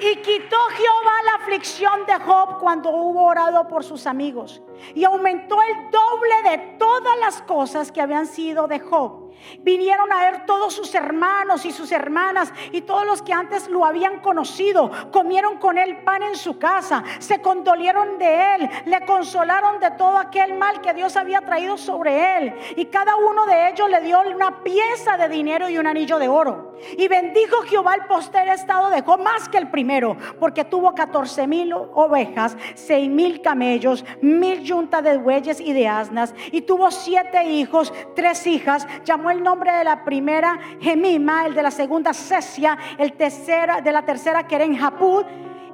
Y 0.00 0.16
quitó 0.16 0.56
Jehová 0.70 1.12
la 1.24 1.34
aflicción 1.42 2.06
de 2.06 2.14
Job 2.24 2.58
cuando 2.60 2.90
hubo 2.90 3.24
orado 3.24 3.68
por 3.68 3.84
sus 3.84 4.06
amigos. 4.06 4.62
Y 4.94 5.04
aumentó 5.04 5.56
el 5.62 5.90
doble 5.90 6.50
de 6.50 6.58
todas 6.78 7.18
las 7.20 7.42
cosas 7.42 7.92
que 7.92 8.00
habían 8.00 8.26
sido 8.26 8.66
de 8.66 8.80
Job 8.80 9.23
Vinieron 9.60 10.10
a 10.12 10.22
ver 10.24 10.46
todos 10.46 10.74
sus 10.74 10.94
hermanos 10.94 11.64
y 11.64 11.72
sus 11.72 11.92
hermanas 11.92 12.52
y 12.72 12.82
todos 12.82 13.06
los 13.06 13.22
que 13.22 13.32
antes 13.32 13.68
lo 13.68 13.84
habían 13.84 14.20
conocido. 14.20 14.90
Comieron 15.12 15.58
con 15.58 15.78
él 15.78 15.98
pan 15.98 16.22
en 16.22 16.36
su 16.36 16.58
casa, 16.58 17.04
se 17.18 17.40
condolieron 17.40 18.18
de 18.18 18.54
él, 18.54 18.70
le 18.86 19.04
consolaron 19.04 19.80
de 19.80 19.90
todo 19.92 20.18
aquel 20.18 20.54
mal 20.54 20.80
que 20.80 20.94
Dios 20.94 21.16
había 21.16 21.40
traído 21.42 21.76
sobre 21.76 22.38
él. 22.38 22.54
Y 22.76 22.86
cada 22.86 23.16
uno 23.16 23.46
de 23.46 23.70
ellos 23.70 23.88
le 23.90 24.00
dio 24.00 24.20
una 24.22 24.62
pieza 24.62 25.16
de 25.16 25.28
dinero 25.28 25.68
y 25.68 25.78
un 25.78 25.86
anillo 25.86 26.18
de 26.18 26.28
oro. 26.28 26.74
Y 26.96 27.08
bendijo 27.08 27.62
Jehová 27.62 27.94
el 27.94 28.06
posterior 28.06 28.54
estado 28.54 28.90
dejó 28.90 29.18
más 29.18 29.48
que 29.48 29.58
el 29.58 29.70
primero, 29.70 30.16
porque 30.38 30.64
tuvo 30.64 30.94
14 30.94 31.46
mil 31.46 31.72
ovejas, 31.72 32.56
seis 32.74 33.08
mil 33.08 33.40
camellos, 33.40 34.04
mil 34.20 34.62
yuntas 34.62 35.02
de 35.02 35.16
bueyes 35.18 35.60
y 35.60 35.72
de 35.72 35.88
asnas. 35.88 36.34
Y 36.52 36.62
tuvo 36.62 36.90
siete 36.90 37.44
hijos, 37.44 37.92
tres 38.14 38.46
hijas. 38.46 38.86
Llamó 39.04 39.23
el 39.30 39.42
nombre 39.42 39.72
de 39.72 39.84
la 39.84 40.04
primera 40.04 40.58
Gemima, 40.80 41.46
el 41.46 41.54
de 41.54 41.62
la 41.62 41.70
segunda 41.70 42.12
Cesia, 42.12 42.78
el 42.98 43.12
tercera, 43.14 43.80
de 43.80 43.92
la 43.92 44.04
tercera 44.04 44.46
Keren 44.46 44.76
Japud. 44.76 45.24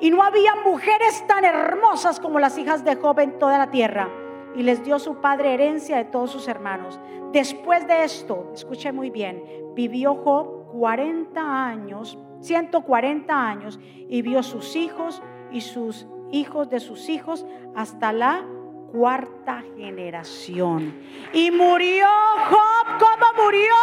Y 0.00 0.10
no 0.10 0.22
había 0.22 0.54
mujeres 0.64 1.24
tan 1.26 1.44
hermosas 1.44 2.20
como 2.20 2.40
las 2.40 2.56
hijas 2.56 2.84
de 2.84 2.96
Job 2.96 3.20
en 3.20 3.38
toda 3.38 3.58
la 3.58 3.70
tierra. 3.70 4.08
Y 4.56 4.62
les 4.62 4.82
dio 4.82 4.98
su 4.98 5.20
padre 5.20 5.54
herencia 5.54 5.96
de 5.96 6.04
todos 6.04 6.30
sus 6.30 6.48
hermanos. 6.48 6.98
Después 7.32 7.86
de 7.86 8.04
esto, 8.04 8.50
escuche 8.54 8.92
muy 8.92 9.10
bien, 9.10 9.44
vivió 9.74 10.16
Job 10.16 10.66
40 10.72 11.40
años, 11.40 12.18
140 12.40 13.34
años, 13.34 13.78
y 14.08 14.22
vio 14.22 14.42
sus 14.42 14.74
hijos 14.74 15.22
y 15.52 15.60
sus 15.60 16.06
hijos 16.32 16.70
de 16.70 16.80
sus 16.80 17.08
hijos 17.08 17.46
hasta 17.74 18.12
la 18.12 18.44
cuarta 18.92 19.62
generación. 19.76 20.94
Y 21.32 21.50
murió 21.50 22.06
Job 22.48 22.98
como 22.98 23.44
murió, 23.44 23.74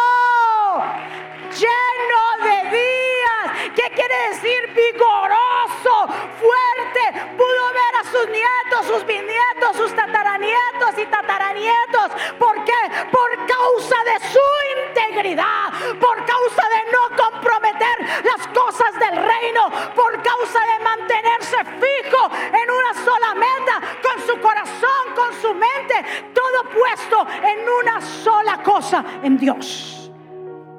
lleno 1.50 2.44
de 2.44 2.70
días. 2.70 3.72
¿Qué 3.74 3.90
quiere 3.94 4.28
decir? 4.30 4.74
Vigoroso, 4.74 6.06
fuerte. 6.38 7.26
Pudo 7.36 7.64
ver 7.72 7.94
a 8.00 8.04
sus 8.04 8.26
nietos, 8.28 8.86
sus 8.86 9.06
bisnietos, 9.06 9.76
sus 9.76 9.94
tataranietos 9.94 10.98
y 10.98 11.06
tataranietos. 11.06 12.12
¿Por 12.38 12.64
qué? 12.64 13.06
Por 13.10 13.46
causa 13.46 13.96
de 14.04 14.28
su 14.28 14.48
integridad, 14.88 15.72
por 16.00 16.16
causa 16.24 16.62
de 16.68 16.92
no 16.92 17.16
comprometer 17.16 18.24
las 18.24 18.46
cosas 18.48 18.92
del 18.98 19.16
reino, 19.16 19.70
por 19.94 20.22
causa 20.22 20.60
de 20.60 20.84
mantenerse 20.84 21.56
fijo 21.64 22.30
en 22.34 22.70
una 22.70 22.94
sola 23.04 23.34
meta, 23.34 23.80
con 24.02 24.26
su 24.26 24.40
corazón, 24.40 24.97
con 25.14 25.32
su 25.40 25.54
mente, 25.54 26.28
todo 26.34 26.64
puesto 26.64 27.26
en 27.44 27.58
una 27.82 28.00
sola 28.00 28.62
cosa, 28.62 29.04
en 29.22 29.36
Dios. 29.36 30.10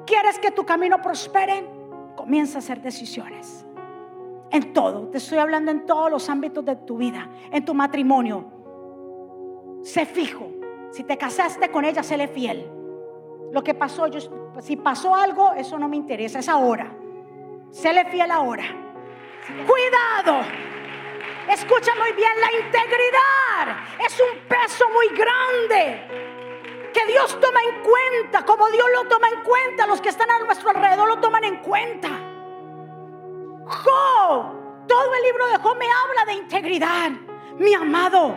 ¿Quieres 0.06 0.38
que 0.38 0.50
tu 0.50 0.64
camino 0.64 1.00
prospere? 1.00 1.64
Comienza 2.16 2.58
a 2.58 2.60
hacer 2.60 2.80
decisiones. 2.80 3.64
En 4.50 4.72
todo, 4.72 5.08
te 5.08 5.18
estoy 5.18 5.38
hablando 5.38 5.70
en 5.70 5.86
todos 5.86 6.10
los 6.10 6.28
ámbitos 6.28 6.64
de 6.64 6.76
tu 6.76 6.96
vida, 6.96 7.28
en 7.50 7.64
tu 7.64 7.72
matrimonio. 7.74 8.44
Sé 9.82 10.06
fijo. 10.06 10.50
Si 10.90 11.04
te 11.04 11.16
casaste 11.16 11.70
con 11.70 11.84
ella, 11.84 12.02
séle 12.02 12.26
fiel. 12.26 12.68
Lo 13.52 13.62
que 13.62 13.74
pasó, 13.74 14.06
si 14.60 14.76
pasó 14.76 15.14
algo, 15.14 15.52
eso 15.52 15.78
no 15.78 15.88
me 15.88 15.96
interesa, 15.96 16.40
es 16.40 16.48
ahora. 16.48 16.92
Séle 17.70 18.04
fiel 18.06 18.30
ahora. 18.30 18.64
Cuidado. 19.66 20.44
Escucha 21.50 21.92
muy 21.96 22.12
bien, 22.12 22.30
la 22.40 22.64
integridad 22.64 23.76
es 24.06 24.20
un 24.20 24.38
peso 24.46 24.88
muy 24.90 25.08
grande 25.08 26.00
que 26.92 27.06
Dios 27.06 27.40
toma 27.40 27.58
en 27.62 27.82
cuenta, 27.82 28.44
como 28.44 28.68
Dios 28.68 28.86
lo 28.94 29.08
toma 29.08 29.28
en 29.28 29.42
cuenta, 29.42 29.84
los 29.88 30.00
que 30.00 30.10
están 30.10 30.30
a 30.30 30.38
nuestro 30.38 30.70
alrededor 30.70 31.08
lo 31.08 31.18
toman 31.18 31.42
en 31.42 31.56
cuenta. 31.56 32.08
Job, 33.66 34.86
todo 34.86 35.14
el 35.16 35.22
libro 35.24 35.48
de 35.48 35.56
Job 35.56 35.76
me 35.76 35.86
habla 35.86 36.24
de 36.26 36.34
integridad, 36.34 37.10
mi 37.58 37.74
amado. 37.74 38.36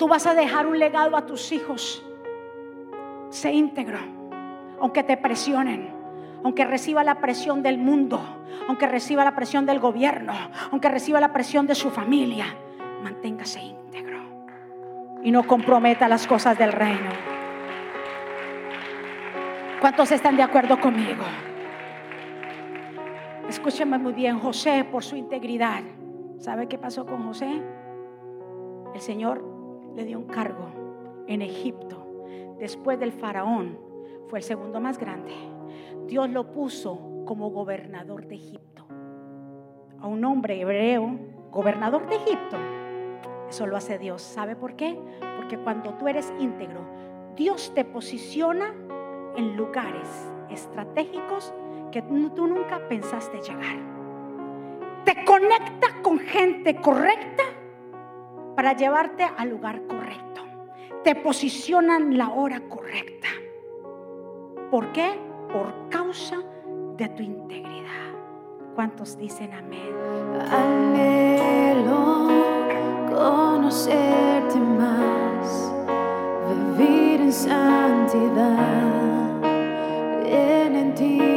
Tú 0.00 0.08
vas 0.08 0.26
a 0.26 0.34
dejar 0.34 0.66
un 0.66 0.80
legado 0.80 1.16
a 1.16 1.26
tus 1.26 1.52
hijos. 1.52 2.04
Sé 3.28 3.52
íntegro, 3.52 4.00
aunque 4.80 5.04
te 5.04 5.16
presionen 5.16 5.99
aunque 6.42 6.64
reciba 6.64 7.04
la 7.04 7.20
presión 7.20 7.62
del 7.62 7.78
mundo, 7.78 8.20
aunque 8.68 8.86
reciba 8.86 9.24
la 9.24 9.34
presión 9.34 9.66
del 9.66 9.80
gobierno, 9.80 10.32
aunque 10.70 10.88
reciba 10.88 11.20
la 11.20 11.32
presión 11.32 11.66
de 11.66 11.74
su 11.74 11.90
familia, 11.90 12.46
manténgase 13.02 13.60
íntegro 13.60 14.18
y 15.22 15.30
no 15.30 15.46
comprometa 15.46 16.08
las 16.08 16.26
cosas 16.26 16.58
del 16.58 16.72
reino. 16.72 17.10
¿Cuántos 19.80 20.12
están 20.12 20.36
de 20.36 20.42
acuerdo 20.42 20.78
conmigo? 20.78 21.24
Escúcheme 23.48 23.98
muy 23.98 24.12
bien, 24.12 24.38
José 24.38 24.84
por 24.84 25.02
su 25.02 25.16
integridad. 25.16 25.82
¿Sabe 26.38 26.68
qué 26.68 26.78
pasó 26.78 27.04
con 27.04 27.26
José? 27.26 27.50
El 28.94 29.00
Señor 29.00 29.44
le 29.96 30.04
dio 30.04 30.18
un 30.18 30.26
cargo 30.26 31.24
en 31.26 31.42
Egipto. 31.42 32.06
Después 32.58 33.00
del 33.00 33.12
faraón, 33.12 33.78
fue 34.28 34.38
el 34.38 34.44
segundo 34.44 34.80
más 34.80 34.98
grande. 34.98 35.32
Dios 36.10 36.28
lo 36.28 36.50
puso 36.50 37.22
como 37.24 37.50
gobernador 37.50 38.26
de 38.26 38.34
Egipto. 38.34 38.84
A 40.00 40.08
un 40.08 40.24
hombre 40.24 40.60
hebreo, 40.60 41.16
gobernador 41.52 42.08
de 42.08 42.16
Egipto. 42.16 42.56
Eso 43.48 43.64
lo 43.68 43.76
hace 43.76 43.96
Dios. 43.96 44.20
¿Sabe 44.20 44.56
por 44.56 44.74
qué? 44.74 44.98
Porque 45.36 45.56
cuando 45.56 45.94
tú 45.94 46.08
eres 46.08 46.34
íntegro, 46.40 46.80
Dios 47.36 47.72
te 47.76 47.84
posiciona 47.84 48.74
en 49.36 49.56
lugares 49.56 50.08
estratégicos 50.50 51.54
que 51.92 52.02
tú 52.02 52.48
nunca 52.48 52.88
pensaste 52.88 53.40
llegar. 53.40 53.78
Te 55.04 55.24
conecta 55.24 56.02
con 56.02 56.18
gente 56.18 56.74
correcta 56.80 57.44
para 58.56 58.72
llevarte 58.72 59.22
al 59.22 59.48
lugar 59.48 59.86
correcto. 59.86 60.42
Te 61.04 61.14
posiciona 61.14 61.98
en 61.98 62.18
la 62.18 62.30
hora 62.30 62.62
correcta. 62.68 63.28
¿Por 64.72 64.90
qué? 64.90 65.29
Por 65.52 65.72
causa 65.88 66.38
de 66.96 67.08
tu 67.08 67.22
integridad. 67.22 68.12
¿Cuántos 68.74 69.16
dicen 69.18 69.52
amén? 69.52 69.94
Anhelo 70.50 72.28
conocerte 73.08 74.58
más, 74.58 75.72
vivir 76.76 77.20
en 77.20 77.32
santidad, 77.32 78.64
en 80.24 80.76
intimidad. 80.76 81.29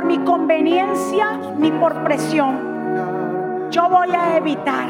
Por 0.00 0.06
mi 0.06 0.18
conveniencia 0.20 1.38
ni 1.58 1.70
por 1.72 2.02
presión. 2.02 3.68
Yo 3.70 3.86
voy 3.90 4.08
a 4.14 4.38
evitar. 4.38 4.88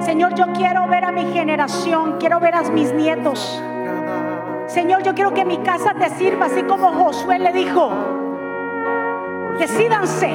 Señor, 0.00 0.34
yo 0.34 0.44
quiero 0.52 0.86
ver 0.88 1.06
a 1.06 1.10
mi 1.10 1.24
generación, 1.32 2.16
quiero 2.20 2.38
ver 2.38 2.54
a 2.54 2.62
mis 2.64 2.92
nietos. 2.92 3.62
Señor, 4.66 5.02
yo 5.04 5.14
quiero 5.14 5.32
que 5.32 5.46
mi 5.46 5.56
casa 5.58 5.94
te 5.94 6.10
sirva, 6.10 6.46
así 6.46 6.64
como 6.64 6.92
Josué 6.92 7.38
le 7.38 7.50
dijo. 7.54 7.90
Decídanse 9.58 10.30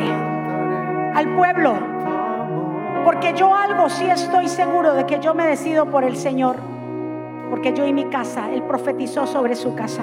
al 1.14 1.36
pueblo, 1.36 1.76
porque 3.06 3.34
yo 3.34 3.54
algo 3.54 3.88
sí 3.90 4.10
estoy 4.10 4.48
seguro 4.48 4.96
de 4.96 5.06
que 5.06 5.20
yo 5.20 5.36
me 5.36 5.46
decido 5.46 5.86
por 5.92 6.04
el 6.04 6.16
Señor, 6.16 6.56
porque 7.52 7.74
yo 7.74 7.86
y 7.86 7.94
mi 7.94 8.06
casa, 8.06 8.50
Él 8.52 8.64
profetizó 8.64 9.28
sobre 9.28 9.56
su 9.56 9.76
casa, 9.76 10.02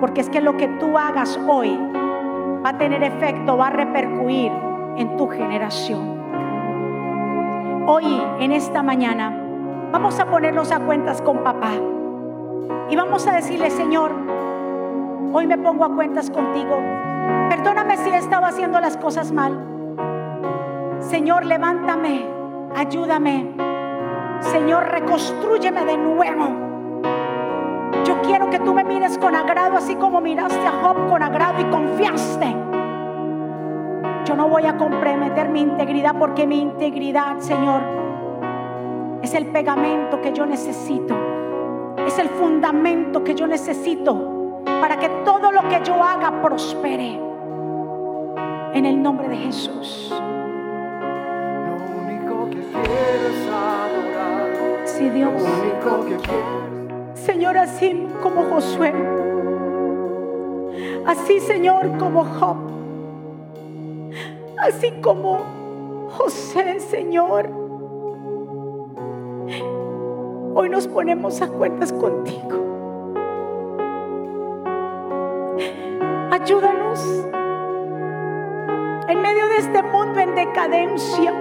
porque 0.00 0.22
es 0.22 0.28
que 0.28 0.40
lo 0.40 0.56
que 0.56 0.66
tú 0.66 0.98
hagas 0.98 1.38
hoy 1.46 1.78
va 2.64 2.70
a 2.70 2.78
tener 2.78 3.02
efecto, 3.02 3.56
va 3.56 3.68
a 3.68 3.70
repercutir 3.70 4.52
en 4.96 5.16
tu 5.16 5.28
generación. 5.28 6.20
Hoy, 7.86 8.22
en 8.38 8.52
esta 8.52 8.82
mañana, 8.82 9.34
vamos 9.90 10.20
a 10.20 10.26
ponernos 10.26 10.70
a 10.70 10.80
cuentas 10.80 11.22
con 11.22 11.42
papá 11.42 11.72
y 12.90 12.96
vamos 12.96 13.26
a 13.26 13.32
decirle, 13.32 13.70
Señor, 13.70 14.12
hoy 15.32 15.46
me 15.46 15.58
pongo 15.58 15.84
a 15.84 15.94
cuentas 15.94 16.30
contigo. 16.30 16.76
Perdóname 17.48 17.96
si 17.96 18.10
he 18.10 18.16
estado 18.16 18.44
haciendo 18.44 18.80
las 18.80 18.96
cosas 18.96 19.32
mal. 19.32 19.58
Señor, 21.00 21.46
levántame, 21.46 22.26
ayúdame. 22.76 23.54
Señor, 24.40 24.84
reconstrúyeme 24.90 25.84
de 25.84 25.96
nuevo. 25.96 26.69
Yo 28.20 28.26
quiero 28.26 28.50
que 28.50 28.58
tú 28.58 28.74
me 28.74 28.84
mires 28.84 29.16
con 29.16 29.34
agrado, 29.34 29.78
así 29.78 29.94
como 29.94 30.20
miraste 30.20 30.66
a 30.66 30.72
Job 30.82 31.08
con 31.08 31.22
agrado 31.22 31.58
y 31.58 31.64
confiaste. 31.64 32.54
Yo 34.26 34.36
no 34.36 34.46
voy 34.46 34.66
a 34.66 34.76
comprometer 34.76 35.48
mi 35.48 35.62
integridad 35.62 36.14
porque 36.18 36.46
mi 36.46 36.60
integridad, 36.60 37.38
Señor, 37.38 37.80
es 39.22 39.32
el 39.34 39.46
pegamento 39.46 40.20
que 40.20 40.34
yo 40.34 40.44
necesito. 40.44 41.16
Es 42.06 42.18
el 42.18 42.28
fundamento 42.28 43.24
que 43.24 43.34
yo 43.34 43.46
necesito 43.46 44.60
para 44.64 44.98
que 44.98 45.08
todo 45.24 45.50
lo 45.50 45.66
que 45.68 45.80
yo 45.82 45.94
haga 46.02 46.42
prospere. 46.42 47.18
En 48.74 48.84
el 48.84 49.02
nombre 49.02 49.28
de 49.28 49.36
Jesús. 49.36 50.12
Lo 50.12 52.02
único 52.02 52.50
que 52.50 52.60
quieres 52.60 53.48
adorar, 53.48 54.50
Sí, 54.84 55.08
Dios. 55.08 55.32
lo 55.32 55.38
único 55.38 56.06
que 56.06 56.16
quieres 56.16 56.69
Señor, 57.24 57.58
así 57.58 58.06
como 58.22 58.44
Josué. 58.44 58.94
Así, 61.06 61.38
Señor, 61.40 61.98
como 61.98 62.24
Job. 62.24 62.56
Así 64.56 64.90
como 65.02 66.08
José, 66.16 66.80
Señor. 66.80 67.50
Hoy 70.54 70.68
nos 70.70 70.88
ponemos 70.88 71.42
a 71.42 71.48
cuentas 71.48 71.92
contigo. 71.92 72.58
Ayúdanos 76.30 77.26
en 79.08 79.20
medio 79.20 79.46
de 79.48 79.56
este 79.58 79.82
mundo 79.82 80.20
en 80.20 80.34
decadencia. 80.34 81.34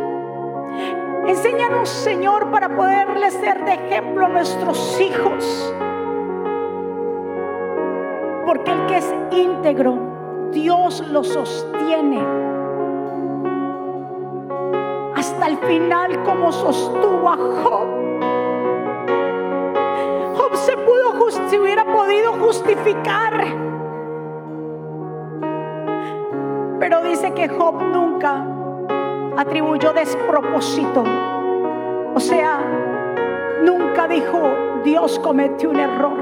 Enséñanos, 1.28 1.90
Señor, 1.90 2.50
para 2.52 2.70
poderle 2.76 3.32
ser 3.32 3.64
de 3.66 3.74
ejemplo 3.74 4.26
a 4.26 4.30
nuestros 4.30 5.00
hijos. 5.00 5.74
Porque 8.46 8.72
el 8.72 8.86
que 8.88 8.98
es 8.98 9.16
íntegro, 9.32 9.98
Dios 10.52 11.08
lo 11.10 11.24
sostiene. 11.24 12.20
Hasta 15.16 15.48
el 15.48 15.58
final, 15.60 16.24
como 16.24 16.52
sostuvo 16.52 17.30
a 17.30 17.38
Job. 17.38 17.88
Job 20.36 20.56
se 20.56 20.78
pudo, 20.78 21.30
se 21.50 21.60
hubiera 21.60 21.86
podido 21.86 22.34
justificar. 22.34 23.46
Pero 26.80 27.02
dice 27.02 27.34
que 27.34 27.50
Job 27.50 27.82
nunca 27.84 28.46
atribuyó 29.38 29.94
despropósito. 29.94 31.04
O 32.14 32.20
sea, 32.20 32.60
nunca 33.64 34.08
dijo, 34.08 34.52
Dios 34.84 35.20
cometió 35.20 35.70
un 35.70 35.80
error. 35.80 36.18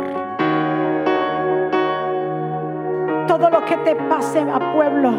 Todo 3.27 3.49
lo 3.49 3.65
que 3.65 3.77
te 3.77 3.95
pase 3.95 4.39
a 4.39 4.73
pueblo, 4.73 5.11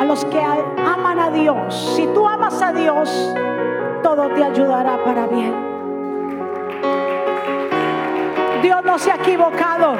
a 0.00 0.04
los 0.04 0.24
que 0.26 0.40
aman 0.40 1.18
a 1.18 1.30
Dios, 1.30 1.94
si 1.96 2.06
tú 2.08 2.26
amas 2.26 2.60
a 2.62 2.72
Dios, 2.72 3.34
todo 4.02 4.28
te 4.28 4.44
ayudará 4.44 5.02
para 5.04 5.26
bien. 5.26 5.54
Dios 8.62 8.84
no 8.84 8.98
se 8.98 9.10
ha 9.10 9.16
equivocado. 9.16 9.96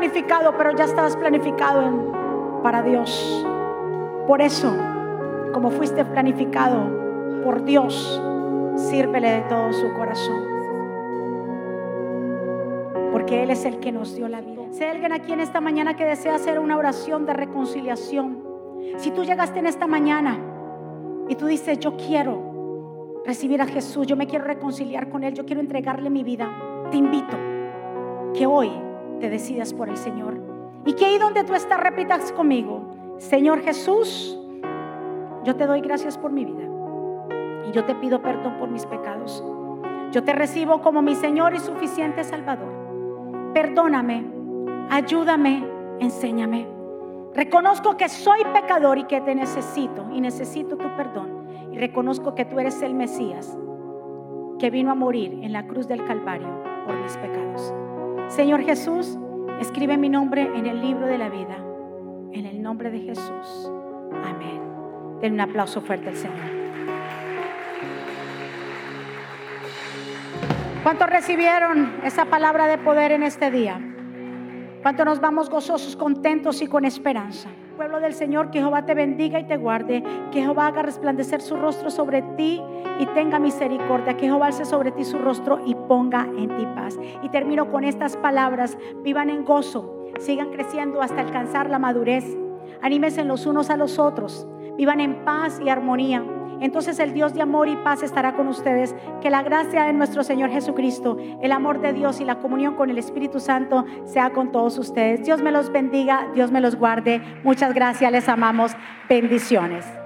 Planificado, 0.00 0.54
pero 0.56 0.74
ya 0.74 0.84
estabas 0.84 1.14
planificado 1.14 2.62
para 2.62 2.82
Dios. 2.82 3.46
Por 4.26 4.40
eso, 4.40 4.74
como 5.52 5.70
fuiste 5.70 6.06
planificado 6.06 7.42
por 7.44 7.64
Dios, 7.64 8.18
sírvele 8.76 9.30
de 9.30 9.40
todo 9.42 9.74
su 9.74 9.92
corazón. 9.92 10.42
Porque 13.12 13.42
Él 13.42 13.50
es 13.50 13.66
el 13.66 13.78
que 13.78 13.92
nos 13.92 14.14
dio 14.14 14.26
la 14.28 14.40
vida. 14.40 14.62
Si 14.70 14.82
hay 14.84 14.90
alguien 14.90 15.12
aquí 15.12 15.34
en 15.34 15.40
esta 15.40 15.60
mañana 15.60 15.94
que 15.94 16.06
desea 16.06 16.36
hacer 16.36 16.58
una 16.60 16.78
oración 16.78 17.26
de 17.26 17.34
reconciliación, 17.34 18.42
si 18.96 19.10
tú 19.10 19.24
llegaste 19.24 19.58
en 19.58 19.66
esta 19.66 19.86
mañana 19.86 20.38
y 21.28 21.34
tú 21.34 21.44
dices, 21.44 21.78
yo 21.78 21.98
quiero 21.98 23.20
recibir 23.26 23.60
a 23.60 23.66
Jesús, 23.66 24.06
yo 24.06 24.16
me 24.16 24.26
quiero 24.26 24.46
reconciliar 24.46 25.10
con 25.10 25.24
Él, 25.24 25.34
yo 25.34 25.44
quiero 25.44 25.60
entregarle 25.60 26.08
mi 26.08 26.24
vida, 26.24 26.48
te 26.90 26.96
invito 26.96 27.36
que 28.32 28.46
hoy 28.46 28.70
te 29.20 29.30
decidas 29.30 29.72
por 29.72 29.88
el 29.88 29.96
Señor. 29.96 30.40
Y 30.84 30.94
que 30.94 31.04
ahí 31.04 31.18
donde 31.18 31.44
tú 31.44 31.54
estás 31.54 31.78
repitas 31.78 32.32
conmigo, 32.32 33.16
Señor 33.18 33.60
Jesús, 33.60 34.38
yo 35.44 35.56
te 35.56 35.66
doy 35.66 35.80
gracias 35.80 36.18
por 36.18 36.32
mi 36.32 36.44
vida. 36.44 36.64
Y 37.68 37.72
yo 37.72 37.84
te 37.84 37.94
pido 37.94 38.22
perdón 38.22 38.56
por 38.58 38.70
mis 38.70 38.86
pecados. 38.86 39.44
Yo 40.10 40.24
te 40.24 40.32
recibo 40.32 40.80
como 40.80 41.02
mi 41.02 41.14
Señor 41.14 41.54
y 41.54 41.60
suficiente 41.60 42.24
Salvador. 42.24 42.72
Perdóname, 43.54 44.24
ayúdame, 44.90 45.64
enséñame. 46.00 46.66
Reconozco 47.34 47.96
que 47.96 48.08
soy 48.08 48.40
pecador 48.52 48.98
y 48.98 49.04
que 49.04 49.20
te 49.20 49.34
necesito 49.34 50.06
y 50.12 50.20
necesito 50.20 50.76
tu 50.76 50.88
perdón. 50.96 51.46
Y 51.72 51.78
reconozco 51.78 52.34
que 52.34 52.44
tú 52.44 52.58
eres 52.58 52.82
el 52.82 52.94
Mesías 52.94 53.56
que 54.58 54.70
vino 54.70 54.90
a 54.90 54.94
morir 54.94 55.38
en 55.42 55.52
la 55.52 55.66
cruz 55.66 55.86
del 55.86 56.04
Calvario 56.04 56.48
por 56.86 56.96
mis 57.00 57.16
pecados. 57.16 57.72
Señor 58.30 58.62
Jesús, 58.62 59.18
escribe 59.60 59.96
mi 59.96 60.08
nombre 60.08 60.42
en 60.42 60.66
el 60.66 60.80
libro 60.80 61.06
de 61.06 61.18
la 61.18 61.28
vida. 61.28 61.56
En 62.32 62.46
el 62.46 62.62
nombre 62.62 62.88
de 62.88 63.00
Jesús. 63.00 63.70
Amén. 64.24 64.60
Den 65.20 65.34
un 65.34 65.40
aplauso 65.40 65.80
fuerte 65.80 66.10
al 66.10 66.16
Señor. 66.16 66.38
¿Cuántos 70.84 71.10
recibieron 71.10 71.92
esa 72.04 72.26
palabra 72.26 72.68
de 72.68 72.78
poder 72.78 73.10
en 73.10 73.24
este 73.24 73.50
día? 73.50 73.80
¿Cuántos 74.82 75.04
nos 75.04 75.20
vamos 75.20 75.50
gozosos, 75.50 75.96
contentos 75.96 76.62
y 76.62 76.68
con 76.68 76.84
esperanza? 76.84 77.48
Pueblo 77.80 78.00
del 78.00 78.12
Señor, 78.12 78.50
que 78.50 78.58
Jehová 78.58 78.84
te 78.84 78.92
bendiga 78.92 79.40
y 79.40 79.44
te 79.44 79.56
guarde, 79.56 80.02
que 80.30 80.42
Jehová 80.42 80.66
haga 80.66 80.82
resplandecer 80.82 81.40
su 81.40 81.56
rostro 81.56 81.90
sobre 81.90 82.20
ti 82.36 82.62
y 82.98 83.06
tenga 83.14 83.38
misericordia, 83.38 84.18
que 84.18 84.26
Jehová 84.26 84.48
alce 84.48 84.66
sobre 84.66 84.92
ti 84.92 85.02
su 85.02 85.16
rostro 85.16 85.62
y 85.64 85.74
ponga 85.74 86.28
en 86.36 86.54
ti 86.58 86.66
paz. 86.74 86.98
Y 87.22 87.30
termino 87.30 87.70
con 87.70 87.84
estas 87.84 88.18
palabras, 88.18 88.76
vivan 89.02 89.30
en 89.30 89.46
gozo, 89.46 90.10
sigan 90.18 90.50
creciendo 90.50 91.00
hasta 91.00 91.22
alcanzar 91.22 91.70
la 91.70 91.78
madurez, 91.78 92.26
anímense 92.82 93.24
los 93.24 93.46
unos 93.46 93.70
a 93.70 93.78
los 93.78 93.98
otros, 93.98 94.46
vivan 94.76 95.00
en 95.00 95.24
paz 95.24 95.60
y 95.64 95.68
armonía 95.68 96.24
entonces 96.60 96.98
el 96.98 97.14
Dios 97.14 97.32
de 97.34 97.42
amor 97.42 97.68
y 97.68 97.76
paz 97.76 98.02
estará 98.02 98.34
con 98.34 98.46
ustedes. 98.46 98.94
Que 99.22 99.30
la 99.30 99.42
gracia 99.42 99.84
de 99.84 99.92
nuestro 99.92 100.22
Señor 100.22 100.50
Jesucristo, 100.50 101.16
el 101.42 101.52
amor 101.52 101.80
de 101.80 101.92
Dios 101.92 102.20
y 102.20 102.24
la 102.24 102.38
comunión 102.38 102.76
con 102.76 102.90
el 102.90 102.98
Espíritu 102.98 103.40
Santo 103.40 103.86
sea 104.04 104.30
con 104.30 104.52
todos 104.52 104.78
ustedes. 104.78 105.24
Dios 105.24 105.42
me 105.42 105.50
los 105.50 105.72
bendiga, 105.72 106.28
Dios 106.34 106.52
me 106.52 106.60
los 106.60 106.76
guarde. 106.76 107.20
Muchas 107.42 107.74
gracias, 107.74 108.12
les 108.12 108.28
amamos. 108.28 108.72
Bendiciones. 109.08 109.99